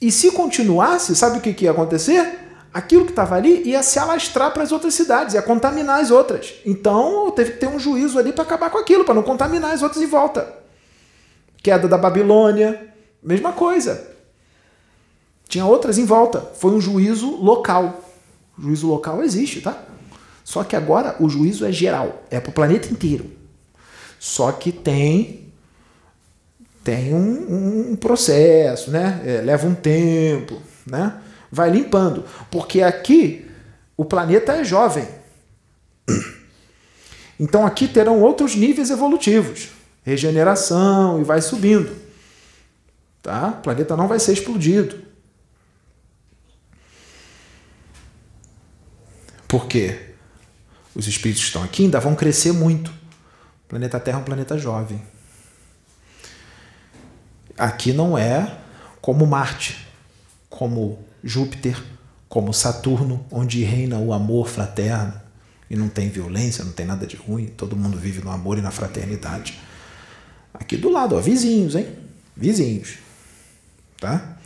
E 0.00 0.12
se 0.12 0.30
continuasse, 0.32 1.16
sabe 1.16 1.38
o 1.38 1.40
que, 1.40 1.54
que 1.54 1.64
ia 1.64 1.70
acontecer? 1.70 2.47
Aquilo 2.72 3.04
que 3.04 3.12
estava 3.12 3.34
ali 3.34 3.62
ia 3.68 3.82
se 3.82 3.98
alastrar 3.98 4.52
para 4.52 4.62
as 4.62 4.72
outras 4.72 4.94
cidades, 4.94 5.34
ia 5.34 5.42
contaminar 5.42 6.00
as 6.00 6.10
outras. 6.10 6.54
Então 6.64 7.30
teve 7.30 7.52
que 7.52 7.58
ter 7.58 7.66
um 7.66 7.78
juízo 7.78 8.18
ali 8.18 8.32
para 8.32 8.44
acabar 8.44 8.70
com 8.70 8.78
aquilo, 8.78 9.04
para 9.04 9.14
não 9.14 9.22
contaminar 9.22 9.72
as 9.72 9.82
outras 9.82 10.02
em 10.02 10.06
volta. 10.06 10.54
Queda 11.62 11.88
da 11.88 11.98
Babilônia, 11.98 12.92
mesma 13.22 13.52
coisa. 13.52 14.08
Tinha 15.48 15.64
outras 15.64 15.98
em 15.98 16.04
volta. 16.04 16.40
Foi 16.58 16.72
um 16.72 16.80
juízo 16.80 17.36
local. 17.36 18.04
O 18.58 18.62
juízo 18.62 18.86
local 18.86 19.22
existe, 19.22 19.60
tá? 19.60 19.82
Só 20.44 20.62
que 20.62 20.76
agora 20.76 21.16
o 21.20 21.28
juízo 21.28 21.64
é 21.64 21.72
geral, 21.72 22.22
é 22.30 22.38
para 22.40 22.50
o 22.50 22.54
planeta 22.54 22.88
inteiro. 22.88 23.30
Só 24.18 24.52
que 24.52 24.72
tem 24.72 25.48
tem 26.82 27.12
um, 27.12 27.90
um 27.92 27.96
processo, 27.96 28.90
né? 28.90 29.20
É, 29.24 29.40
leva 29.42 29.66
um 29.66 29.74
tempo, 29.74 30.60
né? 30.86 31.20
Vai 31.50 31.70
limpando, 31.70 32.24
porque 32.50 32.82
aqui 32.82 33.50
o 33.96 34.04
planeta 34.04 34.52
é 34.52 34.64
jovem. 34.64 35.08
Então 37.40 37.64
aqui 37.64 37.86
terão 37.86 38.20
outros 38.20 38.54
níveis 38.56 38.90
evolutivos, 38.90 39.70
regeneração 40.02 41.20
e 41.20 41.24
vai 41.24 41.40
subindo. 41.40 41.94
Tá? 43.22 43.48
O 43.58 43.62
planeta 43.62 43.96
não 43.96 44.08
vai 44.08 44.18
ser 44.18 44.32
explodido. 44.32 45.06
Porque 49.46 50.14
os 50.94 51.06
espíritos 51.06 51.42
estão 51.44 51.62
aqui 51.62 51.84
ainda 51.84 52.00
vão 52.00 52.14
crescer 52.14 52.52
muito. 52.52 52.90
O 52.90 53.68
planeta 53.68 53.98
Terra 54.00 54.18
é 54.18 54.20
um 54.20 54.24
planeta 54.24 54.58
jovem. 54.58 55.00
Aqui 57.56 57.92
não 57.92 58.16
é 58.16 58.58
como 59.00 59.26
Marte, 59.26 59.87
como 60.58 60.98
Júpiter, 61.22 61.80
como 62.28 62.52
Saturno, 62.52 63.24
onde 63.30 63.62
reina 63.62 63.96
o 64.00 64.12
amor 64.12 64.48
fraterno 64.48 65.14
e 65.70 65.76
não 65.76 65.88
tem 65.88 66.08
violência, 66.08 66.64
não 66.64 66.72
tem 66.72 66.84
nada 66.84 67.06
de 67.06 67.14
ruim, 67.14 67.46
todo 67.46 67.76
mundo 67.76 67.96
vive 67.96 68.20
no 68.24 68.28
amor 68.32 68.58
e 68.58 68.60
na 68.60 68.72
fraternidade. 68.72 69.56
Aqui 70.52 70.76
do 70.76 70.88
lado, 70.88 71.14
ó, 71.14 71.20
vizinhos, 71.20 71.76
hein? 71.76 71.86
Vizinhos. 72.36 72.94
Tá? 74.00 74.36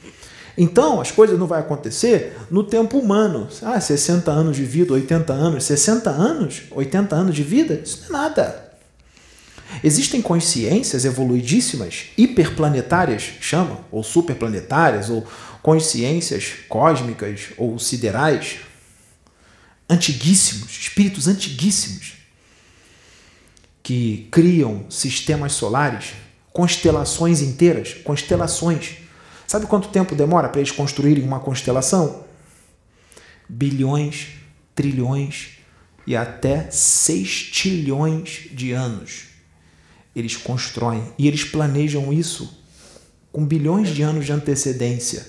Então, 0.58 1.00
as 1.00 1.10
coisas 1.10 1.38
não 1.38 1.46
vão 1.46 1.58
acontecer 1.58 2.36
no 2.50 2.62
tempo 2.62 2.98
humano. 2.98 3.48
Ah, 3.62 3.80
60 3.80 4.30
anos 4.30 4.58
de 4.58 4.66
vida, 4.66 4.92
80 4.92 5.32
anos, 5.32 5.64
60 5.64 6.10
anos, 6.10 6.64
80 6.72 7.16
anos 7.16 7.34
de 7.34 7.42
vida, 7.42 7.80
isso 7.82 8.12
não 8.12 8.18
é 8.18 8.22
nada. 8.22 8.72
Existem 9.82 10.20
consciências 10.20 11.06
evoluidíssimas, 11.06 12.08
hiperplanetárias, 12.18 13.22
chama, 13.40 13.78
ou 13.90 14.02
superplanetárias, 14.02 15.08
ou 15.08 15.26
consciências 15.62 16.54
cósmicas 16.68 17.50
ou 17.56 17.78
siderais, 17.78 18.58
antiguíssimos, 19.88 20.70
espíritos 20.70 21.28
antiguíssimos, 21.28 22.14
que 23.82 24.28
criam 24.30 24.86
sistemas 24.90 25.52
solares, 25.52 26.12
constelações 26.52 27.40
inteiras, 27.40 27.94
constelações 27.94 29.02
Sabe 29.52 29.66
quanto 29.66 29.88
tempo 29.88 30.14
demora 30.14 30.48
para 30.48 30.62
eles 30.62 30.70
construírem 30.70 31.22
uma 31.22 31.38
constelação? 31.38 32.24
Bilhões, 33.46 34.28
trilhões 34.74 35.58
e 36.06 36.16
até 36.16 36.70
sextilhões 36.70 38.48
de 38.50 38.72
anos. 38.72 39.24
Eles 40.16 40.38
constroem 40.38 41.06
e 41.18 41.28
eles 41.28 41.44
planejam 41.44 42.10
isso 42.10 42.64
com 43.30 43.44
bilhões 43.44 43.90
de 43.90 44.00
anos 44.00 44.24
de 44.24 44.32
antecedência. 44.32 45.26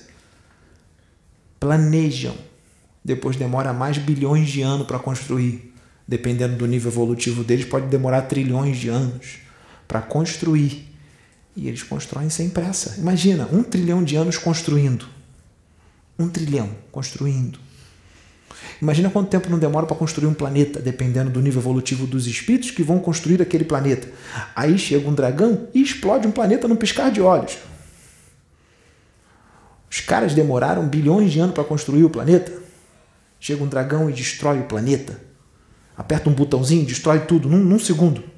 Planejam. 1.64 2.36
Depois 3.06 3.38
demora 3.38 3.72
mais 3.72 3.98
bilhões 3.98 4.50
de 4.50 4.62
anos 4.62 4.86
para 4.86 5.00
construir. 5.00 5.74
Dependendo 6.06 6.58
do 6.58 6.68
nível 6.68 6.92
evolutivo 6.92 7.42
deles, 7.42 7.64
pode 7.64 7.88
demorar 7.88 8.24
trilhões 8.24 8.78
de 8.78 8.90
anos 8.90 9.38
para 9.88 10.02
construir 10.02 10.94
e 11.56 11.70
eles 11.70 11.82
constroem 11.82 12.30
sem 12.30 12.50
pressa. 12.50 13.00
Imagina, 13.00 13.48
um 13.50 13.64
trilhão 13.64 14.04
de 14.04 14.18
anos 14.18 14.38
construindo. 14.38 15.06
Um 16.20 16.28
trilhão 16.28 16.70
construindo. 16.92 17.58
Imagina 18.82 19.10
quanto 19.10 19.30
tempo 19.30 19.50
não 19.50 19.58
demora 19.58 19.86
para 19.86 19.96
construir 19.96 20.28
um 20.28 20.34
planeta, 20.34 20.82
dependendo 20.82 21.30
do 21.30 21.42
nível 21.42 21.62
evolutivo 21.62 22.06
dos 22.06 22.28
espíritos 22.28 22.72
que 22.72 22.84
vão 22.84 23.00
construir 23.00 23.42
aquele 23.42 23.64
planeta. 23.64 24.12
Aí 24.54 24.78
chega 24.78 25.08
um 25.08 25.14
dragão 25.14 25.70
e 25.74 25.82
explode 25.82 26.28
um 26.28 26.32
planeta 26.32 26.68
num 26.68 26.76
piscar 26.76 27.10
de 27.10 27.22
olhos. 27.22 27.58
Os 29.94 30.02
caras 30.02 30.34
demoraram 30.34 30.88
bilhões 30.88 31.32
de 31.32 31.40
anos 31.40 31.54
para 31.54 31.64
construir 31.64 32.04
o 32.04 32.10
planeta. 32.10 32.52
Chega 33.40 33.64
um 33.64 33.68
dragão 33.68 34.10
e 34.10 34.14
destrói 34.14 34.58
o 34.58 34.64
planeta. 34.64 35.22
Aperta 35.96 36.32
um 36.32 36.34
botãozinho, 36.34 36.84
destrói 36.84 37.20
tudo 37.28 37.48
num, 37.48 37.60
num 37.60 37.78
segundo. 37.78 38.34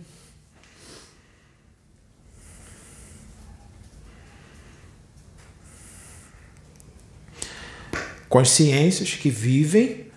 consciências 8.28 9.14
que 9.14 9.30
vivem 9.30 10.08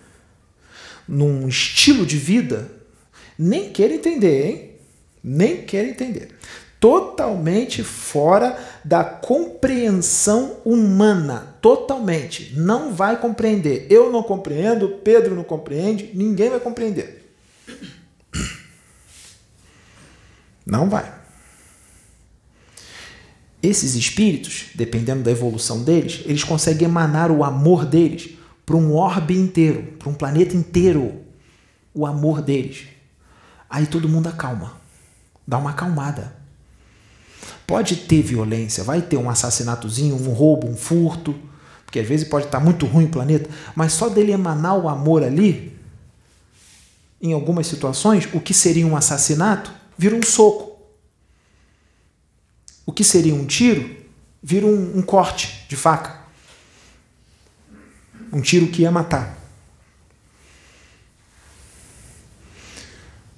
num 1.07 1.47
estilo 1.47 2.05
de 2.05 2.17
vida, 2.17 2.69
nem 3.37 3.71
querem 3.71 3.95
entender, 3.95 4.45
hein? 4.45 4.71
Nem 5.23 5.61
querem 5.65 5.91
entender. 5.91 6.35
Totalmente 6.79 7.83
fora 7.83 8.57
da 8.85 9.03
compreensão 9.03 10.57
humana. 10.63 11.55
Totalmente. 11.61 12.53
Não 12.55 12.93
vai 12.93 13.19
compreender. 13.19 13.85
Eu 13.89 14.09
não 14.11 14.23
compreendo, 14.23 14.87
Pedro 15.03 15.35
não 15.35 15.43
compreende, 15.43 16.11
ninguém 16.13 16.49
vai 16.49 16.59
compreender. 16.59 17.35
Não 20.65 20.87
vai. 20.87 21.19
Esses 23.61 23.95
espíritos, 23.95 24.67
dependendo 24.75 25.23
da 25.23 25.31
evolução 25.31 25.83
deles, 25.83 26.21
eles 26.25 26.43
conseguem 26.43 26.87
emanar 26.87 27.31
o 27.31 27.43
amor 27.43 27.85
deles 27.85 28.37
para 28.65 28.75
um 28.75 28.93
orbe 28.93 29.35
inteiro, 29.35 29.81
para 29.97 30.09
um 30.09 30.13
planeta 30.13 30.55
inteiro. 30.55 31.23
O 31.91 32.05
amor 32.05 32.41
deles. 32.41 32.85
Aí 33.67 33.87
todo 33.87 34.07
mundo 34.07 34.27
acalma. 34.27 34.79
Dá 35.45 35.57
uma 35.57 35.71
acalmada. 35.71 36.38
Pode 37.69 37.95
ter 37.95 38.23
violência, 38.23 38.83
vai 38.83 39.01
ter 39.01 39.15
um 39.15 39.29
assassinato,zinho 39.29 40.15
um 40.15 40.33
roubo, 40.33 40.67
um 40.67 40.75
furto, 40.75 41.35
porque 41.85 41.99
às 41.99 42.07
vezes 42.07 42.27
pode 42.27 42.45
estar 42.45 42.59
muito 42.59 42.85
ruim 42.85 43.05
o 43.05 43.09
planeta, 43.09 43.49
mas 43.75 43.93
só 43.93 44.09
dele 44.09 44.31
emanar 44.31 44.77
o 44.77 44.89
amor 44.89 45.23
ali, 45.23 45.77
em 47.21 47.31
algumas 47.31 47.67
situações, 47.67 48.27
o 48.33 48.41
que 48.41 48.53
seria 48.53 48.87
um 48.87 48.97
assassinato 48.97 49.71
vira 49.97 50.15
um 50.15 50.23
soco 50.23 50.69
o 52.89 52.91
que 52.91 53.03
seria 53.03 53.35
um 53.35 53.45
tiro 53.45 53.97
vira 54.41 54.65
um, 54.65 54.97
um 54.97 55.01
corte 55.03 55.63
de 55.69 55.75
faca. 55.75 56.17
Um 58.33 58.41
tiro 58.41 58.67
que 58.67 58.81
ia 58.81 58.89
matar. 58.91 59.37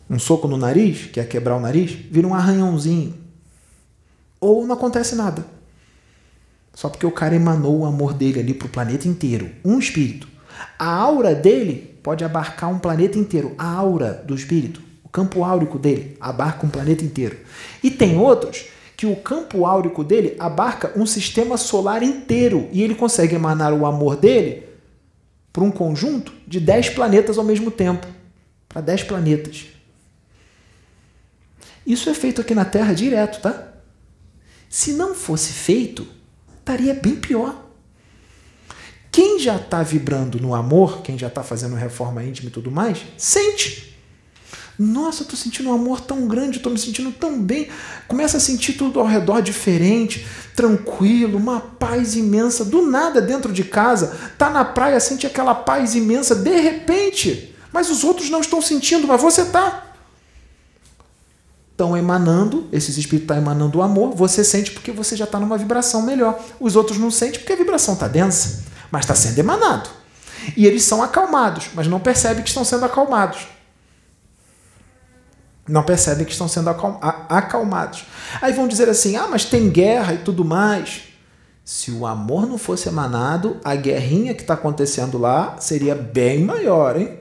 Um 0.09 0.17
soco 0.17 0.47
no 0.47 0.55
nariz, 0.55 1.07
que 1.07 1.19
ia 1.19 1.25
quebrar 1.25 1.57
o 1.57 1.59
nariz, 1.59 1.91
vira 1.91 2.25
um 2.25 2.33
arranhãozinho. 2.33 3.20
Ou 4.41 4.65
não 4.65 4.75
acontece 4.75 5.15
nada. 5.15 5.45
Só 6.73 6.89
porque 6.89 7.05
o 7.05 7.11
cara 7.11 7.35
emanou 7.35 7.79
o 7.79 7.85
amor 7.85 8.13
dele 8.13 8.39
ali 8.39 8.53
para 8.53 8.65
o 8.65 8.69
planeta 8.69 9.07
inteiro. 9.07 9.51
Um 9.63 9.77
espírito. 9.77 10.27
A 10.79 10.87
aura 10.87 11.35
dele 11.35 11.99
pode 12.01 12.23
abarcar 12.23 12.69
um 12.71 12.79
planeta 12.79 13.19
inteiro. 13.19 13.53
A 13.57 13.67
aura 13.67 14.13
do 14.25 14.33
espírito, 14.33 14.81
o 15.03 15.09
campo 15.09 15.43
áurico 15.43 15.77
dele, 15.77 16.17
abarca 16.19 16.65
um 16.65 16.69
planeta 16.69 17.05
inteiro. 17.05 17.37
E 17.83 17.91
tem 17.91 18.17
outros 18.17 18.65
que 18.97 19.05
o 19.05 19.15
campo 19.15 19.65
áurico 19.65 20.03
dele 20.03 20.35
abarca 20.39 20.91
um 20.95 21.05
sistema 21.05 21.57
solar 21.57 22.03
inteiro 22.03 22.67
e 22.71 22.81
ele 22.81 22.95
consegue 22.95 23.35
emanar 23.35 23.73
o 23.73 23.85
amor 23.85 24.15
dele 24.15 24.63
para 25.51 25.63
um 25.63 25.71
conjunto 25.71 26.33
de 26.47 26.59
10 26.59 26.91
planetas 26.91 27.37
ao 27.37 27.43
mesmo 27.43 27.71
tempo 27.71 28.07
para 28.69 28.81
10 28.81 29.03
planetas. 29.03 29.67
Isso 31.85 32.09
é 32.09 32.13
feito 32.13 32.41
aqui 32.41 32.53
na 32.53 32.63
Terra 32.63 32.93
direto, 32.93 33.41
tá? 33.41 33.70
Se 34.71 34.93
não 34.93 35.13
fosse 35.13 35.51
feito, 35.51 36.07
estaria 36.57 36.93
bem 36.93 37.17
pior. 37.17 37.61
Quem 39.11 39.37
já 39.37 39.57
está 39.57 39.83
vibrando 39.83 40.39
no 40.39 40.55
amor, 40.55 41.01
quem 41.01 41.19
já 41.19 41.27
está 41.27 41.43
fazendo 41.43 41.75
reforma 41.75 42.23
íntima 42.23 42.47
e 42.47 42.53
tudo 42.53 42.71
mais, 42.71 42.99
sente. 43.17 43.93
Nossa, 44.79 45.23
estou 45.23 45.37
sentindo 45.37 45.69
um 45.69 45.73
amor 45.73 45.99
tão 45.99 46.25
grande, 46.25 46.55
estou 46.55 46.71
me 46.71 46.79
sentindo 46.79 47.11
tão 47.11 47.37
bem. 47.37 47.67
Começa 48.07 48.37
a 48.37 48.39
sentir 48.39 48.73
tudo 48.73 49.01
ao 49.01 49.05
redor 49.05 49.41
diferente, 49.41 50.25
tranquilo, 50.55 51.37
uma 51.37 51.59
paz 51.59 52.15
imensa. 52.15 52.63
Do 52.63 52.81
nada, 52.81 53.21
dentro 53.21 53.51
de 53.51 53.65
casa, 53.65 54.17
tá 54.37 54.49
na 54.49 54.63
praia, 54.63 55.01
sente 55.01 55.27
aquela 55.27 55.53
paz 55.53 55.95
imensa, 55.95 56.33
de 56.33 56.61
repente. 56.61 57.53
Mas 57.73 57.89
os 57.89 58.05
outros 58.05 58.29
não 58.29 58.39
estão 58.39 58.61
sentindo, 58.61 59.05
mas 59.05 59.21
você 59.21 59.43
tá. 59.43 59.90
Estão 61.81 61.97
emanando, 61.97 62.67
esses 62.71 62.95
espíritos 62.95 63.23
estão 63.23 63.37
emanando 63.37 63.79
o 63.79 63.81
amor, 63.81 64.13
você 64.13 64.43
sente 64.43 64.69
porque 64.69 64.91
você 64.91 65.15
já 65.15 65.25
está 65.25 65.39
numa 65.39 65.57
vibração 65.57 66.03
melhor. 66.03 66.39
Os 66.59 66.75
outros 66.75 66.99
não 66.99 67.09
sentem 67.09 67.39
porque 67.39 67.53
a 67.53 67.55
vibração 67.55 67.95
está 67.95 68.07
densa, 68.07 68.65
mas 68.91 69.01
está 69.01 69.15
sendo 69.15 69.39
emanado. 69.39 69.89
E 70.55 70.67
eles 70.67 70.83
são 70.83 71.01
acalmados, 71.01 71.71
mas 71.73 71.87
não 71.87 71.99
percebem 71.99 72.43
que 72.43 72.49
estão 72.49 72.63
sendo 72.63 72.85
acalmados 72.85 73.47
não 75.67 75.83
percebem 75.83 76.25
que 76.25 76.31
estão 76.31 76.47
sendo 76.47 76.69
acalmados. 76.69 78.05
Aí 78.41 78.51
vão 78.51 78.67
dizer 78.67 78.89
assim: 78.89 79.15
ah, 79.15 79.27
mas 79.29 79.45
tem 79.45 79.69
guerra 79.69 80.13
e 80.13 80.17
tudo 80.17 80.43
mais. 80.43 81.03
Se 81.63 81.91
o 81.91 82.05
amor 82.05 82.45
não 82.45 82.57
fosse 82.57 82.89
emanado, 82.89 83.59
a 83.63 83.73
guerrinha 83.75 84.33
que 84.33 84.41
está 84.41 84.55
acontecendo 84.55 85.17
lá 85.17 85.55
seria 85.59 85.95
bem 85.95 86.43
maior, 86.43 86.97
hein? 86.97 87.17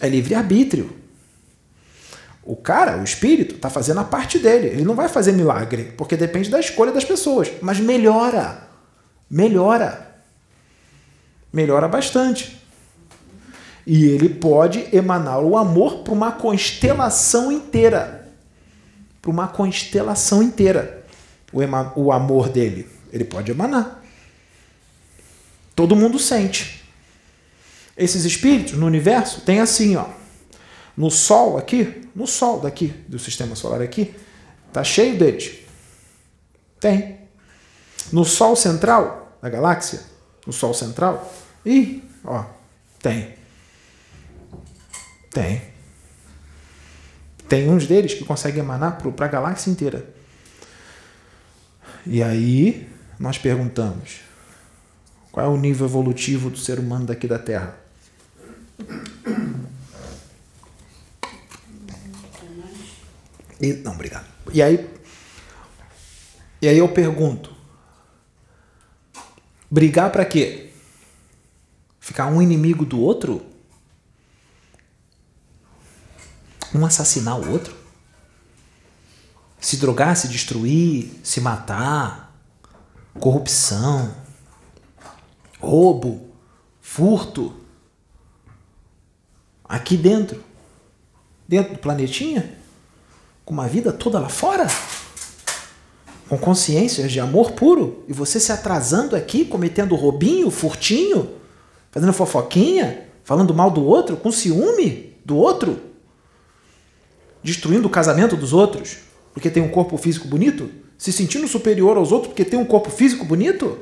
É 0.00 0.08
livre-arbítrio. 0.08 0.99
O 2.50 2.56
cara, 2.56 2.98
o 2.98 3.04
espírito, 3.04 3.54
está 3.54 3.70
fazendo 3.70 4.00
a 4.00 4.04
parte 4.04 4.36
dele. 4.36 4.66
Ele 4.66 4.82
não 4.82 4.96
vai 4.96 5.08
fazer 5.08 5.30
milagre, 5.30 5.94
porque 5.96 6.16
depende 6.16 6.50
da 6.50 6.58
escolha 6.58 6.90
das 6.90 7.04
pessoas. 7.04 7.48
Mas 7.62 7.78
melhora. 7.78 8.66
Melhora. 9.30 10.16
Melhora 11.52 11.86
bastante. 11.86 12.60
E 13.86 14.04
ele 14.04 14.28
pode 14.28 14.84
emanar 14.92 15.38
o 15.38 15.56
amor 15.56 15.98
para 16.02 16.12
uma 16.12 16.32
constelação 16.32 17.52
inteira. 17.52 18.28
Para 19.22 19.30
uma 19.30 19.46
constelação 19.46 20.42
inteira. 20.42 21.04
O, 21.52 21.60
o 22.00 22.10
amor 22.10 22.48
dele. 22.48 22.88
Ele 23.12 23.24
pode 23.24 23.52
emanar. 23.52 24.02
Todo 25.76 25.94
mundo 25.94 26.18
sente. 26.18 26.82
Esses 27.96 28.24
espíritos 28.24 28.72
no 28.72 28.86
universo 28.86 29.42
tem 29.42 29.60
assim, 29.60 29.94
ó. 29.94 30.18
No 30.96 31.10
Sol 31.10 31.56
aqui, 31.56 32.08
no 32.14 32.26
Sol 32.26 32.60
daqui, 32.60 32.88
do 33.08 33.18
sistema 33.18 33.54
solar 33.54 33.80
aqui, 33.80 34.14
tá 34.72 34.84
cheio 34.84 35.18
deles. 35.18 35.58
Tem. 36.78 37.20
No 38.12 38.24
Sol 38.24 38.56
central 38.56 39.38
da 39.40 39.48
galáxia, 39.48 40.00
no 40.46 40.52
Sol 40.52 40.74
central, 40.74 41.32
e 41.64 42.02
ó, 42.24 42.44
tem. 43.00 43.34
Tem. 45.30 45.62
Tem 47.48 47.68
uns 47.68 47.86
deles 47.86 48.14
que 48.14 48.24
conseguem 48.24 48.60
emanar 48.60 48.98
para 48.98 49.26
a 49.26 49.28
galáxia 49.28 49.70
inteira. 49.70 50.08
E 52.06 52.22
aí 52.22 52.88
nós 53.18 53.38
perguntamos: 53.38 54.20
qual 55.30 55.46
é 55.46 55.48
o 55.48 55.56
nível 55.56 55.86
evolutivo 55.86 56.50
do 56.50 56.58
ser 56.58 56.78
humano 56.78 57.06
daqui 57.06 57.26
da 57.26 57.38
Terra? 57.38 57.76
E, 63.60 63.74
não, 63.74 63.92
obrigado. 63.92 64.26
E 64.52 64.62
aí, 64.62 64.88
e 66.62 66.68
aí 66.68 66.78
eu 66.78 66.88
pergunto: 66.88 67.54
brigar 69.70 70.10
para 70.10 70.24
quê? 70.24 70.70
Ficar 71.98 72.26
um 72.26 72.40
inimigo 72.40 72.84
do 72.84 73.00
outro? 73.00 73.50
um 76.74 76.84
assassinar 76.84 77.38
o 77.38 77.50
outro? 77.50 77.74
Se 79.60 79.76
drogar, 79.76 80.16
se 80.16 80.28
destruir, 80.28 81.20
se 81.22 81.40
matar, 81.40 82.34
corrupção, 83.14 84.14
roubo, 85.58 86.32
furto. 86.80 87.54
Aqui 89.64 89.96
dentro, 89.96 90.42
dentro 91.46 91.74
do 91.74 91.78
planetinha, 91.78 92.58
com 93.50 93.54
uma 93.54 93.66
vida 93.66 93.92
toda 93.92 94.20
lá 94.20 94.28
fora, 94.28 94.64
com 96.28 96.38
consciências 96.38 97.10
de 97.10 97.18
amor 97.18 97.50
puro, 97.50 98.04
e 98.06 98.12
você 98.12 98.38
se 98.38 98.52
atrasando 98.52 99.16
aqui, 99.16 99.44
cometendo 99.44 99.96
roubinho, 99.96 100.52
furtinho, 100.52 101.28
fazendo 101.90 102.12
fofoquinha, 102.12 103.08
falando 103.24 103.52
mal 103.52 103.68
do 103.68 103.84
outro, 103.84 104.16
com 104.16 104.30
ciúme 104.30 105.16
do 105.24 105.36
outro 105.36 105.80
destruindo 107.42 107.88
o 107.88 107.90
casamento 107.90 108.36
dos 108.36 108.52
outros 108.52 108.98
porque 109.34 109.50
tem 109.50 109.60
um 109.60 109.68
corpo 109.68 109.96
físico 109.96 110.28
bonito? 110.28 110.70
Se 110.96 111.12
sentindo 111.12 111.48
superior 111.48 111.96
aos 111.96 112.12
outros 112.12 112.28
porque 112.28 112.44
tem 112.44 112.56
um 112.56 112.64
corpo 112.64 112.88
físico 112.88 113.24
bonito? 113.24 113.80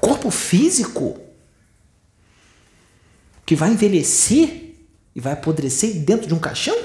Corpo 0.00 0.30
físico 0.30 1.20
que 3.44 3.54
vai 3.54 3.72
envelhecer 3.72 4.63
e 5.14 5.20
vai 5.20 5.32
apodrecer 5.32 6.00
dentro 6.00 6.26
de 6.26 6.34
um 6.34 6.38
caixão? 6.38 6.76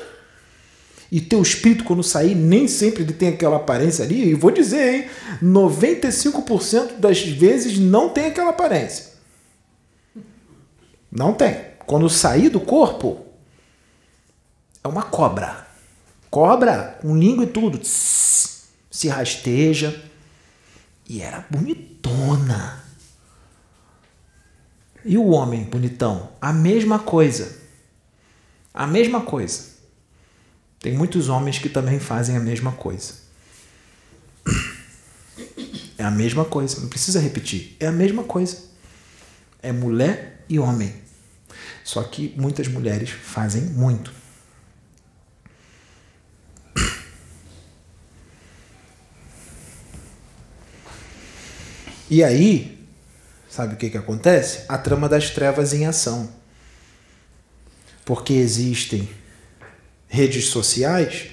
E 1.11 1.19
teu 1.19 1.41
espírito, 1.41 1.83
quando 1.83 2.03
sair, 2.03 2.35
nem 2.35 2.67
sempre 2.67 3.01
ele 3.01 3.13
tem 3.13 3.29
aquela 3.29 3.55
aparência 3.55 4.05
ali. 4.05 4.29
E 4.29 4.33
vou 4.35 4.51
dizer, 4.51 4.93
hein? 4.93 5.09
95% 5.41 6.97
das 6.97 7.21
vezes 7.21 7.79
não 7.79 8.09
tem 8.09 8.27
aquela 8.27 8.51
aparência. 8.51 9.13
Não 11.11 11.33
tem. 11.33 11.69
Quando 11.87 12.07
sair 12.07 12.49
do 12.49 12.59
corpo, 12.59 13.25
é 14.83 14.87
uma 14.87 15.01
cobra. 15.01 15.67
Cobra 16.29 16.99
com 17.01 17.17
língua 17.17 17.45
e 17.45 17.47
tudo. 17.47 17.79
Se 17.83 19.07
rasteja. 19.07 19.99
E 21.07 21.23
era 21.23 21.43
bonitona. 21.49 22.83
E 25.03 25.17
o 25.17 25.29
homem 25.29 25.63
bonitão? 25.63 26.29
A 26.39 26.53
mesma 26.53 26.99
coisa. 26.99 27.58
A 28.79 28.87
mesma 28.87 29.19
coisa. 29.19 29.71
Tem 30.79 30.93
muitos 30.93 31.27
homens 31.27 31.57
que 31.57 31.67
também 31.67 31.99
fazem 31.99 32.37
a 32.37 32.39
mesma 32.39 32.71
coisa. 32.71 33.13
É 35.97 36.03
a 36.05 36.09
mesma 36.09 36.45
coisa, 36.45 36.79
não 36.79 36.87
precisa 36.87 37.19
repetir. 37.19 37.75
É 37.77 37.87
a 37.87 37.91
mesma 37.91 38.23
coisa. 38.23 38.57
É 39.61 39.73
mulher 39.73 40.45
e 40.47 40.57
homem. 40.57 40.95
Só 41.83 42.01
que 42.03 42.33
muitas 42.37 42.69
mulheres 42.69 43.09
fazem 43.09 43.63
muito. 43.63 44.13
E 52.09 52.23
aí, 52.23 52.87
sabe 53.49 53.73
o 53.73 53.77
que, 53.77 53.89
que 53.89 53.97
acontece? 53.97 54.63
A 54.69 54.77
trama 54.77 55.09
das 55.09 55.31
trevas 55.31 55.73
em 55.73 55.85
ação. 55.85 56.38
Porque 58.09 58.33
existem 58.33 59.07
redes 60.07 60.47
sociais 60.47 61.27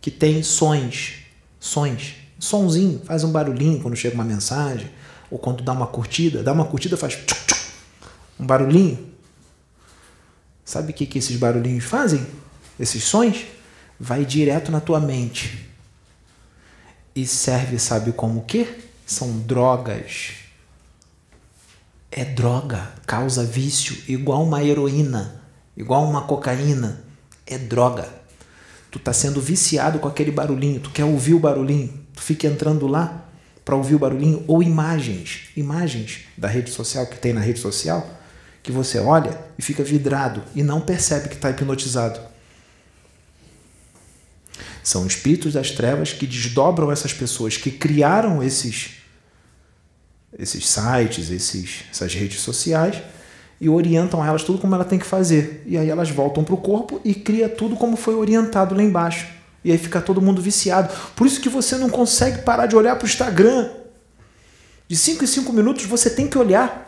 que 0.00 0.10
têm 0.10 0.42
sons, 0.42 1.12
sons, 1.60 2.16
sonzinho, 2.40 3.00
faz 3.04 3.22
um 3.22 3.30
barulhinho 3.30 3.80
quando 3.80 3.94
chega 3.94 4.16
uma 4.16 4.24
mensagem, 4.24 4.90
ou 5.30 5.38
quando 5.38 5.62
dá 5.62 5.72
uma 5.72 5.86
curtida, 5.86 6.42
dá 6.42 6.52
uma 6.52 6.64
curtida 6.64 6.96
faz 6.96 7.16
um 8.36 8.44
barulhinho. 8.44 9.12
Sabe 10.64 10.90
o 10.90 10.94
que, 10.96 11.06
que 11.06 11.18
esses 11.20 11.36
barulhinhos 11.36 11.84
fazem? 11.84 12.26
Esses 12.80 13.04
sons? 13.04 13.46
Vai 14.00 14.24
direto 14.24 14.72
na 14.72 14.80
tua 14.80 14.98
mente. 14.98 15.68
E 17.14 17.28
serve, 17.28 17.78
sabe 17.78 18.10
como 18.10 18.40
o 18.40 18.44
quê? 18.44 18.66
São 19.06 19.38
drogas. 19.38 20.30
É 22.10 22.24
droga, 22.24 22.92
causa 23.06 23.44
vício, 23.44 23.96
igual 24.08 24.42
uma 24.42 24.64
heroína, 24.64 25.38
igual 25.78 26.04
uma 26.04 26.22
cocaína. 26.22 27.04
É 27.46 27.56
droga. 27.56 28.06
Tu 28.90 28.98
tá 28.98 29.12
sendo 29.12 29.40
viciado 29.40 29.98
com 29.98 30.08
aquele 30.08 30.30
barulhinho, 30.30 30.80
tu 30.80 30.90
quer 30.90 31.04
ouvir 31.04 31.34
o 31.34 31.38
barulhinho, 31.38 31.92
tu 32.14 32.22
fica 32.22 32.46
entrando 32.46 32.86
lá 32.86 33.24
para 33.64 33.76
ouvir 33.76 33.94
o 33.94 33.98
barulhinho 33.98 34.44
ou 34.48 34.62
imagens, 34.62 35.50
imagens 35.56 36.20
da 36.36 36.48
rede 36.48 36.70
social 36.70 37.06
que 37.06 37.18
tem 37.18 37.32
na 37.32 37.40
rede 37.40 37.60
social 37.60 38.06
que 38.62 38.72
você 38.72 38.98
olha 38.98 39.38
e 39.58 39.62
fica 39.62 39.84
vidrado 39.84 40.42
e 40.54 40.62
não 40.62 40.80
percebe 40.80 41.28
que 41.28 41.34
está 41.34 41.50
hipnotizado. 41.50 42.18
São 44.82 45.06
espíritos 45.06 45.52
das 45.52 45.70
trevas 45.70 46.12
que 46.12 46.26
desdobram 46.26 46.90
essas 46.90 47.12
pessoas 47.12 47.56
que 47.56 47.70
criaram 47.70 48.42
esses 48.42 48.96
esses 50.38 50.68
sites, 50.68 51.30
esses, 51.30 51.84
essas 51.90 52.14
redes 52.14 52.40
sociais 52.40 53.02
e 53.60 53.68
orientam 53.68 54.24
elas 54.24 54.42
tudo 54.42 54.58
como 54.58 54.74
ela 54.74 54.84
tem 54.84 54.98
que 54.98 55.06
fazer. 55.06 55.62
E 55.66 55.76
aí 55.76 55.88
elas 55.88 56.10
voltam 56.10 56.44
para 56.44 56.54
o 56.54 56.58
corpo 56.58 57.00
e 57.04 57.14
cria 57.14 57.48
tudo 57.48 57.76
como 57.76 57.96
foi 57.96 58.14
orientado 58.14 58.74
lá 58.74 58.82
embaixo. 58.82 59.26
E 59.64 59.72
aí 59.72 59.78
fica 59.78 60.00
todo 60.00 60.22
mundo 60.22 60.40
viciado. 60.40 60.92
Por 61.16 61.26
isso 61.26 61.40
que 61.40 61.48
você 61.48 61.76
não 61.76 61.90
consegue 61.90 62.42
parar 62.42 62.66
de 62.66 62.76
olhar 62.76 62.96
para 62.96 63.04
o 63.04 63.08
Instagram. 63.08 63.70
De 64.86 64.96
5 64.96 65.24
em 65.24 65.26
5 65.26 65.52
minutos 65.52 65.84
você 65.84 66.08
tem 66.08 66.28
que 66.28 66.38
olhar. 66.38 66.86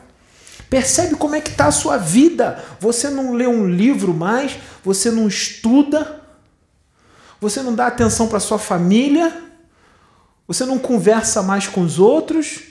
Percebe 0.70 1.16
como 1.16 1.34
é 1.34 1.40
que 1.40 1.50
está 1.50 1.66
a 1.66 1.72
sua 1.72 1.96
vida. 1.96 2.62
Você 2.78 3.10
não 3.10 3.34
lê 3.34 3.46
um 3.46 3.68
livro 3.68 4.14
mais, 4.14 4.56
você 4.84 5.10
não 5.10 5.26
estuda, 5.26 6.22
você 7.40 7.60
não 7.60 7.74
dá 7.74 7.88
atenção 7.88 8.28
para 8.28 8.38
sua 8.38 8.58
família, 8.58 9.42
você 10.46 10.64
não 10.64 10.78
conversa 10.78 11.42
mais 11.42 11.66
com 11.66 11.82
os 11.82 11.98
outros, 11.98 12.69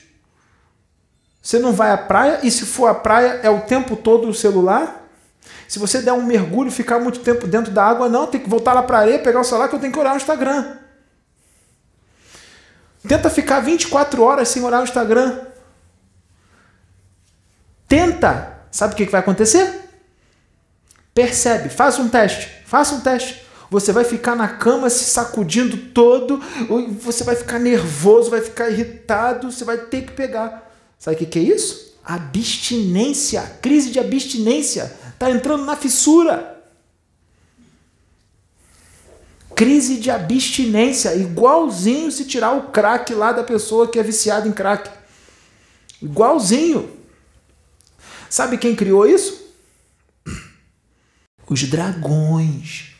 você 1.41 1.57
não 1.59 1.73
vai 1.73 1.91
à 1.91 1.97
praia 1.97 2.39
e 2.43 2.51
se 2.51 2.65
for 2.65 2.87
à 2.87 2.93
praia 2.93 3.39
é 3.43 3.49
o 3.49 3.61
tempo 3.61 3.95
todo 3.95 4.27
o 4.27 4.33
celular. 4.33 5.07
Se 5.67 5.79
você 5.79 6.01
der 6.01 6.13
um 6.13 6.23
mergulho, 6.23 6.71
ficar 6.71 6.99
muito 6.99 7.19
tempo 7.19 7.47
dentro 7.47 7.71
da 7.71 7.85
água, 7.85 8.09
não, 8.09 8.27
tem 8.27 8.41
que 8.41 8.49
voltar 8.49 8.73
lá 8.73 8.83
para 8.83 8.97
a 8.97 9.01
areia, 9.01 9.19
pegar 9.19 9.39
o 9.39 9.43
celular 9.43 9.69
que 9.69 9.75
eu 9.75 9.79
tenho 9.79 9.93
que 9.93 9.99
olhar 9.99 10.13
o 10.13 10.17
Instagram. 10.17 10.77
Tenta 13.07 13.29
ficar 13.29 13.59
24 13.61 14.21
horas 14.21 14.49
sem 14.49 14.63
olhar 14.63 14.81
o 14.81 14.83
Instagram. 14.83 15.39
Tenta. 17.87 18.57
Sabe 18.71 18.93
o 18.93 18.97
que 18.97 19.05
vai 19.05 19.21
acontecer? 19.21 19.89
Percebe, 21.13 21.69
faz 21.69 21.97
um 21.97 22.07
teste, 22.07 22.63
faça 22.65 22.95
um 22.95 23.01
teste. 23.01 23.45
Você 23.71 23.91
vai 23.91 24.03
ficar 24.03 24.35
na 24.35 24.47
cama 24.47 24.89
se 24.89 25.05
sacudindo 25.05 25.77
todo, 25.77 26.41
você 27.01 27.23
vai 27.23 27.35
ficar 27.35 27.59
nervoso, 27.59 28.29
vai 28.29 28.41
ficar 28.41 28.69
irritado, 28.69 29.51
você 29.51 29.63
vai 29.63 29.77
ter 29.77 30.03
que 30.03 30.11
pegar. 30.11 30.68
Sabe 30.99 31.15
o 31.15 31.25
que 31.25 31.39
é 31.39 31.41
isso? 31.41 31.93
Abstinência, 32.03 33.41
crise 33.61 33.89
de 33.89 33.99
abstinência. 33.99 34.93
Está 35.13 35.31
entrando 35.31 35.63
na 35.63 35.77
fissura. 35.77 36.57
Crise 39.55 39.97
de 39.97 40.11
abstinência, 40.11 41.15
igualzinho 41.15 42.11
se 42.11 42.25
tirar 42.25 42.53
o 42.53 42.69
crack 42.69 43.13
lá 43.13 43.31
da 43.31 43.43
pessoa 43.43 43.87
que 43.87 43.99
é 43.99 44.03
viciada 44.03 44.47
em 44.47 44.51
crack. 44.51 44.89
Igualzinho. 46.01 46.97
Sabe 48.29 48.57
quem 48.57 48.75
criou 48.75 49.07
isso? 49.07 49.53
Os 51.49 51.63
dragões. 51.63 52.95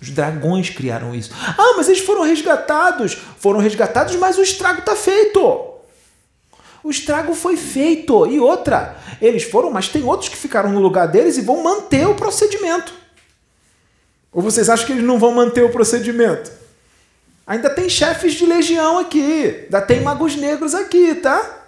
Os 0.00 0.10
dragões 0.10 0.70
criaram 0.70 1.14
isso. 1.14 1.30
Ah, 1.34 1.74
mas 1.76 1.88
eles 1.88 2.00
foram 2.00 2.22
resgatados. 2.22 3.14
Foram 3.38 3.60
resgatados, 3.60 4.14
mas 4.16 4.38
o 4.38 4.42
estrago 4.42 4.80
está 4.80 4.94
feito. 4.94 5.67
O 6.82 6.90
estrago 6.90 7.34
foi 7.34 7.56
feito. 7.56 8.26
E 8.26 8.38
outra, 8.38 8.96
eles 9.20 9.44
foram, 9.44 9.70
mas 9.70 9.88
tem 9.88 10.04
outros 10.04 10.28
que 10.28 10.36
ficaram 10.36 10.70
no 10.70 10.80
lugar 10.80 11.08
deles 11.08 11.36
e 11.36 11.42
vão 11.42 11.62
manter 11.62 12.06
o 12.06 12.14
procedimento. 12.14 12.92
Ou 14.32 14.42
vocês 14.42 14.68
acham 14.68 14.86
que 14.86 14.92
eles 14.92 15.04
não 15.04 15.18
vão 15.18 15.32
manter 15.32 15.62
o 15.64 15.70
procedimento? 15.70 16.50
Ainda 17.46 17.70
tem 17.70 17.88
chefes 17.88 18.34
de 18.34 18.44
legião 18.44 18.98
aqui, 18.98 19.62
ainda 19.64 19.80
tem 19.80 20.02
magos 20.02 20.36
negros 20.36 20.74
aqui, 20.74 21.14
tá? 21.14 21.66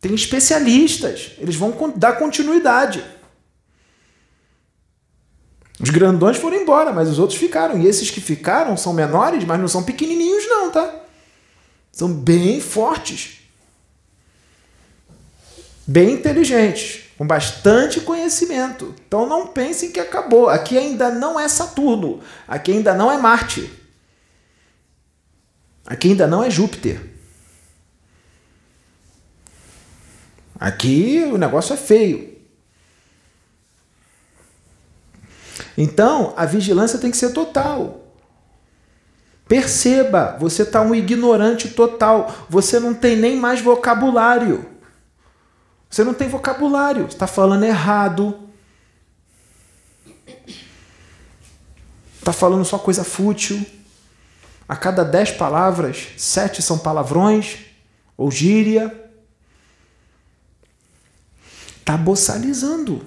Tem 0.00 0.14
especialistas, 0.14 1.32
eles 1.38 1.54
vão 1.54 1.92
dar 1.94 2.14
continuidade. 2.14 3.04
Os 5.78 5.90
grandões 5.90 6.38
foram 6.38 6.56
embora, 6.56 6.90
mas 6.92 7.08
os 7.08 7.18
outros 7.18 7.38
ficaram. 7.38 7.78
E 7.78 7.86
esses 7.86 8.10
que 8.10 8.20
ficaram 8.20 8.76
são 8.76 8.92
menores, 8.92 9.44
mas 9.44 9.60
não 9.60 9.68
são 9.68 9.82
pequenininhos, 9.82 10.46
não, 10.48 10.70
tá? 10.70 10.94
São 11.92 12.12
bem 12.12 12.60
fortes 12.60 13.39
bem 15.90 16.12
inteligentes, 16.12 17.10
com 17.18 17.26
bastante 17.26 18.00
conhecimento. 18.02 18.94
Então 19.08 19.26
não 19.26 19.48
pensem 19.48 19.90
que 19.90 19.98
acabou. 19.98 20.48
Aqui 20.48 20.78
ainda 20.78 21.10
não 21.10 21.38
é 21.38 21.48
Saturno, 21.48 22.20
aqui 22.46 22.70
ainda 22.70 22.94
não 22.94 23.10
é 23.10 23.18
Marte. 23.18 23.68
Aqui 25.84 26.10
ainda 26.10 26.28
não 26.28 26.44
é 26.44 26.48
Júpiter. 26.48 27.04
Aqui 30.60 31.24
o 31.32 31.36
negócio 31.36 31.72
é 31.72 31.76
feio. 31.76 32.38
Então, 35.76 36.34
a 36.36 36.44
vigilância 36.46 37.00
tem 37.00 37.10
que 37.10 37.16
ser 37.16 37.32
total. 37.32 38.14
Perceba, 39.48 40.36
você 40.38 40.62
está 40.62 40.82
um 40.82 40.94
ignorante 40.94 41.70
total. 41.70 42.46
Você 42.48 42.78
não 42.78 42.94
tem 42.94 43.16
nem 43.16 43.36
mais 43.36 43.60
vocabulário. 43.60 44.79
Você 45.90 46.04
não 46.04 46.14
tem 46.14 46.28
vocabulário, 46.28 47.06
está 47.06 47.26
falando 47.26 47.64
errado. 47.64 48.48
Está 52.20 52.32
falando 52.32 52.64
só 52.64 52.78
coisa 52.78 53.02
fútil. 53.02 53.66
A 54.68 54.76
cada 54.76 55.02
dez 55.02 55.32
palavras, 55.32 56.10
sete 56.16 56.62
são 56.62 56.78
palavrões 56.78 57.58
ou 58.16 58.30
gíria. 58.30 59.10
Está 61.80 61.96
boçalizando. 61.96 63.04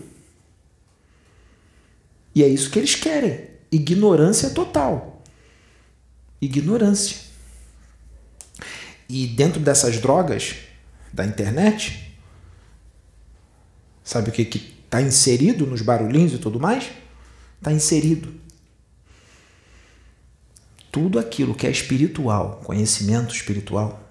E 2.36 2.44
é 2.44 2.48
isso 2.50 2.70
que 2.70 2.80
eles 2.80 2.96
querem. 2.96 3.50
Ignorância 3.72 4.50
total. 4.50 5.22
Ignorância. 6.42 7.18
E 9.08 9.26
dentro 9.26 9.62
dessas 9.62 10.02
drogas 10.02 10.56
da 11.14 11.26
internet, 11.26 12.13
Sabe 14.04 14.30
o 14.30 14.34
que 14.34 14.42
está 14.42 15.02
inserido 15.02 15.66
nos 15.66 15.82
barulhinhos 15.82 16.34
e 16.34 16.38
tudo 16.38 16.60
mais? 16.60 16.92
Está 17.58 17.72
inserido. 17.72 18.34
Tudo 20.92 21.18
aquilo 21.18 21.56
que 21.56 21.66
é 21.66 21.72
espiritual, 21.72 22.62
conhecimento 22.64 23.34
espiritual, 23.34 24.04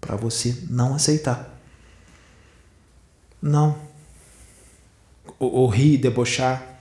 para 0.00 0.16
você 0.16 0.56
não 0.68 0.94
aceitar. 0.94 1.60
Não. 3.40 3.78
Ou, 5.38 5.52
ou 5.52 5.68
rir, 5.68 5.98
debochar. 5.98 6.80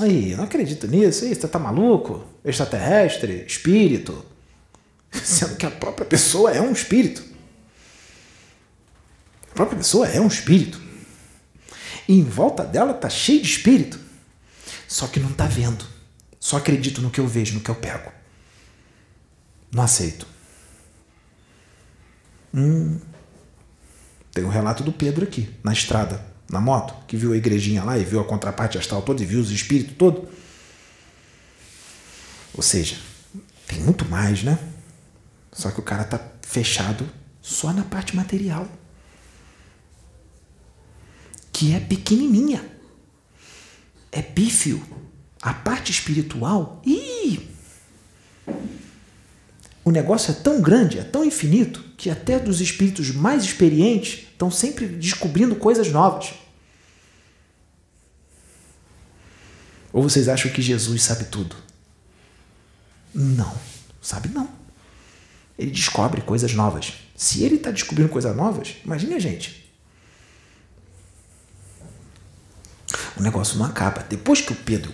Aí, 0.00 0.34
não 0.34 0.44
acredito 0.44 0.86
nisso. 0.86 1.24
Aí, 1.24 1.34
você 1.34 1.46
tá 1.46 1.58
maluco? 1.58 2.24
Extraterrestre, 2.44 3.44
espírito. 3.46 4.24
Sendo 5.12 5.56
que 5.56 5.66
a 5.66 5.70
própria 5.70 6.06
pessoa 6.06 6.52
é 6.52 6.60
um 6.60 6.72
espírito. 6.72 7.22
A 9.50 9.54
própria 9.54 9.78
pessoa 9.78 10.08
é 10.08 10.20
um 10.20 10.28
espírito. 10.28 10.85
E 12.08 12.18
em 12.18 12.24
volta 12.24 12.64
dela 12.64 12.94
tá 12.94 13.08
cheio 13.08 13.42
de 13.42 13.48
espírito. 13.48 13.98
Só 14.86 15.06
que 15.06 15.20
não 15.20 15.32
tá 15.32 15.46
vendo. 15.46 15.84
Só 16.38 16.56
acredito 16.58 17.02
no 17.02 17.10
que 17.10 17.20
eu 17.20 17.26
vejo, 17.26 17.54
no 17.54 17.60
que 17.60 17.70
eu 17.70 17.74
pego. 17.74 18.12
Não 19.72 19.82
aceito. 19.82 20.26
Hum. 22.54 23.00
Tem 24.32 24.44
um 24.44 24.48
relato 24.48 24.82
do 24.82 24.92
Pedro 24.92 25.24
aqui, 25.24 25.52
na 25.64 25.72
estrada, 25.72 26.24
na 26.48 26.60
moto, 26.60 26.94
que 27.06 27.16
viu 27.16 27.32
a 27.32 27.36
igrejinha 27.36 27.82
lá 27.82 27.98
e 27.98 28.04
viu 28.04 28.20
a 28.20 28.24
contraparte 28.24 28.78
astral 28.78 29.02
toda 29.02 29.22
e 29.22 29.26
viu 29.26 29.40
os 29.40 29.50
espíritos 29.50 29.96
todo. 29.96 30.28
Ou 32.54 32.62
seja, 32.62 32.96
tem 33.66 33.80
muito 33.80 34.04
mais, 34.04 34.42
né? 34.42 34.58
Só 35.52 35.70
que 35.70 35.80
o 35.80 35.82
cara 35.82 36.04
tá 36.04 36.20
fechado 36.42 37.08
só 37.40 37.72
na 37.72 37.82
parte 37.82 38.14
material 38.14 38.68
que 41.56 41.74
é 41.74 41.80
pequenininha. 41.80 42.62
É 44.12 44.20
pífio. 44.20 44.86
A 45.40 45.54
parte 45.54 45.90
espiritual, 45.90 46.82
ih, 46.84 47.48
o 49.82 49.90
negócio 49.90 50.32
é 50.32 50.34
tão 50.34 50.60
grande, 50.60 50.98
é 50.98 51.02
tão 51.02 51.24
infinito, 51.24 51.82
que 51.96 52.10
até 52.10 52.38
dos 52.38 52.60
espíritos 52.60 53.10
mais 53.10 53.42
experientes 53.42 54.26
estão 54.30 54.50
sempre 54.50 54.86
descobrindo 54.86 55.56
coisas 55.56 55.90
novas. 55.90 56.34
Ou 59.94 60.02
vocês 60.02 60.28
acham 60.28 60.50
que 60.50 60.60
Jesus 60.60 61.02
sabe 61.04 61.24
tudo? 61.24 61.56
Não, 63.14 63.54
sabe 64.02 64.28
não. 64.28 64.50
Ele 65.58 65.70
descobre 65.70 66.20
coisas 66.20 66.52
novas. 66.52 66.92
Se 67.16 67.42
ele 67.42 67.54
está 67.54 67.70
descobrindo 67.70 68.10
coisas 68.10 68.36
novas, 68.36 68.74
imagine 68.84 69.14
a 69.14 69.18
gente. 69.18 69.65
O 73.18 73.22
negócio 73.22 73.58
não 73.58 73.66
acaba. 73.66 74.04
Depois 74.08 74.40
que 74.40 74.52
o 74.52 74.56
Pedro 74.56 74.92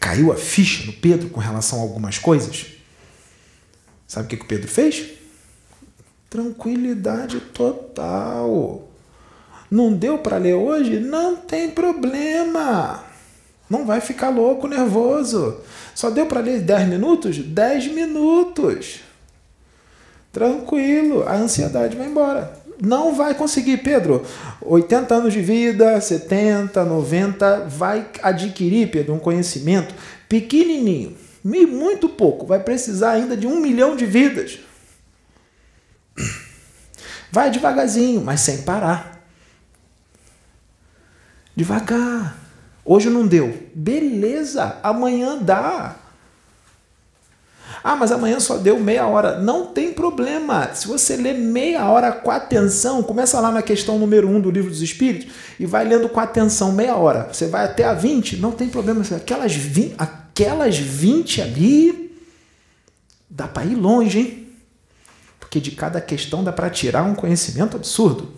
caiu 0.00 0.32
a 0.32 0.36
ficha 0.36 0.84
no 0.86 0.92
Pedro 0.92 1.28
com 1.30 1.40
relação 1.40 1.78
a 1.78 1.82
algumas 1.82 2.18
coisas, 2.18 2.66
sabe 4.06 4.26
o 4.26 4.28
que, 4.28 4.36
que 4.36 4.44
o 4.44 4.48
Pedro 4.48 4.68
fez? 4.68 5.10
Tranquilidade 6.28 7.40
total. 7.40 8.88
Não 9.70 9.92
deu 9.92 10.18
para 10.18 10.36
ler 10.36 10.54
hoje? 10.54 11.00
Não 11.00 11.36
tem 11.36 11.70
problema. 11.70 13.04
Não 13.68 13.84
vai 13.84 14.00
ficar 14.00 14.28
louco, 14.28 14.68
nervoso. 14.68 15.60
Só 15.94 16.10
deu 16.10 16.26
para 16.26 16.40
ler 16.40 16.60
10 16.60 16.88
minutos? 16.88 17.38
10 17.38 17.88
minutos. 17.88 19.00
Tranquilo, 20.32 21.26
a 21.26 21.34
ansiedade 21.34 21.96
vai 21.96 22.06
embora 22.06 22.65
não 22.82 23.14
vai 23.14 23.34
conseguir, 23.34 23.78
Pedro. 23.78 24.24
80 24.60 25.14
anos 25.14 25.32
de 25.32 25.40
vida, 25.40 26.00
70, 26.00 26.84
90, 26.84 27.66
vai 27.68 28.08
adquirir, 28.22 28.90
Pedro, 28.90 29.14
um 29.14 29.18
conhecimento 29.18 29.94
pequenininho, 30.28 31.16
muito 31.42 32.08
pouco, 32.08 32.46
vai 32.46 32.60
precisar 32.60 33.12
ainda 33.12 33.36
de 33.36 33.46
um 33.46 33.60
milhão 33.60 33.96
de 33.96 34.04
vidas. 34.04 34.58
Vai 37.30 37.50
devagarzinho, 37.50 38.22
mas 38.22 38.40
sem 38.40 38.62
parar. 38.62 39.20
Devagar. 41.54 42.36
Hoje 42.84 43.10
não 43.10 43.26
deu. 43.26 43.68
Beleza, 43.74 44.78
amanhã 44.82 45.36
dá. 45.36 45.96
Ah, 47.88 47.94
mas 47.94 48.10
amanhã 48.10 48.40
só 48.40 48.56
deu 48.56 48.80
meia 48.80 49.06
hora. 49.06 49.38
Não 49.38 49.66
tem 49.66 49.92
problema. 49.92 50.74
Se 50.74 50.88
você 50.88 51.14
ler 51.14 51.34
meia 51.34 51.88
hora 51.88 52.10
com 52.10 52.32
atenção, 52.32 53.00
começa 53.00 53.38
lá 53.38 53.52
na 53.52 53.62
questão 53.62 53.96
número 53.96 54.26
1 54.26 54.34
um 54.34 54.40
do 54.40 54.50
livro 54.50 54.68
dos 54.68 54.82
Espíritos 54.82 55.32
e 55.56 55.66
vai 55.66 55.84
lendo 55.84 56.08
com 56.08 56.18
atenção 56.18 56.72
meia 56.72 56.96
hora. 56.96 57.32
Você 57.32 57.46
vai 57.46 57.64
até 57.64 57.84
a 57.84 57.94
20, 57.94 58.38
não 58.38 58.50
tem 58.50 58.68
problema. 58.68 59.02
Aquelas 59.14 59.54
20, 59.54 59.94
aquelas 59.98 60.76
20 60.76 61.42
ali, 61.42 62.12
dá 63.30 63.46
para 63.46 63.64
ir 63.64 63.76
longe, 63.76 64.18
hein? 64.18 64.48
Porque 65.38 65.60
de 65.60 65.70
cada 65.70 66.00
questão 66.00 66.42
dá 66.42 66.52
para 66.52 66.68
tirar 66.68 67.04
um 67.04 67.14
conhecimento 67.14 67.76
absurdo. 67.76 68.32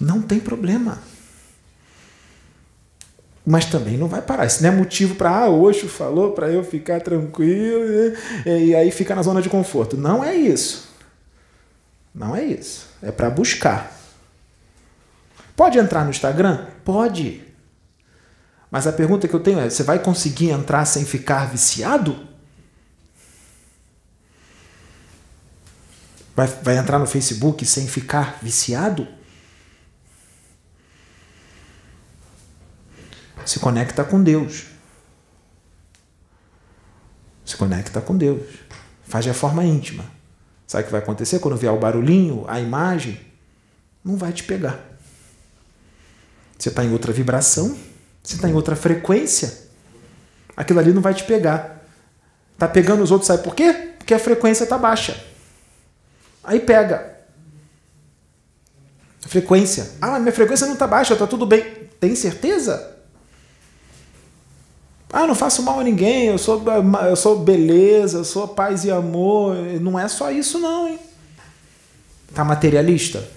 Não 0.00 0.22
tem 0.22 0.40
problema 0.40 1.09
mas 3.44 3.64
também 3.64 3.96
não 3.96 4.08
vai 4.08 4.20
parar. 4.20 4.46
Isso 4.46 4.62
não 4.62 4.70
é 4.70 4.72
motivo 4.72 5.14
para, 5.14 5.30
ah, 5.30 5.48
Oxo 5.48 5.88
falou 5.88 6.32
para 6.32 6.50
eu 6.50 6.62
ficar 6.62 7.00
tranquilo 7.00 8.14
e, 8.46 8.66
e 8.66 8.74
aí 8.74 8.90
ficar 8.90 9.14
na 9.14 9.22
zona 9.22 9.40
de 9.40 9.48
conforto. 9.48 9.96
Não 9.96 10.22
é 10.22 10.34
isso. 10.34 10.90
Não 12.14 12.34
é 12.36 12.44
isso. 12.44 12.88
É 13.02 13.10
para 13.10 13.30
buscar. 13.30 13.96
Pode 15.56 15.78
entrar 15.78 16.04
no 16.04 16.10
Instagram? 16.10 16.66
Pode. 16.84 17.42
Mas 18.70 18.86
a 18.86 18.92
pergunta 18.92 19.26
que 19.26 19.34
eu 19.34 19.40
tenho 19.40 19.58
é: 19.58 19.68
você 19.68 19.82
vai 19.82 19.98
conseguir 19.98 20.50
entrar 20.50 20.84
sem 20.84 21.04
ficar 21.04 21.50
viciado? 21.50 22.28
Vai, 26.36 26.46
vai 26.46 26.78
entrar 26.78 26.98
no 26.98 27.06
Facebook 27.06 27.66
sem 27.66 27.86
ficar 27.86 28.38
viciado? 28.40 29.06
Se 33.44 33.58
conecta 33.58 34.04
com 34.04 34.22
Deus. 34.22 34.66
Se 37.44 37.56
conecta 37.56 38.00
com 38.00 38.16
Deus. 38.16 38.42
Faz 39.04 39.24
de 39.24 39.32
forma 39.32 39.64
íntima. 39.64 40.04
Sabe 40.66 40.82
o 40.82 40.86
que 40.86 40.92
vai 40.92 41.00
acontecer 41.00 41.40
quando 41.40 41.56
vier 41.56 41.72
o 41.72 41.78
barulhinho, 41.78 42.44
a 42.46 42.60
imagem? 42.60 43.20
Não 44.04 44.16
vai 44.16 44.32
te 44.32 44.44
pegar. 44.44 44.78
Você 46.56 46.68
está 46.68 46.84
em 46.84 46.92
outra 46.92 47.12
vibração, 47.12 47.76
você 48.22 48.36
está 48.36 48.48
em 48.48 48.54
outra 48.54 48.76
frequência. 48.76 49.68
Aquilo 50.56 50.78
ali 50.78 50.92
não 50.92 51.02
vai 51.02 51.14
te 51.14 51.24
pegar. 51.24 51.84
Tá 52.56 52.68
pegando 52.68 53.02
os 53.02 53.10
outros, 53.10 53.26
sabe 53.26 53.42
por 53.42 53.54
quê? 53.54 53.94
Porque 53.98 54.14
a 54.14 54.18
frequência 54.18 54.64
está 54.64 54.78
baixa. 54.78 55.18
Aí 56.44 56.60
pega. 56.60 57.18
Frequência. 59.20 59.92
Ah, 60.00 60.18
minha 60.18 60.32
frequência 60.32 60.66
não 60.66 60.74
está 60.74 60.86
baixa, 60.86 61.14
está 61.14 61.26
tudo 61.26 61.46
bem. 61.46 61.62
Tem 61.98 62.14
certeza? 62.14 62.96
Ah, 65.12 65.26
não 65.26 65.34
faço 65.34 65.62
mal 65.62 65.80
a 65.80 65.84
ninguém, 65.84 66.26
eu 66.26 66.38
sou, 66.38 66.62
eu 67.08 67.16
sou 67.16 67.40
beleza, 67.40 68.18
eu 68.18 68.24
sou 68.24 68.46
paz 68.46 68.84
e 68.84 68.90
amor. 68.90 69.56
Não 69.80 69.98
é 69.98 70.06
só 70.06 70.30
isso, 70.30 70.58
não, 70.58 70.88
hein? 70.88 70.98
Tá 72.32 72.44
materialista? 72.44 73.28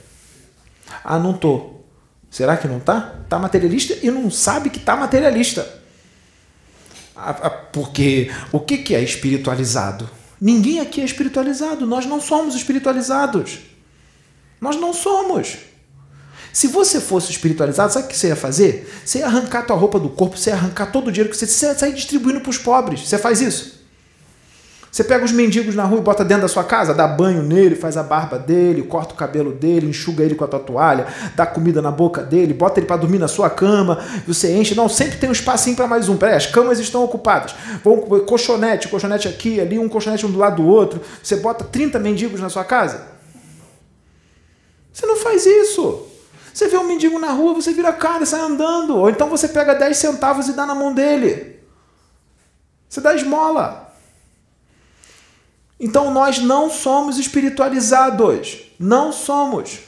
Ah, 1.04 1.18
não 1.18 1.34
tô. 1.34 1.72
Será 2.30 2.58
que 2.58 2.68
não 2.68 2.80
tá? 2.80 3.16
Tá 3.28 3.40
materialista 3.40 3.98
e 4.02 4.12
não 4.12 4.30
sabe 4.30 4.70
que 4.70 4.80
tá 4.80 4.96
materialista. 4.96 5.82
Porque 7.72 8.32
o 8.52 8.60
que 8.60 8.94
é 8.94 9.02
espiritualizado? 9.02 10.10
Ninguém 10.40 10.80
aqui 10.80 11.02
é 11.02 11.06
espiritualizado. 11.06 11.86
Nós 11.88 12.06
não 12.06 12.20
somos 12.20 12.56
espiritualizados. 12.56 13.60
Nós 14.60 14.76
não 14.76 14.94
somos. 14.94 15.58
Se 16.54 16.68
você 16.68 17.02
fosse 17.02 17.32
espiritualizado, 17.32 17.92
sabe 17.92 18.06
o 18.06 18.08
que 18.10 18.16
você 18.16 18.28
ia 18.28 18.36
fazer? 18.36 18.88
Você 19.04 19.20
ia 19.20 19.26
arrancar 19.26 19.60
a 19.60 19.64
tua 19.64 19.76
roupa 19.76 20.00
do 20.00 20.08
corpo, 20.08 20.38
você 20.38 20.52
ia 20.52 20.56
arrancar 20.56 20.92
todo 20.92 21.08
o 21.08 21.12
dinheiro 21.12 21.32
que 21.32 21.36
você, 21.36 21.48
você 21.48 21.66
ia 21.66 21.74
sair 21.74 21.94
distribuindo 21.94 22.42
para 22.42 22.52
os 22.52 22.60
pobres. 22.60 23.10
Você 23.10 23.18
faz 23.18 23.42
isso? 23.42 23.82
Você 24.92 25.04
pega 25.04 25.26
os 25.26 25.32
mendigos 25.32 25.74
na 25.74 25.84
rua 25.84 25.98
e 25.98 26.04
bota 26.04 26.24
dentro 26.24 26.44
da 26.44 26.48
sua 26.48 26.64
casa, 26.64 26.94
dá 26.94 27.08
banho 27.08 27.42
nele, 27.42 27.74
faz 27.74 27.98
a 27.98 28.04
barba 28.04 28.38
dele, 28.38 28.84
corta 28.84 29.16
o 29.16 29.18
cabelo 29.18 29.52
dele, 29.52 29.90
enxuga 29.90 30.24
ele 30.24 30.36
com 30.36 30.44
a 30.44 30.48
tua 30.48 30.60
toalha, 30.60 31.08
dá 31.36 31.48
comida 31.48 31.82
na 31.82 31.90
boca 31.90 32.22
dele, 32.22 32.54
bota 32.54 32.80
ele 32.80 32.86
para 32.86 32.98
dormir 32.98 33.18
na 33.18 33.28
sua 33.28 33.50
cama, 33.50 33.98
você 34.28 34.56
enche. 34.56 34.76
Não, 34.76 34.88
sempre 34.88 35.18
tem 35.18 35.28
um 35.28 35.34
espacinho 35.34 35.76
para 35.76 35.88
mais 35.88 36.08
um. 36.08 36.18
Peraí, 36.18 36.36
as 36.36 36.46
camas 36.46 36.78
estão 36.78 37.04
ocupadas. 37.04 37.56
Vão 37.84 37.98
colchonete, 38.02 38.88
colchonete 38.88 39.28
aqui, 39.28 39.60
ali, 39.60 39.80
um 39.80 39.90
colchonete 39.90 40.28
um 40.28 40.32
do 40.32 40.38
lado 40.38 40.62
do 40.62 40.68
outro. 40.68 41.02
Você 41.24 41.38
bota 41.38 41.64
30 41.64 41.98
mendigos 41.98 42.40
na 42.40 42.50
sua 42.50 42.64
casa? 42.64 43.08
Você 44.94 45.08
não 45.08 45.16
faz 45.16 45.48
isso. 45.48 46.13
Você 46.54 46.68
vê 46.68 46.78
um 46.78 46.84
mendigo 46.84 47.18
na 47.18 47.32
rua, 47.32 47.56
você 47.56 47.74
vira 47.74 47.90
a 47.90 47.94
cara 47.94 48.24
e 48.24 48.28
sai 48.28 48.42
andando. 48.42 48.96
Ou 48.96 49.10
então 49.10 49.28
você 49.30 49.48
pega 49.48 49.74
10 49.74 49.98
centavos 49.98 50.48
e 50.48 50.54
dá 50.54 50.66
na 50.66 50.76
mão 50.76 50.94
dele. 50.94 51.60
Você 52.88 53.02
dá 53.02 53.16
esmola. 53.16 53.92
Então 55.80 56.14
nós 56.14 56.38
não 56.38 56.70
somos 56.70 57.18
espiritualizados. 57.18 58.72
Não 58.80 59.12
somos. 59.12 59.80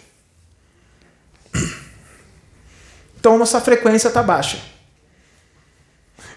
Então 3.20 3.38
nossa 3.38 3.62
frequência 3.62 4.08
está 4.08 4.24
baixa. 4.24 4.60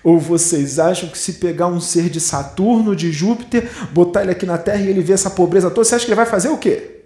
Ou 0.05 0.19
vocês 0.19 0.79
acham 0.79 1.09
que 1.09 1.19
se 1.19 1.35
pegar 1.35 1.67
um 1.67 1.81
ser 1.81 2.09
de 2.09 2.21
Saturno, 2.21 2.95
de 2.95 3.11
Júpiter, 3.11 3.69
botar 3.93 4.23
ele 4.23 4.31
aqui 4.31 4.47
na 4.47 4.59
Terra 4.59 4.83
e 4.83 4.89
ele 4.89 5.03
ver 5.03 5.15
essa 5.15 5.31
pobreza 5.31 5.71
toda, 5.71 5.85
você 5.85 5.95
acha 5.95 6.05
que 6.05 6.11
ele 6.11 6.17
vai 6.17 6.27
fazer 6.27 6.51
o 6.51 6.59
quê? 6.59 6.98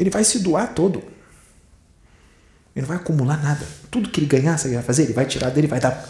Ele 0.00 0.08
vai 0.08 0.24
se 0.24 0.38
doar 0.38 0.72
todo. 0.72 1.02
Ele 2.74 2.80
não 2.80 2.86
vai 2.86 2.96
acumular 2.96 3.36
nada. 3.42 3.66
Tudo 3.90 4.08
que 4.08 4.18
ele 4.18 4.26
ganhar, 4.26 4.58
ele 4.64 4.76
vai 4.76 4.82
fazer, 4.82 5.02
ele 5.02 5.12
vai 5.12 5.26
tirar 5.26 5.50
dele, 5.50 5.66
vai 5.66 5.78
dar. 5.78 6.08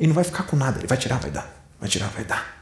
Ele 0.00 0.08
não 0.08 0.14
vai 0.14 0.24
ficar 0.24 0.44
com 0.44 0.56
nada, 0.56 0.78
ele 0.78 0.86
vai 0.86 0.96
tirar, 0.96 1.18
vai 1.18 1.30
dar. 1.30 1.46
Vai 1.78 1.90
tirar, 1.90 2.08
vai 2.08 2.24
dar. 2.24 2.56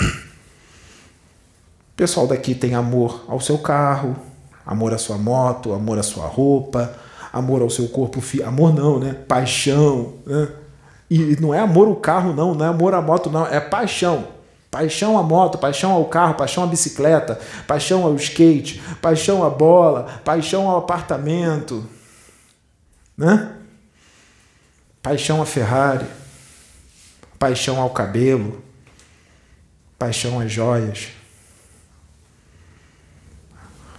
O 0.00 1.94
pessoal 1.94 2.26
daqui 2.26 2.54
tem 2.54 2.74
amor 2.74 3.26
ao 3.28 3.40
seu 3.40 3.58
carro, 3.58 4.16
amor 4.64 4.94
à 4.94 4.98
sua 4.98 5.18
moto, 5.18 5.74
amor 5.74 5.98
à 5.98 6.02
sua 6.02 6.26
roupa, 6.26 6.96
amor 7.30 7.60
ao 7.60 7.68
seu 7.68 7.88
corpo, 7.88 8.22
amor 8.42 8.72
não, 8.72 8.98
né? 8.98 9.12
Paixão, 9.12 10.14
né? 10.24 10.48
E 11.10 11.36
não 11.38 11.52
é 11.52 11.58
amor 11.58 11.88
ao 11.88 11.96
carro 11.96 12.32
não, 12.32 12.54
não 12.54 12.64
é 12.64 12.68
amor 12.70 12.94
à 12.94 13.02
moto 13.02 13.28
não, 13.28 13.46
é 13.46 13.60
paixão. 13.60 14.40
Paixão 14.72 15.18
à 15.18 15.22
moto, 15.22 15.58
paixão 15.58 15.92
ao 15.92 16.06
carro, 16.06 16.32
paixão 16.32 16.64
à 16.64 16.66
bicicleta, 16.66 17.38
paixão 17.66 18.04
ao 18.04 18.16
skate, 18.16 18.80
paixão 19.02 19.44
à 19.44 19.50
bola, 19.50 20.04
paixão 20.24 20.66
ao 20.66 20.78
apartamento, 20.78 21.86
né? 23.14 23.54
Paixão 25.02 25.42
à 25.42 25.44
Ferrari, 25.44 26.06
paixão 27.38 27.82
ao 27.82 27.90
cabelo, 27.90 28.64
paixão 29.98 30.40
às 30.40 30.50
joias, 30.50 31.08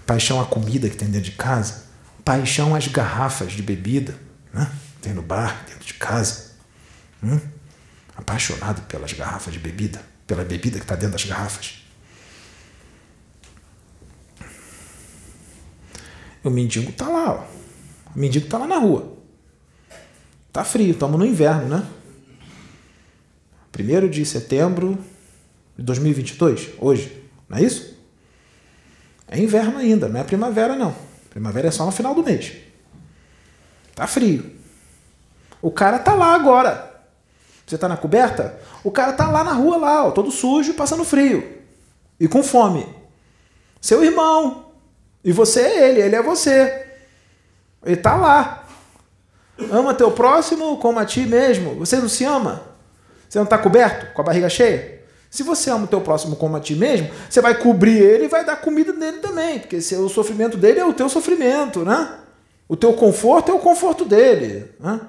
paixão 0.08 0.42
à 0.42 0.46
comida 0.46 0.90
que 0.90 0.98
tem 0.98 1.08
dentro 1.08 1.30
de 1.30 1.38
casa, 1.38 1.84
paixão 2.26 2.74
às 2.74 2.88
garrafas 2.88 3.52
de 3.52 3.62
bebida, 3.62 4.16
né? 4.52 4.72
Tem 5.04 5.14
no 5.14 5.22
bar, 5.22 5.66
dentro 5.68 5.86
de 5.86 5.94
casa, 5.94 6.54
hum? 7.22 7.40
apaixonado 8.18 8.82
pelas 8.88 9.14
garrafas 9.14 9.54
de 9.54 9.60
bebida 9.60 10.13
pela 10.26 10.44
bebida 10.44 10.78
que 10.78 10.86
está 10.86 10.96
dentro 10.96 11.14
das 11.14 11.26
garrafas. 11.26 11.84
O 16.44 16.50
mendigo 16.50 16.90
está 16.90 17.08
lá, 17.08 17.32
ó. 17.32 18.14
o 18.16 18.20
mendigo 18.20 18.46
está 18.46 18.58
lá 18.58 18.68
na 18.68 18.78
rua. 18.78 19.18
Tá 20.52 20.64
frio, 20.64 20.92
estamos 20.92 21.18
no 21.18 21.26
inverno, 21.26 21.68
né? 21.68 21.88
1 23.78 24.10
de 24.10 24.26
setembro 24.26 24.98
de 25.76 25.84
2022, 25.84 26.74
hoje, 26.78 27.24
não 27.50 27.58
é 27.58 27.64
isso? 27.64 27.98
É 29.28 29.40
inverno 29.40 29.80
ainda, 29.80 30.08
não 30.08 30.20
é 30.20 30.24
primavera 30.24 30.76
não. 30.76 30.96
Primavera 31.30 31.70
é 31.70 31.72
só 31.72 31.86
no 31.86 31.92
final 31.92 32.14
do 32.14 32.22
mês. 32.22 32.54
Tá 33.96 34.06
frio. 34.06 34.56
O 35.60 35.72
cara 35.72 35.98
tá 35.98 36.14
lá 36.14 36.36
agora. 36.36 36.93
Você 37.66 37.76
está 37.76 37.88
na 37.88 37.98
coberta? 37.98 38.60
O 38.84 38.92
cara 38.92 39.12
está 39.12 39.30
lá 39.30 39.44
na 39.44 39.54
rua, 39.54 39.78
lá, 39.78 40.08
ó, 40.08 40.12
todo 40.12 40.32
sujo, 40.32 40.74
passando 40.74 41.04
frio 41.04 41.62
e 42.20 42.28
com 42.28 42.44
fome. 42.44 42.88
Seu 43.82 44.04
irmão. 44.04 44.66
E 45.24 45.32
você 45.32 45.62
é 45.62 45.90
ele, 45.90 46.02
ele 46.02 46.16
é 46.16 46.22
você. 46.22 46.86
Ele 47.86 47.96
está 47.96 48.16
lá. 48.16 48.66
Ama 49.72 49.94
teu 49.94 50.12
próximo 50.12 50.78
como 50.78 51.00
a 51.00 51.06
ti 51.06 51.26
mesmo. 51.26 51.76
Você 51.76 51.98
não 51.98 52.10
se 52.10 52.24
ama? 52.24 52.64
Você 53.28 53.38
não 53.38 53.44
está 53.44 53.58
coberto, 53.58 54.14
com 54.14 54.22
a 54.22 54.26
barriga 54.26 54.50
cheia? 54.50 55.02
Se 55.30 55.42
você 55.42 55.70
ama 55.70 55.86
o 55.86 55.88
teu 55.88 56.00
próximo 56.00 56.36
como 56.36 56.56
a 56.56 56.60
ti 56.60 56.76
mesmo, 56.76 57.10
você 57.28 57.42
vai 57.42 57.56
cobrir 57.56 57.98
ele 57.98 58.26
e 58.26 58.28
vai 58.28 58.46
dar 58.46 58.58
comida 58.58 58.94
nele 58.94 59.18
também, 59.18 59.60
porque 59.60 59.78
o 59.78 60.08
sofrimento 60.08 60.58
dele 60.58 60.80
é 60.80 60.86
o 60.86 60.94
teu 60.94 61.10
sofrimento, 61.10 61.84
né? 61.84 62.20
O 62.70 62.76
teu 62.76 62.94
conforto 62.94 63.52
é 63.52 63.56
o 63.56 63.60
conforto 63.60 64.06
dele. 64.06 64.72
Né? 64.80 65.02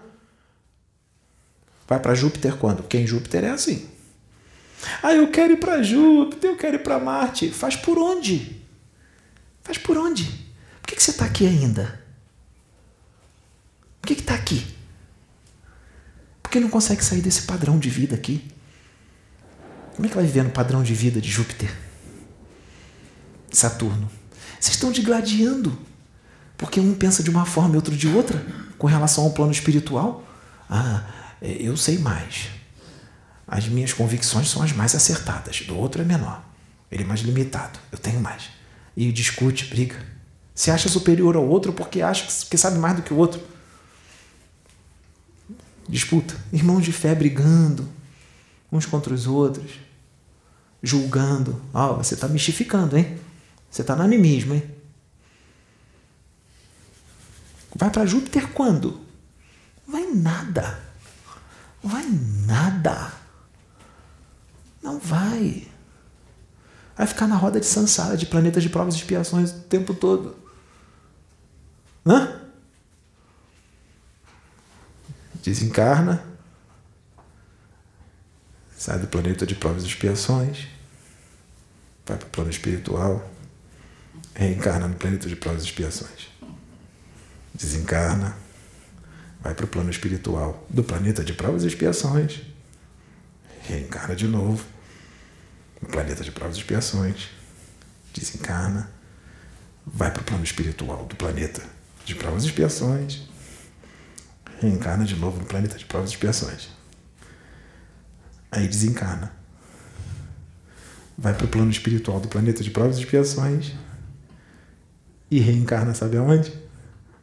Vai 1.94 2.00
para 2.00 2.14
Júpiter 2.14 2.56
quando? 2.56 2.78
Porque 2.82 2.98
em 2.98 3.06
Júpiter 3.06 3.44
é 3.44 3.50
assim. 3.50 3.88
Ah, 5.00 5.14
eu 5.14 5.30
quero 5.30 5.52
ir 5.52 5.58
para 5.58 5.80
Júpiter, 5.82 6.50
eu 6.50 6.56
quero 6.56 6.76
ir 6.76 6.80
para 6.80 6.98
Marte. 6.98 7.50
Faz 7.50 7.76
por 7.76 7.96
onde? 7.98 8.60
Faz 9.62 9.78
por 9.78 9.96
onde? 9.96 10.24
Por 10.24 10.88
que, 10.88 10.96
que 10.96 11.02
você 11.02 11.12
está 11.12 11.24
aqui 11.24 11.46
ainda? 11.46 12.02
Por 14.00 14.08
que 14.08 14.14
está 14.14 14.34
aqui? 14.34 14.66
Por 16.42 16.50
que 16.50 16.58
não 16.58 16.68
consegue 16.68 17.02
sair 17.04 17.20
desse 17.20 17.42
padrão 17.42 17.78
de 17.78 17.88
vida 17.88 18.16
aqui? 18.16 18.50
Como 19.94 20.06
é 20.06 20.08
que 20.08 20.16
vai 20.16 20.24
viver 20.24 20.42
no 20.42 20.50
padrão 20.50 20.82
de 20.82 20.92
vida 20.94 21.20
de 21.20 21.30
Júpiter? 21.30 21.72
Saturno. 23.52 24.10
Vocês 24.58 24.74
estão 24.74 24.90
digladiando. 24.90 25.78
Porque 26.58 26.80
um 26.80 26.92
pensa 26.94 27.22
de 27.22 27.30
uma 27.30 27.46
forma 27.46 27.74
e 27.74 27.76
outro 27.76 27.96
de 27.96 28.08
outra 28.08 28.44
com 28.78 28.88
relação 28.88 29.24
ao 29.24 29.30
plano 29.30 29.52
espiritual. 29.52 30.24
Ah, 30.68 31.23
eu 31.44 31.76
sei 31.76 31.98
mais. 31.98 32.48
As 33.46 33.68
minhas 33.68 33.92
convicções 33.92 34.48
são 34.48 34.62
as 34.62 34.72
mais 34.72 34.94
acertadas. 34.94 35.60
Do 35.62 35.76
outro 35.76 36.02
é 36.02 36.04
menor. 36.04 36.42
Ele 36.90 37.02
é 37.02 37.06
mais 37.06 37.20
limitado. 37.20 37.78
Eu 37.92 37.98
tenho 37.98 38.20
mais. 38.20 38.50
E 38.96 39.10
discute, 39.12 39.66
briga. 39.66 39.96
Se 40.54 40.70
acha 40.70 40.88
superior 40.88 41.36
ao 41.36 41.46
outro 41.46 41.72
porque 41.72 42.00
acha 42.00 42.26
que 42.48 42.56
sabe 42.56 42.78
mais 42.78 42.96
do 42.96 43.02
que 43.02 43.12
o 43.12 43.16
outro. 43.16 43.42
Disputa. 45.88 46.34
Irmãos 46.52 46.84
de 46.84 46.92
fé 46.92 47.14
brigando 47.14 47.88
uns 48.70 48.86
contra 48.86 49.12
os 49.12 49.26
outros. 49.26 49.72
Julgando. 50.82 51.60
Oh, 51.72 51.94
você 51.94 52.14
está 52.14 52.28
mistificando, 52.28 52.96
hein? 52.96 53.18
Você 53.70 53.82
está 53.82 53.96
no 53.96 54.02
animismo, 54.02 54.54
hein? 54.54 54.62
Vai 57.74 57.90
para 57.90 58.06
Júpiter 58.06 58.48
quando? 58.48 59.00
Vai 59.86 60.06
nada. 60.06 60.84
Vai 61.85 62.06
nada. 62.47 63.12
Não 64.82 64.98
vai. 64.98 65.69
Vai 66.97 67.06
ficar 67.06 67.27
na 67.27 67.36
roda 67.36 67.61
de 67.61 67.66
Sansara, 67.66 68.16
de 68.16 68.24
planetas 68.24 68.62
de 68.62 68.70
provas 68.70 68.94
e 68.94 68.98
expiações 68.98 69.51
o 69.51 69.61
tempo 69.61 69.93
todo. 69.93 70.35
Hã? 72.06 72.40
Desencarna. 75.43 76.24
Sai 78.78 78.98
do 78.98 79.06
planeta 79.06 79.47
de 79.47 79.55
provas 79.55 79.85
e 79.85 79.86
expiações. 79.86 80.66
Vai 82.06 82.16
para 82.16 82.27
o 82.27 82.31
plano 82.31 82.51
espiritual. 82.51 83.31
Reencarna 84.35 84.89
no 84.89 84.94
planeta 84.94 85.28
de 85.28 85.36
provas 85.36 85.62
e 85.62 85.66
expiações. 85.66 86.28
Desencarna 87.52 88.43
vai 89.44 89.54
para 89.54 89.66
o 89.66 89.68
plano 89.68 89.90
espiritual 89.90 90.66
do 90.70 90.82
planeta 90.82 91.22
de 91.22 91.34
provas 91.34 91.64
e 91.64 91.66
expiações, 91.66 92.40
reencarna 93.60 94.16
de 94.16 94.26
novo. 94.26 94.64
No 95.82 95.88
planeta 95.90 96.24
de 96.24 96.32
provas 96.32 96.56
e 96.56 96.60
expiações, 96.60 97.28
desencarna, 98.14 98.90
vai 99.86 100.10
para 100.10 100.22
o 100.22 100.24
plano 100.24 100.42
espiritual 100.42 101.04
do 101.04 101.14
planeta 101.14 101.62
de 102.06 102.14
provas 102.14 102.44
e 102.44 102.46
expiações, 102.46 103.28
reencarna 104.62 105.04
de 105.04 105.14
novo 105.14 105.38
no 105.38 105.44
planeta 105.44 105.76
de 105.76 105.84
provas 105.84 106.10
e 106.10 106.14
expiações. 106.14 106.70
Aí 108.50 108.66
desencarna. 108.66 109.30
Vai 111.18 111.34
para 111.34 111.44
o 111.44 111.48
plano 111.48 111.70
espiritual 111.70 112.18
do 112.18 112.28
planeta 112.28 112.62
de 112.62 112.70
provas 112.70 112.96
e 112.96 113.00
expiações. 113.00 113.74
E 115.30 115.38
reencarna, 115.38 115.92
sabe 115.92 116.16
aonde? 116.16 116.52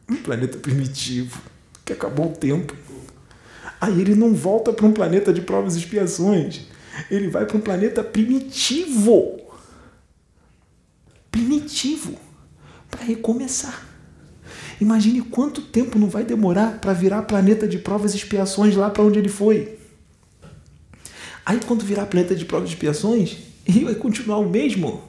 No 0.06 0.18
planeta 0.18 0.58
primitivo 0.58 1.51
que 1.84 1.92
acabou 1.92 2.26
o 2.26 2.36
tempo. 2.36 2.76
Aí 3.80 4.00
ele 4.00 4.14
não 4.14 4.34
volta 4.34 4.72
para 4.72 4.86
um 4.86 4.92
planeta 4.92 5.32
de 5.32 5.40
provas 5.40 5.74
e 5.74 5.78
expiações. 5.78 6.66
Ele 7.10 7.28
vai 7.28 7.46
para 7.46 7.56
um 7.56 7.60
planeta 7.60 8.02
primitivo. 8.04 9.40
Primitivo. 11.30 12.16
Para 12.90 13.04
recomeçar. 13.04 13.88
Imagine 14.80 15.22
quanto 15.22 15.62
tempo 15.62 15.98
não 15.98 16.08
vai 16.08 16.24
demorar 16.24 16.78
para 16.80 16.92
virar 16.92 17.22
planeta 17.22 17.66
de 17.66 17.78
provas 17.78 18.14
e 18.14 18.16
expiações 18.16 18.76
lá 18.76 18.90
para 18.90 19.02
onde 19.02 19.18
ele 19.18 19.28
foi. 19.28 19.78
Aí 21.44 21.60
quando 21.66 21.84
virar 21.84 22.06
planeta 22.06 22.34
de 22.34 22.44
provas 22.44 22.68
e 22.68 22.72
expiações, 22.72 23.38
ele 23.66 23.84
vai 23.84 23.94
continuar 23.94 24.38
o 24.38 24.48
mesmo 24.48 25.02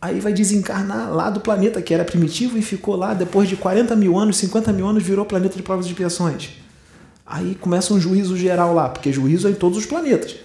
aí 0.00 0.18
vai 0.18 0.32
desencarnar 0.32 1.12
lá 1.12 1.28
do 1.28 1.40
planeta 1.40 1.82
que 1.82 1.92
era 1.92 2.04
primitivo 2.04 2.56
e 2.56 2.62
ficou 2.62 2.96
lá 2.96 3.12
depois 3.12 3.48
de 3.48 3.56
40 3.56 3.94
mil 3.94 4.18
anos, 4.18 4.38
50 4.38 4.72
mil 4.72 4.86
anos, 4.86 5.02
virou 5.02 5.26
planeta 5.26 5.56
de 5.56 5.62
provas 5.62 5.86
e 5.86 5.90
expiações. 5.90 6.50
Aí 7.26 7.54
começa 7.54 7.92
um 7.92 8.00
juízo 8.00 8.36
geral 8.36 8.74
lá, 8.74 8.88
porque 8.88 9.12
juízo 9.12 9.46
é 9.46 9.50
em 9.50 9.54
todos 9.54 9.76
os 9.76 9.86
planetas, 9.86 10.36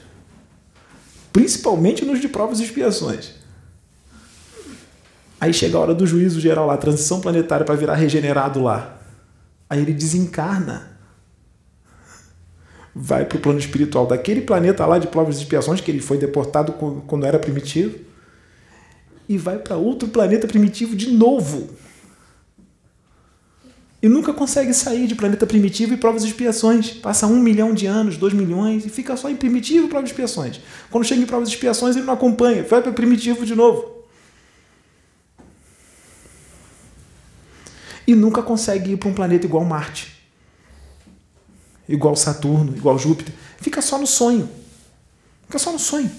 principalmente 1.31 2.03
nos 2.03 2.19
de 2.19 2.27
provas 2.27 2.59
e 2.59 2.63
expiações. 2.63 3.31
Aí 5.39 5.53
chega 5.53 5.77
a 5.77 5.81
hora 5.81 5.95
do 5.95 6.05
juízo 6.05 6.39
geral 6.39 6.67
lá, 6.67 6.77
transição 6.77 7.21
planetária 7.21 7.65
para 7.65 7.75
virar 7.75 7.95
regenerado 7.95 8.61
lá. 8.61 8.99
Aí 9.69 9.81
ele 9.81 9.93
desencarna. 9.93 10.95
Vai 12.93 13.25
para 13.25 13.37
o 13.37 13.41
plano 13.41 13.59
espiritual 13.59 14.07
daquele 14.07 14.41
planeta 14.41 14.85
lá 14.85 14.97
de 14.97 15.07
provas 15.07 15.35
e 15.37 15.41
expiações, 15.41 15.81
que 15.81 15.91
ele 15.91 15.99
foi 15.99 16.17
deportado 16.17 16.73
quando 16.73 17.25
era 17.25 17.37
primitivo 17.37 17.99
e 19.27 19.37
vai 19.37 19.57
para 19.57 19.75
outro 19.77 20.07
planeta 20.07 20.47
primitivo 20.47 20.95
de 20.95 21.11
novo. 21.11 21.69
E 24.01 24.07
nunca 24.07 24.31
consegue 24.31 24.71
sair 24.71 25.07
de 25.07 25.15
planeta 25.15 25.47
primitivo 25.47 25.95
e 25.95 25.97
provas 25.97 26.23
e 26.23 26.27
expiações. 26.27 26.91
Passa 26.91 27.25
um 27.25 27.39
milhão 27.39 27.73
de 27.73 27.87
anos, 27.87 28.17
dois 28.17 28.33
milhões, 28.33 28.85
e 28.85 28.89
fica 28.89 29.17
só 29.17 29.29
em 29.29 29.35
primitivo 29.35 29.87
e 29.87 29.89
provas 29.89 30.09
e 30.09 30.13
expiações. 30.13 30.61
Quando 30.91 31.05
chega 31.05 31.21
em 31.21 31.25
provas 31.25 31.49
e 31.49 31.53
expiações, 31.53 31.95
ele 31.95 32.05
não 32.05 32.13
acompanha, 32.13 32.61
vai 32.61 32.83
para 32.83 32.91
primitivo 32.91 33.43
de 33.45 33.55
novo. 33.55 34.05
E 38.05 38.13
nunca 38.13 38.43
consegue 38.43 38.91
ir 38.91 38.97
para 38.97 39.09
um 39.09 39.13
planeta 39.13 39.47
igual 39.47 39.65
Marte, 39.65 40.15
igual 41.89 42.15
Saturno, 42.15 42.77
igual 42.77 42.99
Júpiter. 42.99 43.33
Fica 43.57 43.81
só 43.81 43.97
no 43.97 44.05
sonho. 44.05 44.47
Fica 45.47 45.57
só 45.57 45.71
no 45.71 45.79
sonho. 45.79 46.11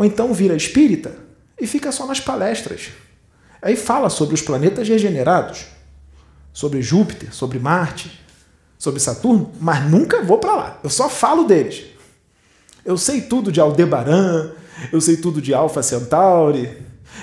Ou 0.00 0.06
então 0.06 0.32
vira 0.32 0.56
espírita 0.56 1.14
e 1.60 1.66
fica 1.66 1.92
só 1.92 2.06
nas 2.06 2.18
palestras. 2.18 2.88
Aí 3.60 3.76
fala 3.76 4.08
sobre 4.08 4.34
os 4.34 4.40
planetas 4.40 4.88
regenerados, 4.88 5.66
sobre 6.54 6.80
Júpiter, 6.80 7.34
sobre 7.34 7.58
Marte, 7.58 8.18
sobre 8.78 8.98
Saturno, 8.98 9.52
mas 9.60 9.84
nunca 9.90 10.22
vou 10.22 10.38
para 10.38 10.54
lá. 10.54 10.80
Eu 10.82 10.88
só 10.88 11.06
falo 11.06 11.44
deles. 11.44 11.84
Eu 12.82 12.96
sei 12.96 13.20
tudo 13.20 13.52
de 13.52 13.60
Aldebaran, 13.60 14.52
eu 14.90 15.02
sei 15.02 15.18
tudo 15.18 15.38
de 15.38 15.52
Alpha 15.52 15.82
Centauri, 15.82 16.78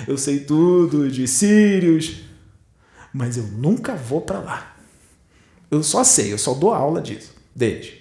eu 0.06 0.16
sei 0.16 0.38
tudo 0.38 1.10
de 1.10 1.26
Sirius, 1.26 2.20
mas 3.12 3.36
eu 3.36 3.42
nunca 3.42 3.96
vou 3.96 4.20
para 4.20 4.38
lá. 4.38 4.76
Eu 5.68 5.82
só 5.82 6.04
sei, 6.04 6.32
eu 6.32 6.38
só 6.38 6.54
dou 6.54 6.72
aula 6.72 7.02
disso, 7.02 7.34
deles. 7.56 7.94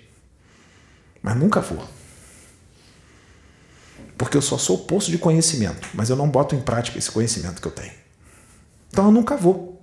Mas 1.23 1.35
nunca 1.35 1.61
vou 1.61 1.96
porque 4.17 4.35
eu 4.35 4.41
só 4.41 4.57
sou 4.57 4.79
poço 4.79 5.11
de 5.11 5.17
conhecimento, 5.17 5.87
mas 5.93 6.09
eu 6.09 6.15
não 6.15 6.29
boto 6.29 6.55
em 6.55 6.61
prática 6.61 6.97
esse 6.97 7.11
conhecimento 7.11 7.61
que 7.61 7.67
eu 7.67 7.71
tenho. 7.71 7.93
Então 8.89 9.05
eu 9.05 9.11
nunca 9.11 9.37
vou. 9.37 9.81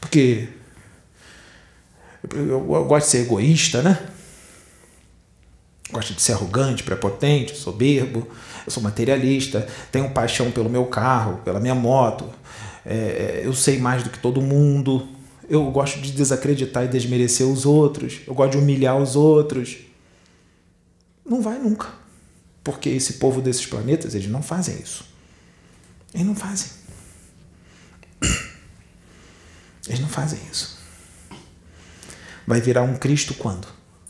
Porque 0.00 0.48
eu 2.32 2.84
gosto 2.84 3.06
de 3.06 3.10
ser 3.10 3.18
egoísta, 3.22 3.82
né? 3.82 3.98
Gosto 5.90 6.14
de 6.14 6.22
ser 6.22 6.32
arrogante, 6.32 6.82
prepotente, 6.82 7.56
soberbo. 7.56 8.28
Eu 8.64 8.70
sou 8.70 8.82
materialista, 8.82 9.66
tenho 9.90 10.10
paixão 10.10 10.50
pelo 10.50 10.68
meu 10.68 10.86
carro, 10.86 11.38
pela 11.44 11.58
minha 11.58 11.74
moto. 11.74 12.26
É, 12.84 13.42
eu 13.44 13.52
sei 13.54 13.78
mais 13.78 14.02
do 14.02 14.10
que 14.10 14.18
todo 14.18 14.40
mundo. 14.40 15.08
Eu 15.48 15.70
gosto 15.70 16.00
de 16.00 16.12
desacreditar 16.12 16.84
e 16.84 16.88
desmerecer 16.88 17.46
os 17.46 17.66
outros. 17.66 18.20
Eu 18.26 18.34
gosto 18.34 18.52
de 18.52 18.58
humilhar 18.58 18.96
os 18.96 19.16
outros. 19.16 19.87
Não 21.28 21.42
vai 21.42 21.58
nunca. 21.58 21.92
Porque 22.64 22.88
esse 22.88 23.14
povo 23.14 23.42
desses 23.42 23.66
planetas, 23.66 24.14
eles 24.14 24.28
não 24.28 24.42
fazem 24.42 24.78
isso. 24.80 25.04
Eles 26.14 26.26
não 26.26 26.34
fazem. 26.34 26.70
Eles 29.86 30.00
não 30.00 30.08
fazem 30.08 30.40
isso. 30.50 30.78
Vai 32.46 32.60
virar 32.60 32.82
um 32.82 32.96
Cristo 32.96 33.34
quando? 33.34 33.68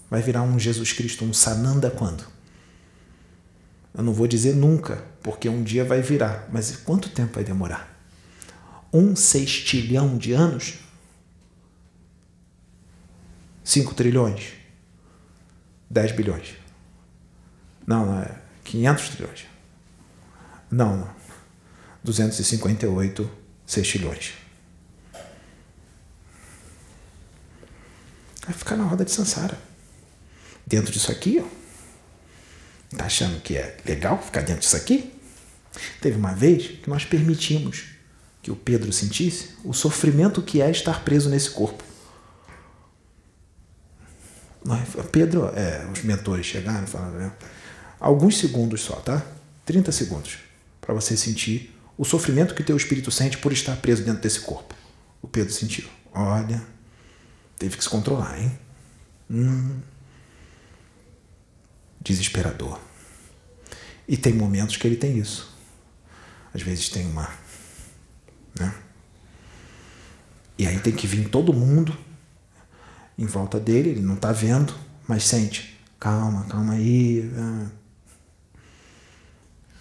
Vai 0.09 0.23
virar 0.23 0.43
um 0.43 0.59
Jesus 0.59 0.93
Cristo, 0.93 1.24
um 1.24 1.32
Sananda 1.32 1.90
quando? 1.90 2.24
Eu 3.93 4.05
não 4.05 4.12
vou 4.12 4.28
dizer 4.28 4.55
nunca, 4.55 5.05
porque 5.23 5.49
um 5.49 5.62
dia 5.62 5.85
vai 5.85 6.01
virar. 6.01 6.49
Mas 6.53 6.77
quanto 6.77 7.09
tempo 7.09 7.35
vai 7.35 7.45
demorar? 7.45 7.97
Um 8.93 9.16
sextilhão 9.16 10.16
de 10.16 10.32
anos? 10.32 10.74
Cinco 13.65 13.93
trilhões? 13.93 14.53
Dez 15.90 16.12
bilhões? 16.12 16.68
Não, 17.89 18.05
não 18.05 18.20
é 18.20 18.31
500 18.65 19.09
trilhões. 19.09 19.47
Não, 20.70 20.94
não. 20.94 21.10
258 22.05 23.31
sextilhões. 23.66 24.35
Vai 28.44 28.55
ficar 28.55 28.77
na 28.77 28.85
roda 28.85 29.06
de 29.06 29.10
Sansara. 29.10 29.59
Dentro 30.66 30.93
disso 30.93 31.10
aqui, 31.10 31.43
ó. 31.43 31.48
Tá 32.94 33.06
achando 33.06 33.40
que 33.40 33.56
é 33.56 33.78
legal 33.86 34.23
ficar 34.23 34.43
dentro 34.43 34.60
disso 34.60 34.77
aqui? 34.77 35.19
Teve 36.02 36.19
uma 36.19 36.35
vez 36.35 36.66
que 36.66 36.90
nós 36.90 37.06
permitimos 37.06 37.86
que 38.43 38.51
o 38.51 38.56
Pedro 38.56 38.93
sentisse 38.93 39.56
o 39.65 39.73
sofrimento 39.73 40.43
que 40.43 40.60
é 40.60 40.70
estar 40.70 41.05
preso 41.05 41.31
nesse 41.31 41.51
corpo. 41.51 41.82
Pedro, 45.10 45.47
é, 45.55 45.89
os 45.90 46.02
mentores 46.02 46.44
chegaram 46.44 46.85
e 46.85 46.86
falaram, 46.86 47.19
né? 47.19 47.32
Alguns 48.01 48.39
segundos 48.39 48.83
só, 48.83 48.97
tá? 48.97 49.25
30 49.65 49.93
segundos, 49.93 50.39
para 50.81 50.95
você 50.95 51.16
sentir 51.16 51.75
o 51.97 52.05
sofrimento 52.05 52.55
que 52.55 52.62
teu 52.62 52.77
espírito 52.77 53.11
sente 53.11 53.39
por 53.39 53.53
estar 53.53 53.77
preso 53.77 54.05
dentro 54.05 54.23
desse 54.23 54.41
corpo. 54.41 54.75
O 55.20 55.27
Pedro 55.27 55.53
sentiu. 55.53 55.89
Olha, 56.15 56.65
teve 57.59 57.77
que 57.77 57.83
se 57.83 57.91
controlar, 57.91 58.41
hein? 58.41 58.59
Hum, 59.31 59.81
desesperador. 62.01 62.79
E 64.07 64.16
tem 64.16 64.33
momentos 64.33 64.77
que 64.77 64.87
ele 64.87 64.97
tem 64.97 65.19
isso. 65.19 65.55
Às 66.55 66.62
vezes 66.62 66.89
tem 66.89 67.05
uma. 67.07 67.29
Né? 68.59 68.75
E 70.57 70.66
aí 70.66 70.79
tem 70.79 70.93
que 70.93 71.07
vir 71.07 71.29
todo 71.29 71.53
mundo 71.53 71.97
em 73.19 73.27
volta 73.27 73.59
dele, 73.59 73.91
ele 73.91 74.01
não 74.01 74.15
está 74.15 74.33
vendo, 74.33 74.75
mas 75.07 75.25
sente. 75.25 75.79
Calma, 75.99 76.45
calma 76.45 76.75
aí. 76.75 77.31
Ah. 77.37 77.78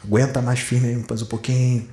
Aguenta 0.07 0.41
mais 0.41 0.61
firme 0.61 1.03
mais 1.09 1.21
um 1.21 1.25
pouquinho. 1.25 1.85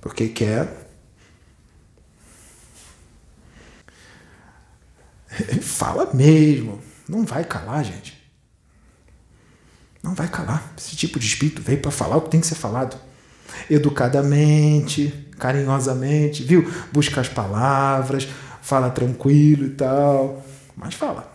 Porque 0.00 0.28
quer. 0.28 0.88
Ele 5.48 5.60
fala 5.60 6.14
mesmo. 6.14 6.80
Não 7.06 7.26
vai 7.26 7.44
calar, 7.44 7.84
gente. 7.84 8.18
Não 10.02 10.14
vai 10.14 10.28
calar. 10.28 10.72
Esse 10.78 10.96
tipo 10.96 11.18
de 11.18 11.26
espírito 11.26 11.60
veio 11.60 11.82
para 11.82 11.90
falar 11.90 12.16
o 12.16 12.22
que 12.22 12.30
tem 12.30 12.40
que 12.40 12.46
ser 12.46 12.54
falado. 12.54 12.98
Educadamente, 13.68 15.28
carinhosamente, 15.38 16.42
viu? 16.42 16.72
Busca 16.90 17.20
as 17.20 17.28
palavras, 17.28 18.26
fala 18.62 18.88
tranquilo 18.88 19.66
e 19.66 19.70
tal, 19.70 20.42
mas 20.74 20.94
fala. 20.94 21.30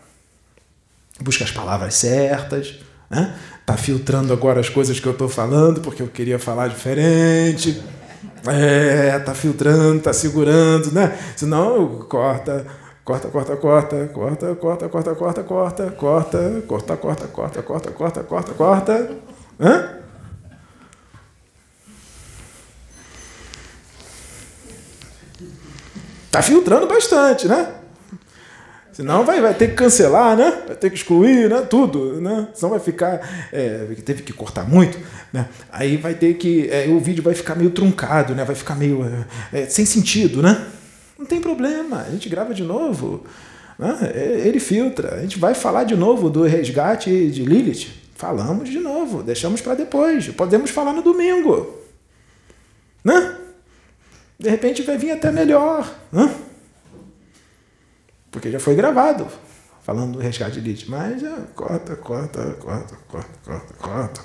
Busca 1.21 1.43
as 1.43 1.51
palavras 1.51 1.93
certas, 1.93 2.79
né? 3.07 3.39
Tá 3.65 3.75
filtrando 3.75 4.31
agora 4.31 4.59
as 4.59 4.69
coisas 4.69 4.99
que 4.99 5.07
eu 5.07 5.13
tô 5.13 5.27
falando 5.27 5.81
porque 5.81 6.01
eu 6.01 6.07
queria 6.07 6.37
falar 6.37 6.67
diferente. 6.67 7.81
É, 8.45 9.17
tá 9.19 9.33
filtrando, 9.33 10.01
tá 10.01 10.13
segurando, 10.13 10.91
né? 10.91 11.17
Senão 11.35 11.99
corta, 12.07 12.63
corta, 13.03 13.27
corta, 13.29 13.55
corta, 13.55 14.07
corta, 14.13 14.55
corta, 14.55 14.87
corta, 14.87 15.15
corta, 15.15 15.43
corta, 15.43 15.91
corta, 15.91 16.57
corta, 16.61 16.97
corta, 16.97 17.27
corta, 17.27 17.61
corta, 17.63 17.91
corta, 17.91 18.23
corta, 18.23 18.53
corta. 18.53 19.11
Hã? 19.59 19.95
Tá 26.29 26.41
filtrando 26.43 26.85
bastante, 26.85 27.47
né? 27.47 27.84
Senão 28.95 29.25
vai, 29.25 29.41
vai 29.41 29.53
ter 29.53 29.71
que 29.71 29.73
cancelar, 29.73 30.37
né? 30.37 30.63
Vai 30.67 30.75
ter 30.77 30.89
que 30.89 30.95
excluir, 30.95 31.49
né? 31.49 31.63
Tudo, 31.69 32.21
né? 32.21 32.47
Senão 32.53 32.69
vai 32.69 32.79
ficar. 32.79 33.19
É, 33.51 33.79
teve 34.05 34.23
que 34.23 34.31
cortar 34.31 34.65
muito, 34.65 34.97
né? 35.33 35.49
Aí 35.69 35.97
vai 35.97 36.13
ter 36.13 36.35
que. 36.35 36.69
É, 36.69 36.87
o 36.87 36.97
vídeo 36.97 37.21
vai 37.21 37.33
ficar 37.33 37.55
meio 37.55 37.71
truncado, 37.71 38.33
né? 38.33 38.45
Vai 38.45 38.55
ficar 38.55 38.73
meio. 38.73 39.05
É, 39.51 39.65
sem 39.65 39.85
sentido, 39.85 40.41
né? 40.41 40.65
Não 41.19 41.25
tem 41.25 41.41
problema, 41.41 42.05
a 42.07 42.09
gente 42.09 42.29
grava 42.29 42.53
de 42.53 42.63
novo. 42.63 43.25
Né? 43.77 44.13
É, 44.15 44.47
ele 44.47 44.61
filtra. 44.61 45.15
A 45.15 45.19
gente 45.19 45.37
vai 45.37 45.53
falar 45.53 45.83
de 45.83 45.97
novo 45.97 46.29
do 46.29 46.43
resgate 46.43 47.29
de 47.29 47.43
Lilith. 47.43 47.89
Falamos 48.15 48.69
de 48.69 48.79
novo, 48.79 49.21
deixamos 49.21 49.59
para 49.59 49.75
depois. 49.75 50.29
Podemos 50.29 50.71
falar 50.71 50.93
no 50.93 51.01
domingo. 51.01 51.81
Né? 53.03 53.35
De 54.39 54.49
repente 54.49 54.83
vai 54.83 54.97
vir 54.97 55.11
até 55.11 55.33
melhor. 55.33 55.93
Hã? 56.13 56.44
Porque 58.35 58.51
já 58.51 58.59
foi 58.59 58.75
gravado, 58.75 59.25
falando 59.81 60.17
do 60.17 60.19
resgate 60.19 60.59
de 60.59 60.59
elite. 60.59 60.91
Mas 60.91 61.23
é, 61.23 61.35
corta, 61.55 61.95
corta, 61.95 62.43
corta, 62.59 62.97
corta, 63.07 63.39
corta, 63.45 63.73
corta. 63.75 64.21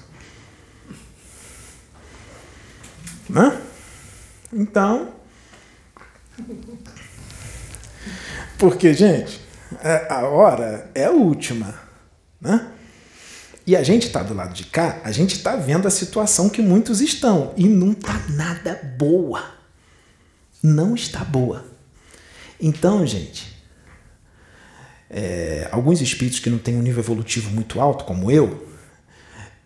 Né? 3.28 3.62
Então. 4.53 5.15
Porque, 8.59 8.93
gente, 8.93 9.41
é, 9.81 10.12
a 10.12 10.27
hora 10.27 10.91
é 10.93 11.05
a 11.05 11.12
última. 11.12 11.73
Né? 12.41 12.66
E 13.65 13.77
a 13.77 13.85
gente 13.85 14.09
está 14.09 14.24
do 14.24 14.35
lado 14.35 14.53
de 14.53 14.65
cá, 14.65 15.01
a 15.05 15.12
gente 15.12 15.37
está 15.37 15.55
vendo 15.55 15.87
a 15.87 15.91
situação 15.91 16.49
que 16.49 16.61
muitos 16.61 17.01
estão. 17.01 17.55
E 17.57 17.69
não 17.69 17.93
está 17.93 18.19
nada 18.31 18.74
boa 18.99 19.61
não 20.62 20.95
está 20.95 21.24
boa. 21.24 21.65
Então, 22.61 23.07
gente, 23.07 23.60
é, 25.11 25.69
alguns 25.73 26.01
espíritos 26.01 26.39
que 26.39 26.49
não 26.49 26.59
têm 26.59 26.77
um 26.77 26.82
nível 26.82 27.03
evolutivo 27.03 27.51
muito 27.51 27.81
alto, 27.81 28.05
como 28.05 28.31
eu, 28.31 28.69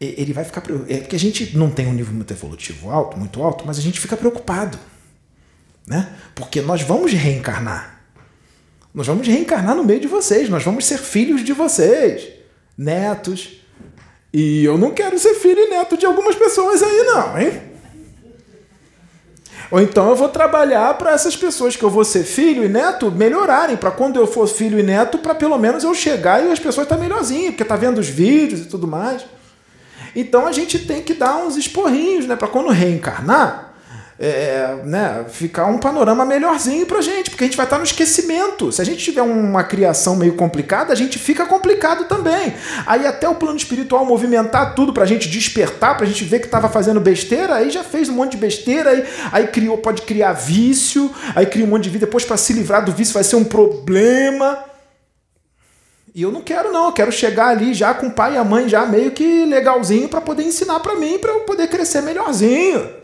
ele 0.00 0.32
vai 0.32 0.44
ficar. 0.44 0.62
É 0.88 0.98
porque 0.98 1.16
a 1.16 1.18
gente 1.18 1.56
não 1.56 1.70
tem 1.70 1.86
um 1.86 1.92
nível 1.92 2.14
muito 2.14 2.32
evolutivo 2.32 2.90
alto, 2.90 3.18
muito 3.18 3.42
alto, 3.42 3.64
mas 3.66 3.78
a 3.78 3.82
gente 3.82 4.00
fica 4.00 4.16
preocupado. 4.16 4.78
Né? 5.86 6.14
Porque 6.34 6.62
nós 6.62 6.80
vamos 6.82 7.12
reencarnar. 7.12 8.00
Nós 8.92 9.06
vamos 9.06 9.26
reencarnar 9.26 9.74
no 9.74 9.84
meio 9.84 10.00
de 10.00 10.06
vocês, 10.06 10.48
nós 10.48 10.62
vamos 10.62 10.86
ser 10.86 10.98
filhos 10.98 11.44
de 11.44 11.52
vocês, 11.52 12.28
netos. 12.78 13.60
E 14.32 14.64
eu 14.64 14.78
não 14.78 14.92
quero 14.92 15.18
ser 15.18 15.34
filho 15.34 15.60
e 15.60 15.70
neto 15.70 15.96
de 15.96 16.06
algumas 16.06 16.34
pessoas 16.36 16.82
aí, 16.82 17.02
não, 17.04 17.38
hein? 17.38 17.73
Ou 19.74 19.82
então 19.82 20.08
eu 20.08 20.14
vou 20.14 20.28
trabalhar 20.28 20.96
para 20.96 21.10
essas 21.10 21.36
pessoas 21.36 21.74
que 21.74 21.82
eu 21.82 21.90
vou 21.90 22.04
ser 22.04 22.22
filho 22.22 22.64
e 22.64 22.68
neto 22.68 23.10
melhorarem, 23.10 23.76
para 23.76 23.90
quando 23.90 24.20
eu 24.20 24.24
for 24.24 24.46
filho 24.46 24.78
e 24.78 24.84
neto, 24.84 25.18
para 25.18 25.34
pelo 25.34 25.58
menos 25.58 25.82
eu 25.82 25.92
chegar 25.92 26.40
e 26.40 26.52
as 26.52 26.60
pessoas 26.60 26.84
estar 26.86 26.94
tá 26.94 27.02
melhorzinho, 27.02 27.50
porque 27.50 27.64
tá 27.64 27.74
vendo 27.74 27.98
os 27.98 28.08
vídeos 28.08 28.60
e 28.60 28.64
tudo 28.66 28.86
mais. 28.86 29.26
Então 30.14 30.46
a 30.46 30.52
gente 30.52 30.78
tem 30.78 31.02
que 31.02 31.12
dar 31.12 31.38
uns 31.38 31.56
esporrinhos, 31.56 32.24
né, 32.24 32.36
para 32.36 32.46
quando 32.46 32.68
reencarnar, 32.68 33.73
é, 34.18 34.76
né, 34.84 35.24
ficar 35.28 35.66
um 35.66 35.78
panorama 35.78 36.24
melhorzinho 36.24 36.86
pra 36.86 37.00
gente, 37.00 37.30
porque 37.30 37.44
a 37.44 37.46
gente 37.46 37.56
vai 37.56 37.66
estar 37.66 37.78
no 37.78 37.84
esquecimento. 37.84 38.70
Se 38.70 38.80
a 38.80 38.84
gente 38.84 39.02
tiver 39.02 39.22
uma 39.22 39.64
criação 39.64 40.16
meio 40.16 40.34
complicada, 40.34 40.92
a 40.92 40.96
gente 40.96 41.18
fica 41.18 41.44
complicado 41.46 42.04
também. 42.04 42.54
Aí 42.86 43.06
até 43.06 43.28
o 43.28 43.34
plano 43.34 43.56
espiritual 43.56 44.04
movimentar 44.04 44.74
tudo 44.74 44.92
pra 44.92 45.04
gente 45.04 45.28
despertar, 45.28 45.96
pra 45.96 46.06
gente 46.06 46.24
ver 46.24 46.38
que 46.38 46.46
estava 46.46 46.68
fazendo 46.68 47.00
besteira, 47.00 47.56
aí 47.56 47.70
já 47.70 47.82
fez 47.82 48.08
um 48.08 48.14
monte 48.14 48.32
de 48.32 48.38
besteira, 48.38 48.90
aí, 48.90 49.04
aí 49.32 49.46
criou, 49.48 49.78
pode 49.78 50.02
criar 50.02 50.32
vício, 50.32 51.10
aí 51.34 51.46
cria 51.46 51.64
um 51.64 51.68
monte 51.68 51.84
de 51.84 51.90
vida, 51.90 52.06
depois 52.06 52.24
para 52.24 52.36
se 52.36 52.52
livrar 52.52 52.84
do 52.84 52.92
vício 52.92 53.14
vai 53.14 53.24
ser 53.24 53.36
um 53.36 53.44
problema. 53.44 54.64
E 56.14 56.22
eu 56.22 56.30
não 56.30 56.42
quero 56.42 56.70
não, 56.70 56.86
eu 56.86 56.92
quero 56.92 57.10
chegar 57.10 57.48
ali 57.48 57.74
já 57.74 57.92
com 57.92 58.06
o 58.06 58.12
pai 58.12 58.34
e 58.34 58.36
a 58.36 58.44
mãe 58.44 58.68
já 58.68 58.86
meio 58.86 59.10
que 59.10 59.44
legalzinho 59.44 60.08
para 60.08 60.20
poder 60.20 60.44
ensinar 60.44 60.78
para 60.78 60.94
mim, 60.94 61.18
para 61.18 61.32
eu 61.32 61.40
poder 61.40 61.66
crescer 61.66 62.02
melhorzinho. 62.02 63.03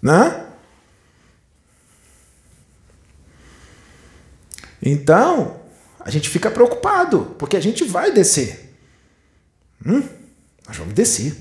Né? 0.00 0.46
Então, 4.80 5.60
a 6.00 6.10
gente 6.10 6.28
fica 6.28 6.50
preocupado, 6.50 7.34
porque 7.38 7.56
a 7.56 7.60
gente 7.60 7.84
vai 7.84 8.12
descer. 8.12 8.74
Hum? 9.84 10.02
Nós 10.66 10.76
vamos 10.76 10.94
descer. 10.94 11.36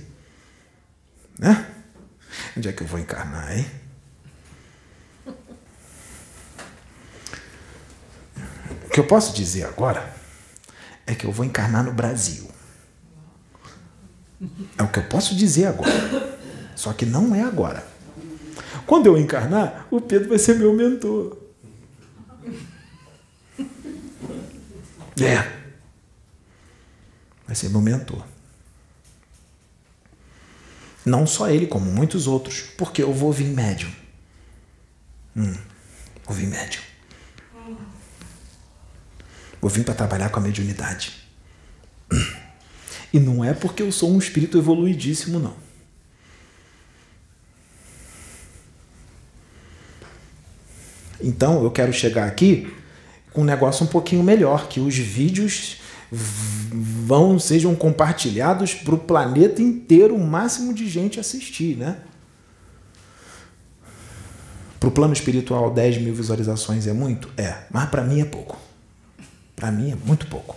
Né? 1.38 1.72
Onde 2.58 2.68
é 2.68 2.74
que 2.74 2.82
eu 2.82 2.88
vou 2.88 3.00
encarnar, 3.00 3.58
hein? 3.58 3.70
O 8.86 8.90
que 8.90 9.00
eu 9.00 9.06
posso 9.06 9.34
dizer 9.34 9.66
agora 9.66 10.16
é 11.06 11.14
que 11.14 11.26
eu 11.26 11.32
vou 11.32 11.46
encarnar 11.46 11.84
no 11.84 11.94
Brasil. 11.94 12.50
É 14.78 14.84
o 14.84 14.88
que 14.88 15.00
eu 15.00 15.04
posso 15.04 15.36
dizer 15.36 15.66
agora. 15.66 16.38
Só 16.76 16.94
que 16.94 17.06
não 17.06 17.34
é 17.34 17.44
agora. 17.44 17.86
Quando 18.88 19.08
eu 19.08 19.18
encarnar, 19.18 19.86
o 19.92 20.00
Pedro 20.00 20.30
vai 20.30 20.40
ser 20.40 20.56
meu 20.56 20.74
mentor. 20.74 21.38
É. 25.20 25.58
Vai 27.46 27.54
ser 27.54 27.70
meu 27.70 27.82
mentor. 27.82 28.24
Não 31.06 31.28
só 31.28 31.50
ele, 31.50 31.68
como 31.68 31.92
muitos 31.92 32.28
outros, 32.28 32.62
porque 32.78 33.04
eu 33.04 33.14
vou 33.14 33.32
vir 33.32 33.48
médium. 33.48 33.92
Hum, 35.36 35.54
vou 36.26 36.36
vir 36.36 36.48
médium. 36.48 36.82
Vou 39.60 39.70
vir 39.70 39.84
para 39.84 39.96
trabalhar 39.96 40.30
com 40.30 40.40
a 40.40 40.44
mediunidade. 40.44 41.28
E 43.12 43.20
não 43.20 43.44
é 43.44 43.54
porque 43.54 43.84
eu 43.84 43.92
sou 43.92 44.12
um 44.12 44.20
espírito 44.20 44.58
evoluidíssimo, 44.58 45.40
não. 45.40 45.67
Então 51.22 51.64
eu 51.64 51.72
quero 51.72 51.92
chegar 51.92 52.28
aqui 52.28 52.74
com 53.34 53.42
um 53.42 53.46
negócio 53.46 53.86
um 53.86 53.88
pouquinho 53.88 54.24
melhor, 54.24 54.68
que 54.68 54.80
os 54.80 54.96
vídeos 54.96 55.78
vão 56.12 57.38
sejam 57.38 57.76
compartilhados 57.76 58.74
para 58.74 58.96
o 58.96 58.98
planeta 58.98 59.62
inteiro, 59.62 60.16
o 60.16 60.26
máximo 60.26 60.74
de 60.74 60.88
gente 60.90 61.20
assistir, 61.20 61.76
né? 61.78 61.98
Para 64.80 64.90
o 64.90 64.92
plano 64.92 65.14
espiritual, 65.14 65.72
10 65.74 65.98
mil 65.98 66.14
visualizações 66.14 66.88
é 66.88 66.94
muito? 66.94 67.30
É, 67.36 67.58
mas 67.72 67.90
para 67.90 68.04
mim 68.04 68.22
é 68.22 68.26
pouco. 68.26 68.58
Para 69.56 69.72
mim 69.72 69.92
é 69.92 69.96
muito 69.96 70.28
pouco. 70.28 70.56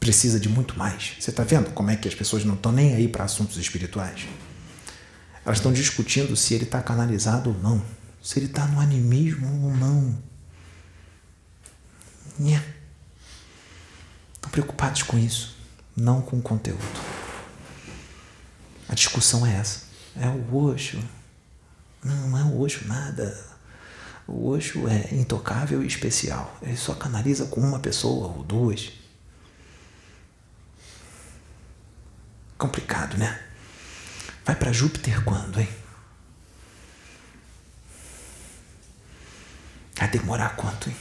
Precisa 0.00 0.38
de 0.38 0.48
muito 0.48 0.78
mais. 0.78 1.14
Você 1.18 1.30
está 1.30 1.42
vendo 1.42 1.70
como 1.72 1.90
é 1.90 1.96
que 1.96 2.06
as 2.06 2.14
pessoas 2.14 2.44
não 2.44 2.54
estão 2.54 2.70
nem 2.70 2.94
aí 2.94 3.08
para 3.08 3.24
assuntos 3.24 3.56
espirituais? 3.56 4.26
Elas 5.46 5.58
estão 5.58 5.72
discutindo 5.72 6.34
se 6.34 6.54
ele 6.54 6.64
está 6.64 6.82
canalizado 6.82 7.50
ou 7.50 7.58
não, 7.62 7.80
se 8.20 8.36
ele 8.40 8.46
está 8.46 8.66
no 8.66 8.80
animismo 8.80 9.46
ou 9.64 9.76
não. 9.76 10.18
Estão 14.34 14.50
preocupados 14.50 15.04
com 15.04 15.16
isso, 15.16 15.56
não 15.96 16.20
com 16.20 16.36
o 16.36 16.42
conteúdo. 16.42 16.82
A 18.88 18.94
discussão 18.94 19.46
é 19.46 19.54
essa. 19.54 19.86
É 20.16 20.26
o 20.26 20.56
Osho. 20.56 20.98
Não, 22.02 22.28
não 22.28 22.38
é 22.38 22.42
o 22.42 22.60
Osho 22.60 22.88
nada. 22.88 23.56
O 24.26 24.48
Osho 24.48 24.88
é 24.88 25.14
intocável 25.14 25.80
e 25.80 25.86
especial. 25.86 26.58
Ele 26.60 26.76
só 26.76 26.92
canaliza 26.92 27.46
com 27.46 27.60
uma 27.60 27.78
pessoa 27.78 28.36
ou 28.36 28.42
duas. 28.42 28.90
Complicado, 32.58 33.16
né? 33.16 33.45
Vai 34.46 34.54
para 34.54 34.72
Júpiter 34.72 35.24
quando, 35.24 35.58
hein? 35.58 35.68
Vai 39.98 40.08
demorar 40.08 40.54
quanto, 40.54 40.88
hein? 40.88 40.96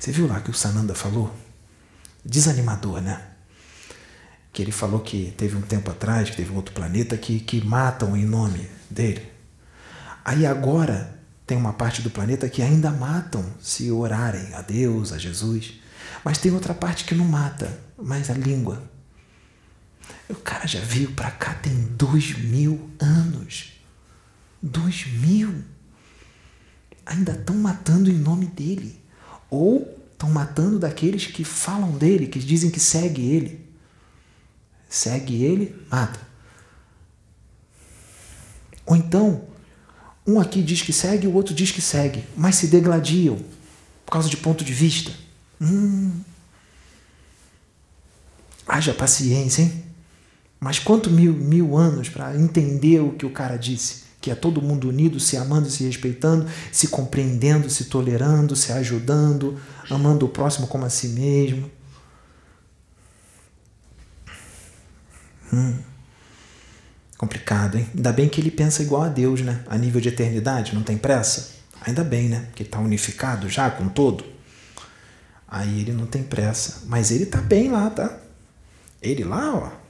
Você 0.00 0.10
viu 0.10 0.26
lá 0.26 0.40
que 0.40 0.50
o 0.50 0.54
Sananda 0.54 0.96
falou? 0.96 1.32
Desanimador, 2.24 3.00
né? 3.00 3.22
Que 4.52 4.62
ele 4.62 4.72
falou 4.72 4.98
que 4.98 5.32
teve 5.36 5.56
um 5.56 5.62
tempo 5.62 5.92
atrás, 5.92 6.28
que 6.28 6.36
teve 6.36 6.50
um 6.50 6.56
outro 6.56 6.74
planeta 6.74 7.16
que, 7.16 7.38
que 7.38 7.64
matam 7.64 8.16
em 8.16 8.24
nome 8.24 8.68
dele. 8.90 9.30
Aí 10.24 10.44
agora 10.44 11.16
tem 11.46 11.56
uma 11.56 11.72
parte 11.72 12.02
do 12.02 12.10
planeta 12.10 12.48
que 12.48 12.62
ainda 12.62 12.90
matam 12.90 13.44
se 13.60 13.92
orarem 13.92 14.52
a 14.54 14.60
Deus, 14.60 15.12
a 15.12 15.18
Jesus. 15.18 15.74
Mas 16.24 16.38
tem 16.38 16.50
outra 16.50 16.74
parte 16.74 17.04
que 17.04 17.14
não 17.14 17.26
mata, 17.26 17.78
mas 17.96 18.28
a 18.28 18.34
língua. 18.34 18.93
O 20.28 20.34
cara 20.34 20.66
já 20.66 20.80
veio 20.80 21.12
para 21.12 21.30
cá 21.30 21.54
tem 21.54 21.72
dois 21.96 22.36
mil 22.38 22.90
anos. 22.98 23.72
Dois 24.62 25.06
mil. 25.06 25.62
Ainda 27.04 27.32
estão 27.32 27.56
matando 27.56 28.10
em 28.10 28.14
nome 28.14 28.46
dele. 28.46 29.00
Ou 29.50 30.00
estão 30.12 30.30
matando 30.30 30.78
daqueles 30.78 31.26
que 31.26 31.44
falam 31.44 31.92
dele, 31.98 32.26
que 32.26 32.38
dizem 32.38 32.70
que 32.70 32.80
segue 32.80 33.22
ele. 33.22 33.68
Segue 34.88 35.42
ele, 35.42 35.74
mata. 35.90 36.20
Ou 38.86 38.96
então, 38.96 39.44
um 40.26 40.40
aqui 40.40 40.62
diz 40.62 40.82
que 40.82 40.92
segue, 40.92 41.26
o 41.26 41.34
outro 41.34 41.54
diz 41.54 41.70
que 41.70 41.82
segue, 41.82 42.24
mas 42.36 42.56
se 42.56 42.68
degladiam 42.68 43.38
por 44.04 44.12
causa 44.12 44.28
de 44.28 44.36
ponto 44.36 44.64
de 44.64 44.72
vista. 44.72 45.12
Hum. 45.60 46.20
Haja 48.66 48.94
paciência, 48.94 49.62
hein? 49.62 49.83
Mas 50.64 50.78
quanto 50.78 51.10
mil, 51.10 51.34
mil 51.34 51.76
anos 51.76 52.08
para 52.08 52.34
entender 52.34 52.98
o 52.98 53.12
que 53.12 53.26
o 53.26 53.30
cara 53.30 53.58
disse? 53.58 54.04
Que 54.18 54.30
é 54.30 54.34
todo 54.34 54.62
mundo 54.62 54.88
unido, 54.88 55.20
se 55.20 55.36
amando, 55.36 55.68
se 55.68 55.84
respeitando, 55.84 56.46
se 56.72 56.88
compreendendo, 56.88 57.68
se 57.68 57.84
tolerando, 57.84 58.56
se 58.56 58.72
ajudando, 58.72 59.60
amando 59.90 60.24
o 60.24 60.28
próximo 60.30 60.66
como 60.66 60.86
a 60.86 60.88
si 60.88 61.08
mesmo. 61.08 61.70
Hum. 65.52 65.76
Complicado, 67.18 67.76
hein? 67.76 67.86
Ainda 67.94 68.10
bem 68.10 68.30
que 68.30 68.40
ele 68.40 68.50
pensa 68.50 68.82
igual 68.82 69.02
a 69.02 69.08
Deus, 69.10 69.42
né? 69.42 69.62
A 69.66 69.76
nível 69.76 70.00
de 70.00 70.08
eternidade, 70.08 70.74
não 70.74 70.82
tem 70.82 70.96
pressa? 70.96 71.56
Ainda 71.82 72.02
bem, 72.02 72.30
né? 72.30 72.48
Que 72.54 72.62
está 72.62 72.78
unificado 72.78 73.50
já 73.50 73.70
com 73.70 73.86
todo. 73.86 74.24
Aí 75.46 75.82
ele 75.82 75.92
não 75.92 76.06
tem 76.06 76.22
pressa. 76.22 76.84
Mas 76.86 77.10
ele 77.10 77.26
tá 77.26 77.42
bem 77.42 77.70
lá, 77.70 77.90
tá? 77.90 78.18
Ele 79.02 79.24
lá, 79.24 79.54
ó, 79.54 79.83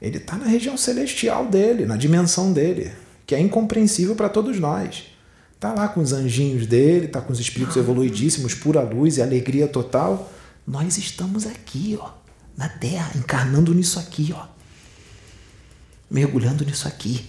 ele 0.00 0.16
está 0.16 0.36
na 0.36 0.46
região 0.46 0.76
celestial 0.76 1.46
dele, 1.46 1.84
na 1.84 1.96
dimensão 1.96 2.52
dele, 2.52 2.90
que 3.26 3.34
é 3.34 3.40
incompreensível 3.40 4.16
para 4.16 4.28
todos 4.28 4.58
nós. 4.58 5.04
Está 5.54 5.74
lá 5.74 5.88
com 5.88 6.00
os 6.00 6.12
anjinhos 6.12 6.66
dele, 6.66 7.06
está 7.06 7.20
com 7.20 7.32
os 7.32 7.38
espíritos 7.38 7.76
evoluidíssimos, 7.76 8.54
pura 8.54 8.80
luz 8.80 9.18
e 9.18 9.22
alegria 9.22 9.68
total. 9.68 10.32
Nós 10.66 10.96
estamos 10.96 11.46
aqui, 11.46 11.98
ó, 12.00 12.12
na 12.56 12.68
Terra, 12.68 13.12
encarnando 13.14 13.74
nisso 13.74 13.98
aqui, 13.98 14.34
ó, 14.34 14.46
mergulhando 16.10 16.64
nisso 16.64 16.88
aqui. 16.88 17.26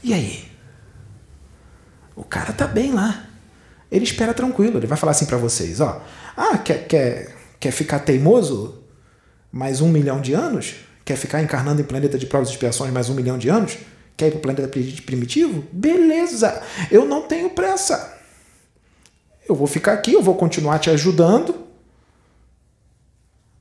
E 0.00 0.14
aí? 0.14 0.48
O 2.14 2.22
cara 2.22 2.52
tá 2.52 2.68
bem 2.68 2.92
lá. 2.92 3.26
Ele 3.90 4.04
espera 4.04 4.34
tranquilo. 4.34 4.78
Ele 4.78 4.86
vai 4.86 4.98
falar 4.98 5.12
assim 5.12 5.26
para 5.26 5.38
vocês, 5.38 5.80
ó. 5.80 6.04
Ah, 6.36 6.58
quer, 6.58 6.86
quer 6.86 7.33
Quer 7.64 7.70
ficar 7.70 8.00
teimoso 8.00 8.84
mais 9.50 9.80
um 9.80 9.88
milhão 9.88 10.20
de 10.20 10.34
anos? 10.34 10.74
Quer 11.02 11.16
ficar 11.16 11.42
encarnando 11.42 11.80
em 11.80 11.84
planeta 11.84 12.18
de 12.18 12.26
provas 12.26 12.50
e 12.50 12.52
expiações 12.52 12.92
mais 12.92 13.08
um 13.08 13.14
milhão 13.14 13.38
de 13.38 13.48
anos? 13.48 13.78
Quer 14.18 14.26
ir 14.26 14.30
para 14.32 14.38
o 14.38 14.42
planeta 14.42 14.68
primitivo? 15.06 15.64
Beleza, 15.72 16.62
eu 16.90 17.06
não 17.06 17.22
tenho 17.22 17.48
pressa. 17.48 18.18
Eu 19.48 19.54
vou 19.54 19.66
ficar 19.66 19.94
aqui, 19.94 20.12
eu 20.12 20.20
vou 20.20 20.34
continuar 20.34 20.78
te 20.78 20.90
ajudando 20.90 21.56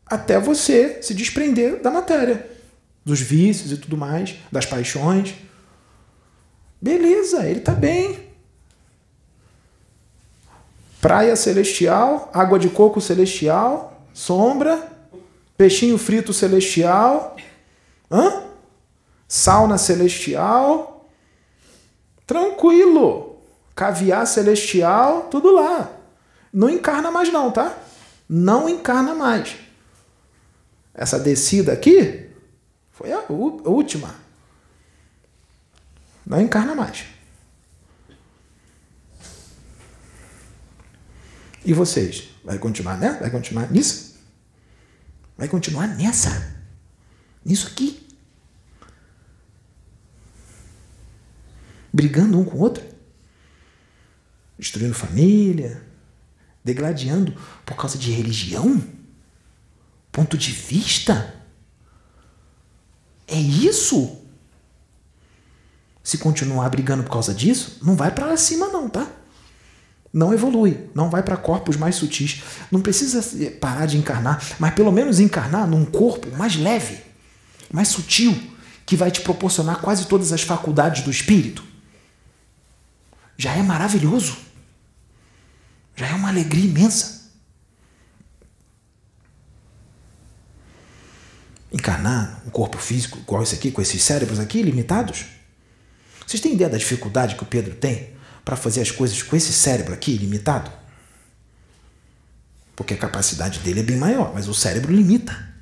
até 0.05 0.37
você 0.37 1.01
se 1.01 1.13
desprender 1.13 1.81
da 1.81 1.89
matéria, 1.89 2.45
dos 3.05 3.21
vícios 3.21 3.71
e 3.71 3.77
tudo 3.77 3.95
mais, 3.95 4.35
das 4.51 4.65
paixões. 4.65 5.33
Beleza, 6.81 7.45
ele 7.45 7.59
está 7.59 7.71
bem. 7.71 8.19
Praia 10.99 11.37
celestial, 11.37 12.29
água 12.33 12.59
de 12.59 12.67
coco 12.67 12.99
celestial, 12.99 13.92
sombra, 14.13 14.91
peixinho 15.57 15.97
frito 15.97 16.31
celestial, 16.31 17.35
hã? 18.11 18.43
sauna 19.27 19.77
celestial, 19.77 21.09
tranquilo, 22.27 23.37
caviar 23.75 24.27
celestial, 24.27 25.23
tudo 25.23 25.51
lá. 25.51 25.91
Não 26.53 26.69
encarna 26.69 27.09
mais 27.09 27.31
não, 27.31 27.51
tá? 27.51 27.75
Não 28.29 28.69
encarna 28.69 29.15
mais. 29.15 29.55
Essa 30.93 31.19
descida 31.19 31.73
aqui 31.73 32.29
foi 32.91 33.11
a 33.11 33.23
última. 33.29 34.15
Não 36.25 36.39
encarna 36.39 36.75
mais. 36.75 37.05
E 41.65 41.73
vocês? 41.73 42.32
Vai 42.43 42.59
continuar, 42.59 42.97
né? 42.97 43.17
Vai 43.19 43.29
continuar 43.29 43.71
nisso? 43.71 44.15
Vai 45.37 45.47
continuar 45.47 45.87
nessa? 45.87 46.55
Nisso 47.43 47.67
aqui? 47.67 48.07
Brigando 51.91 52.39
um 52.39 52.45
com 52.45 52.57
o 52.57 52.59
outro? 52.59 52.83
Destruindo 54.57 54.93
família? 54.93 55.81
Degladiando 56.63 57.35
por 57.65 57.75
causa 57.75 57.97
de 57.97 58.11
religião? 58.11 58.83
Ponto 60.11 60.37
de 60.37 60.51
vista? 60.51 61.35
É 63.27 63.37
isso? 63.37 64.21
Se 66.03 66.17
continuar 66.17 66.69
brigando 66.69 67.03
por 67.03 67.11
causa 67.11 67.33
disso, 67.33 67.79
não 67.81 67.95
vai 67.95 68.13
para 68.13 68.35
cima 68.37 68.67
não, 68.67 68.89
tá? 68.89 69.09
Não 70.13 70.31
evolui, 70.31 70.89
não 70.93 71.09
vai 71.09 71.23
para 71.23 71.35
corpos 71.35 71.75
mais 71.75 71.95
sutis. 71.95 72.43
Não 72.71 72.79
precisa 72.81 73.49
parar 73.59 73.87
de 73.87 73.97
encarnar, 73.97 74.43
mas 74.59 74.75
pelo 74.75 74.91
menos 74.91 75.19
encarnar 75.19 75.67
num 75.67 75.83
corpo 75.83 76.29
mais 76.37 76.55
leve, 76.55 76.99
mais 77.71 77.87
sutil, 77.87 78.39
que 78.85 78.95
vai 78.95 79.09
te 79.09 79.21
proporcionar 79.21 79.81
quase 79.81 80.05
todas 80.05 80.31
as 80.31 80.43
faculdades 80.43 81.01
do 81.01 81.09
espírito. 81.09 81.63
Já 83.35 83.53
é 83.53 83.63
maravilhoso. 83.63 84.37
Já 85.95 86.07
é 86.07 86.13
uma 86.13 86.29
alegria 86.29 86.65
imensa. 86.65 87.23
Encarnar 91.71 92.43
um 92.45 92.51
corpo 92.51 92.77
físico 92.77 93.17
igual 93.17 93.41
esse 93.41 93.55
aqui, 93.55 93.71
com 93.71 93.81
esses 93.81 94.03
cérebros 94.03 94.39
aqui 94.39 94.61
limitados. 94.61 95.25
Vocês 96.27 96.39
têm 96.39 96.53
ideia 96.53 96.69
da 96.69 96.77
dificuldade 96.77 97.35
que 97.35 97.41
o 97.41 97.47
Pedro 97.47 97.73
tem 97.73 98.12
para 98.43 98.55
fazer 98.55 98.81
as 98.81 98.91
coisas 98.91 99.21
com 99.21 99.35
esse 99.35 99.53
cérebro 99.53 99.93
aqui 99.93 100.17
limitado? 100.17 100.71
Porque 102.75 102.93
a 102.93 102.97
capacidade 102.97 103.59
dele 103.59 103.81
é 103.81 103.83
bem 103.83 103.97
maior, 103.97 104.33
mas 104.33 104.47
o 104.47 104.53
cérebro 104.53 104.91
limita. 104.91 105.53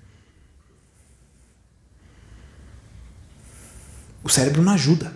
O 4.24 4.30
cérebro 4.30 4.62
não 4.62 4.74
ajuda. 4.74 5.14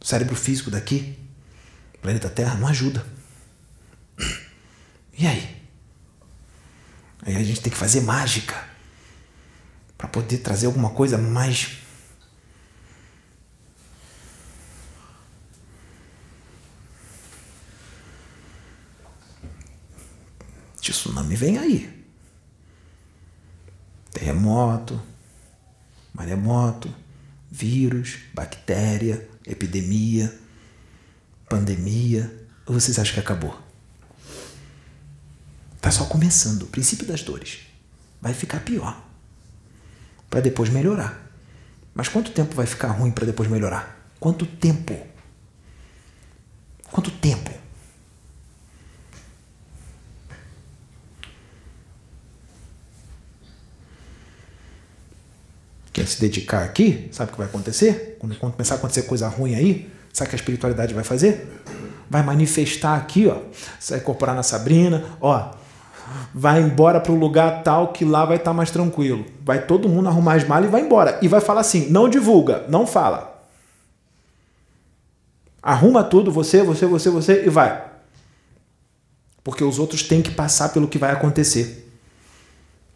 O 0.00 0.04
cérebro 0.04 0.34
físico 0.34 0.70
daqui, 0.70 1.18
planeta 2.00 2.28
Terra, 2.28 2.54
não 2.54 2.68
ajuda. 2.68 3.04
E 5.16 5.26
aí? 5.26 5.56
Aí 7.22 7.36
a 7.36 7.42
gente 7.42 7.60
tem 7.60 7.72
que 7.72 7.78
fazer 7.78 8.00
mágica 8.02 8.68
para 9.96 10.08
poder 10.08 10.38
trazer 10.38 10.66
alguma 10.66 10.90
coisa 10.90 11.18
mais 11.18 11.78
tsunami 20.92 21.36
vem 21.36 21.58
aí. 21.58 22.04
Terremoto, 24.12 25.00
maremoto, 26.12 26.92
vírus, 27.50 28.18
bactéria, 28.34 29.28
epidemia, 29.46 30.36
pandemia. 31.48 32.46
Ou 32.66 32.74
vocês 32.74 32.98
acham 32.98 33.14
que 33.14 33.20
acabou? 33.20 33.58
Está 35.76 35.90
só 35.90 36.04
começando, 36.06 36.62
o 36.62 36.66
princípio 36.66 37.06
das 37.06 37.22
dores. 37.22 37.60
Vai 38.20 38.34
ficar 38.34 38.60
pior. 38.60 39.00
Para 40.28 40.40
depois 40.40 40.68
melhorar. 40.68 41.30
Mas 41.94 42.08
quanto 42.08 42.32
tempo 42.32 42.54
vai 42.54 42.66
ficar 42.66 42.88
ruim 42.88 43.10
para 43.10 43.26
depois 43.26 43.48
melhorar? 43.48 44.10
Quanto 44.20 44.44
tempo? 44.44 44.94
Quanto 46.90 47.10
tempo? 47.10 47.47
Quem 56.08 56.14
se 56.14 56.20
dedicar 56.22 56.64
aqui, 56.64 57.06
sabe 57.12 57.28
o 57.28 57.32
que 57.32 57.38
vai 57.38 57.46
acontecer? 57.46 58.16
Quando 58.18 58.34
começar 58.36 58.76
a 58.76 58.78
acontecer 58.78 59.02
coisa 59.02 59.28
ruim 59.28 59.54
aí, 59.54 59.90
sabe 60.10 60.28
o 60.28 60.30
que 60.30 60.36
a 60.36 60.38
espiritualidade 60.38 60.94
vai 60.94 61.04
fazer? 61.04 61.46
Vai 62.08 62.22
manifestar 62.22 62.96
aqui, 62.96 63.26
ó. 63.26 63.36
Vai 63.86 63.98
incorporar 63.98 64.34
na 64.34 64.42
Sabrina, 64.42 65.04
ó. 65.20 65.50
Vai 66.32 66.62
embora 66.62 66.98
para 66.98 67.12
o 67.12 67.14
lugar 67.14 67.62
tal 67.62 67.92
que 67.92 68.06
lá 68.06 68.24
vai 68.24 68.38
estar 68.38 68.52
tá 68.52 68.54
mais 68.54 68.70
tranquilo. 68.70 69.26
Vai 69.44 69.66
todo 69.66 69.86
mundo 69.86 70.08
arrumar 70.08 70.36
as 70.36 70.44
malas 70.44 70.68
e 70.68 70.72
vai 70.72 70.80
embora. 70.80 71.18
E 71.20 71.28
vai 71.28 71.42
falar 71.42 71.60
assim: 71.60 71.90
não 71.90 72.08
divulga, 72.08 72.64
não 72.70 72.86
fala. 72.86 73.44
Arruma 75.62 76.02
tudo, 76.02 76.32
você, 76.32 76.62
você, 76.62 76.86
você, 76.86 77.10
você, 77.10 77.44
e 77.44 77.50
vai. 77.50 77.84
Porque 79.44 79.62
os 79.62 79.78
outros 79.78 80.02
têm 80.02 80.22
que 80.22 80.30
passar 80.30 80.70
pelo 80.70 80.88
que 80.88 80.96
vai 80.96 81.12
acontecer. 81.12 81.86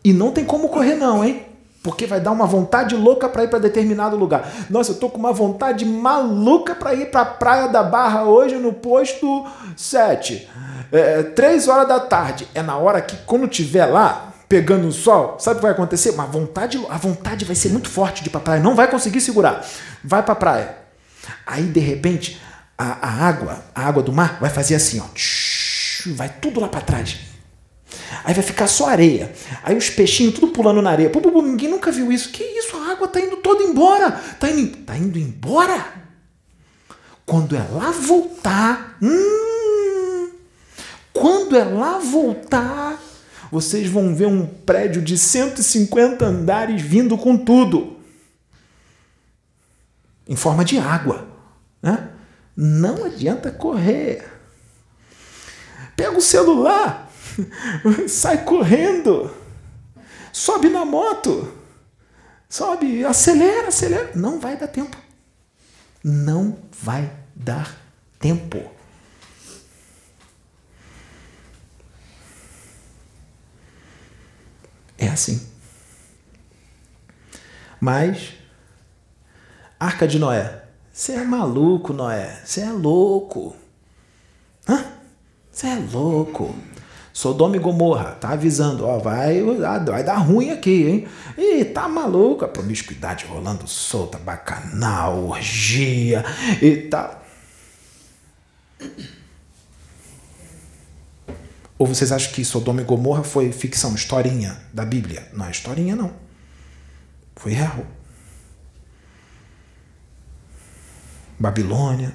E 0.03 0.15
não 0.15 0.33
tem 0.33 0.47
como 0.47 0.71
correr, 0.71 0.95
não, 0.95 1.23
hein? 1.23 1.52
Porque 1.83 2.07
vai 2.07 2.21
dar 2.21 2.31
uma 2.31 2.47
vontade 2.47 2.95
louca 2.95 3.29
para 3.29 3.43
ir 3.43 3.49
para 3.49 3.59
determinado 3.59 4.17
lugar. 4.17 4.49
Nossa, 4.71 4.93
eu 4.93 4.97
tô 4.97 5.11
com 5.11 5.19
uma 5.19 5.33
vontade 5.33 5.85
maluca 5.85 6.77
para 6.77 6.95
ir 6.95 7.11
para 7.11 7.23
a 7.23 7.25
Praia 7.25 7.69
da 7.69 7.83
Barra 7.83 8.23
hoje 8.23 8.55
no 8.55 8.73
posto 8.73 9.45
7. 9.77 10.49
É, 10.93 11.25
3 11.25 11.67
horas 11.67 11.89
da 11.89 11.99
tarde. 11.99 12.47
É 12.55 12.63
na 12.63 12.77
hora 12.77 13.03
que, 13.03 13.17
quando 13.27 13.49
tiver 13.49 13.87
lá, 13.87 14.33
pegando 14.49 14.87
o 14.87 14.93
sol, 14.93 15.37
sabe 15.41 15.57
o 15.57 15.59
que 15.59 15.63
vai 15.63 15.73
acontecer? 15.73 16.11
Uma 16.11 16.27
vontade, 16.27 16.81
a 16.89 16.97
vontade 16.97 17.45
vai 17.45 17.57
ser 17.57 17.71
muito 17.71 17.89
forte 17.89 18.23
de 18.23 18.29
ir 18.29 18.31
para 18.31 18.41
praia. 18.41 18.63
Não 18.63 18.77
vai 18.77 18.89
conseguir 18.89 19.21
segurar. 19.21 19.67
Vai 20.05 20.23
para 20.23 20.35
a 20.35 20.37
praia. 20.37 20.77
Aí, 21.45 21.65
de 21.65 21.81
repente, 21.81 22.41
a, 22.79 23.09
a, 23.09 23.27
água, 23.27 23.59
a 23.75 23.89
água 23.89 24.05
do 24.05 24.13
mar, 24.13 24.39
vai 24.41 24.51
fazer 24.51 24.77
assim, 24.77 25.01
ó. 25.01 25.07
Vai 26.15 26.29
tudo 26.41 26.61
lá 26.61 26.69
para 26.69 26.81
trás 26.81 27.32
Aí 28.25 28.35
vai 28.35 28.43
ficar 28.43 28.67
só 28.67 28.89
areia. 28.89 29.33
Aí 29.63 29.77
os 29.77 29.91
peixinhos 29.91 30.35
tudo 30.35 30.49
pulando 30.49 30.83
na 30.83 30.91
areia. 30.91 31.11
Pum, 31.11 31.21
pum, 31.21 31.31
pum, 31.31 31.43
ninguém 31.43 31.69
nunca 31.69 31.91
viu 31.91 32.13
isso. 32.13 32.31
Que 32.31 32.43
isso? 32.43 32.77
A 32.77 32.93
água 32.93 33.09
tá 33.09 33.21
indo 33.21 33.37
toda 33.39 33.63
embora. 33.63 34.11
Tá 34.39 34.51
indo, 34.51 34.77
tá 34.79 34.97
indo 34.97 35.19
embora? 35.19 35.85
Quando 37.25 37.57
ela 37.57 37.91
voltar. 37.91 38.97
Hum, 39.03 40.31
quando 41.13 41.57
ela 41.57 41.99
voltar, 41.99 43.01
vocês 43.51 43.89
vão 43.89 44.15
ver 44.15 44.27
um 44.27 44.47
prédio 44.47 45.03
de 45.03 45.19
150 45.19 46.25
andares 46.25 46.81
vindo 46.81 47.17
com 47.19 47.37
tudo. 47.37 47.97
Em 50.27 50.37
forma 50.37 50.65
de 50.65 50.79
água. 50.79 51.29
Né? 51.83 52.09
Não 52.57 53.05
adianta 53.05 53.51
correr. 53.51 54.25
Pega 55.97 56.17
o 56.17 56.23
celular, 56.23 57.02
Sai 58.09 58.45
correndo. 58.45 59.35
Sobe 60.33 60.69
na 60.69 60.85
moto. 60.85 61.53
Sobe, 62.49 63.05
acelera, 63.05 63.69
acelera. 63.69 64.13
Não 64.15 64.39
vai 64.39 64.57
dar 64.57 64.69
tempo. 64.69 64.97
Não 66.03 66.59
vai 66.81 67.11
dar 67.35 67.77
tempo. 68.19 68.71
É 74.99 75.09
assim. 75.09 75.49
Mas, 77.81 78.35
Arca 79.79 80.07
de 80.07 80.19
Noé. 80.19 80.65
Você 80.93 81.13
é 81.13 81.25
maluco, 81.25 81.93
Noé. 81.93 82.41
Você 82.45 82.61
é 82.61 82.71
louco. 82.71 83.57
Você 85.53 85.67
é 85.67 85.75
louco. 85.75 86.55
Sodoma 87.13 87.57
e 87.57 87.59
Gomorra, 87.59 88.13
tá 88.13 88.31
avisando, 88.31 88.87
ó, 88.87 88.99
vai, 88.99 89.43
vai 89.43 90.03
dar 90.03 90.17
ruim 90.17 90.51
aqui, 90.51 90.89
hein? 90.89 91.09
E 91.37 91.65
tá 91.65 91.87
maluco, 91.87 92.45
a 92.45 92.49
promiscuidade 92.49 93.27
rolando 93.27 93.69
solta, 93.69 94.19
bacanal, 94.19 95.29
orgia 95.29 96.25
e 96.61 96.77
tal. 96.89 97.23
Ou 101.79 101.87
vocês 101.87 102.13
acham 102.13 102.33
que 102.33 102.45
Sodoma 102.45 102.81
e 102.81 102.85
Gomorra 102.85 103.25
foi 103.25 103.53
ficção, 103.53 103.95
historinha 103.95 104.57
da 104.73 104.85
Bíblia? 104.85 105.29
Não 105.33 105.45
é 105.45 105.51
historinha, 105.51 105.95
não. 105.95 106.13
Foi 107.37 107.53
real. 107.53 107.85
Babilônia, 111.39 112.15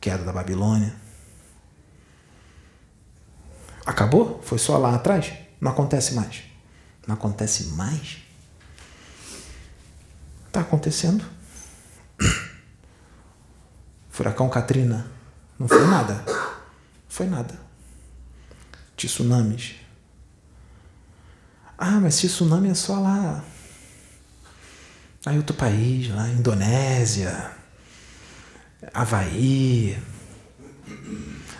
queda 0.00 0.24
da 0.24 0.32
Babilônia. 0.32 1.05
Acabou? 3.86 4.42
Foi 4.42 4.58
só 4.58 4.76
lá 4.76 4.96
atrás? 4.96 5.32
Não 5.60 5.70
acontece 5.70 6.14
mais. 6.14 6.42
Não 7.06 7.14
acontece 7.14 7.68
mais? 7.68 8.18
Está 10.48 10.60
acontecendo. 10.60 11.24
Furacão 14.10 14.48
Katrina. 14.48 15.06
Não 15.58 15.68
foi 15.68 15.86
nada. 15.86 16.24
Foi 17.08 17.26
nada. 17.26 17.54
Tsunamis. 18.96 19.76
Ah, 21.78 22.00
mas 22.00 22.18
tsunami 22.18 22.70
é 22.70 22.74
só 22.74 22.98
lá. 22.98 23.44
Aí 25.26 25.36
outro 25.36 25.54
país, 25.54 26.08
lá, 26.08 26.28
Indonésia, 26.28 27.50
Havaí. 28.94 29.98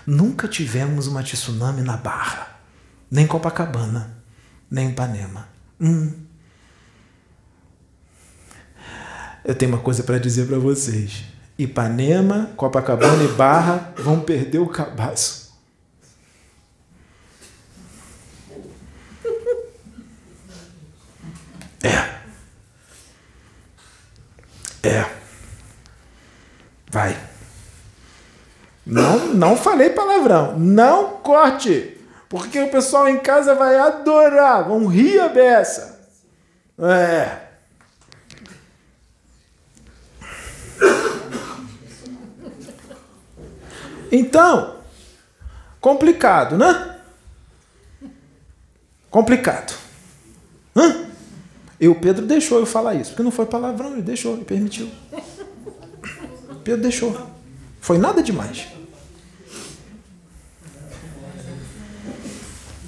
Nunca 0.06 0.46
tivemos 0.46 1.08
uma 1.08 1.22
tsunami 1.22 1.82
na 1.82 1.96
Barra, 1.96 2.60
nem 3.10 3.26
Copacabana, 3.26 4.16
nem 4.70 4.90
Ipanema. 4.90 5.48
Hum. 5.80 6.12
Eu 9.44 9.54
tenho 9.54 9.72
uma 9.72 9.80
coisa 9.80 10.04
para 10.04 10.18
dizer 10.18 10.46
para 10.46 10.58
vocês. 10.58 11.24
Ipanema, 11.58 12.50
Copacabana 12.56 13.22
e 13.24 13.28
Barra 13.28 13.92
vão 13.96 14.20
perder 14.20 14.58
o 14.58 14.68
cabaço. 14.68 15.52
É. 21.82 22.20
É. 24.88 25.16
Vai. 26.90 27.35
Não, 28.86 29.34
não 29.34 29.56
falei 29.56 29.90
palavrão. 29.90 30.56
Não 30.56 31.16
corte. 31.18 31.98
Porque 32.28 32.60
o 32.60 32.70
pessoal 32.70 33.08
em 33.08 33.18
casa 33.18 33.54
vai 33.54 33.76
adorar. 33.76 34.68
Vão 34.68 34.86
rir 34.86 35.18
a 35.18 35.28
beça. 35.28 36.08
É. 36.78 37.46
Então, 44.12 44.76
complicado, 45.80 46.56
né? 46.56 46.96
Complicado. 49.10 49.74
Hã? 50.76 51.06
E 51.80 51.88
o 51.88 51.94
Pedro 51.94 52.24
deixou 52.24 52.58
eu 52.58 52.66
falar 52.66 52.94
isso, 52.94 53.10
porque 53.10 53.22
não 53.22 53.30
foi 53.30 53.46
palavrão, 53.46 53.92
ele 53.92 54.02
deixou, 54.02 54.34
ele 54.34 54.44
permitiu. 54.44 54.90
Pedro 56.62 56.82
deixou. 56.82 57.26
Foi 57.80 57.98
nada 57.98 58.22
demais. 58.22 58.75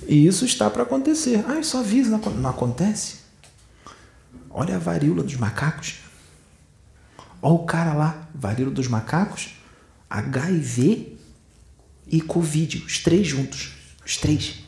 E 0.08 0.26
isso 0.26 0.46
está 0.46 0.70
para 0.70 0.84
acontecer. 0.84 1.44
Ah, 1.46 1.60
isso 1.60 1.76
avisa, 1.76 2.16
não, 2.16 2.48
acontece? 2.48 3.18
Olha 4.48 4.76
a 4.76 4.78
varíola 4.78 5.22
dos 5.22 5.36
macacos. 5.36 5.96
Olha 7.42 7.54
o 7.54 7.66
cara 7.66 7.92
lá, 7.92 8.26
varíola 8.34 8.72
dos 8.72 8.88
macacos, 8.88 9.50
HIV 10.08 11.18
e 12.06 12.22
Covid, 12.22 12.84
os 12.86 12.98
três 13.00 13.26
juntos. 13.26 13.74
Os 14.04 14.16
três. 14.16 14.60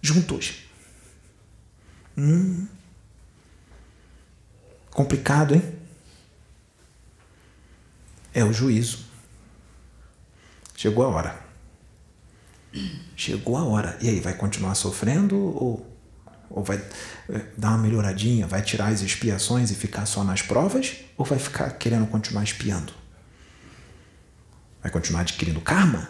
Juntos. 0.00 0.62
Hum. 2.16 2.68
Complicado, 4.92 5.56
hein? 5.56 5.74
É 8.32 8.44
o 8.44 8.52
juízo. 8.52 9.00
Chegou 10.76 11.04
a 11.04 11.08
hora. 11.08 11.43
Chegou 13.16 13.56
a 13.56 13.64
hora. 13.64 13.96
E 14.00 14.08
aí, 14.08 14.20
vai 14.20 14.34
continuar 14.34 14.74
sofrendo 14.74 15.36
ou, 15.36 15.86
ou 16.50 16.64
vai 16.64 16.76
eh, 17.28 17.46
dar 17.56 17.70
uma 17.70 17.78
melhoradinha? 17.78 18.46
Vai 18.46 18.62
tirar 18.62 18.88
as 18.88 19.00
expiações 19.00 19.70
e 19.70 19.74
ficar 19.74 20.06
só 20.06 20.24
nas 20.24 20.42
provas? 20.42 20.96
Ou 21.16 21.24
vai 21.24 21.38
ficar 21.38 21.70
querendo 21.72 22.06
continuar 22.06 22.42
espiando? 22.42 22.92
Vai 24.82 24.90
continuar 24.90 25.20
adquirindo 25.20 25.60
karma? 25.60 26.08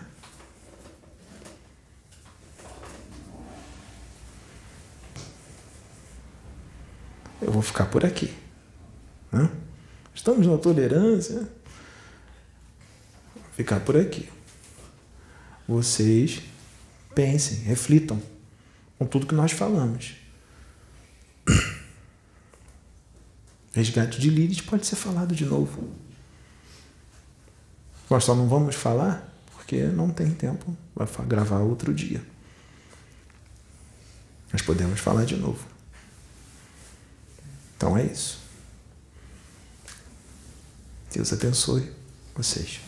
Eu 7.43 7.53
vou 7.53 7.61
ficar 7.61 7.85
por 7.87 8.07
aqui. 8.07 8.35
Né? 9.31 9.51
Estamos 10.15 10.47
na 10.47 10.57
tolerância. 10.57 11.47
Vou 13.35 13.53
ficar 13.55 13.81
por 13.81 13.99
aqui. 13.99 14.31
Vocês 15.69 16.43
pensem, 17.15 17.59
reflitam 17.59 18.21
com 18.99 19.07
tudo 19.07 19.27
que 19.27 19.35
nós 19.35 19.53
falamos. 19.53 20.15
Resgate 23.73 24.21
de 24.21 24.31
Lilith 24.31 24.63
pode 24.63 24.87
ser 24.87 24.97
falado 24.97 25.35
de 25.35 25.45
novo. 25.45 25.91
Nós 28.09 28.25
só 28.25 28.35
não 28.35 28.49
vamos 28.49 28.75
falar 28.75 29.33
porque 29.53 29.85
não 29.85 30.11
tem 30.11 30.31
tempo. 30.33 30.77
Vai 30.95 31.09
gravar 31.27 31.59
outro 31.59 31.93
dia. 31.93 32.25
Nós 34.53 34.63
podemos 34.63 35.01
falar 35.01 35.25
de 35.25 35.37
novo. 35.37 35.67
Então 37.77 37.99
é 37.99 38.05
isso. 38.05 38.39
Deus 41.13 41.33
abençoe 41.33 41.91
vocês. 42.35 42.84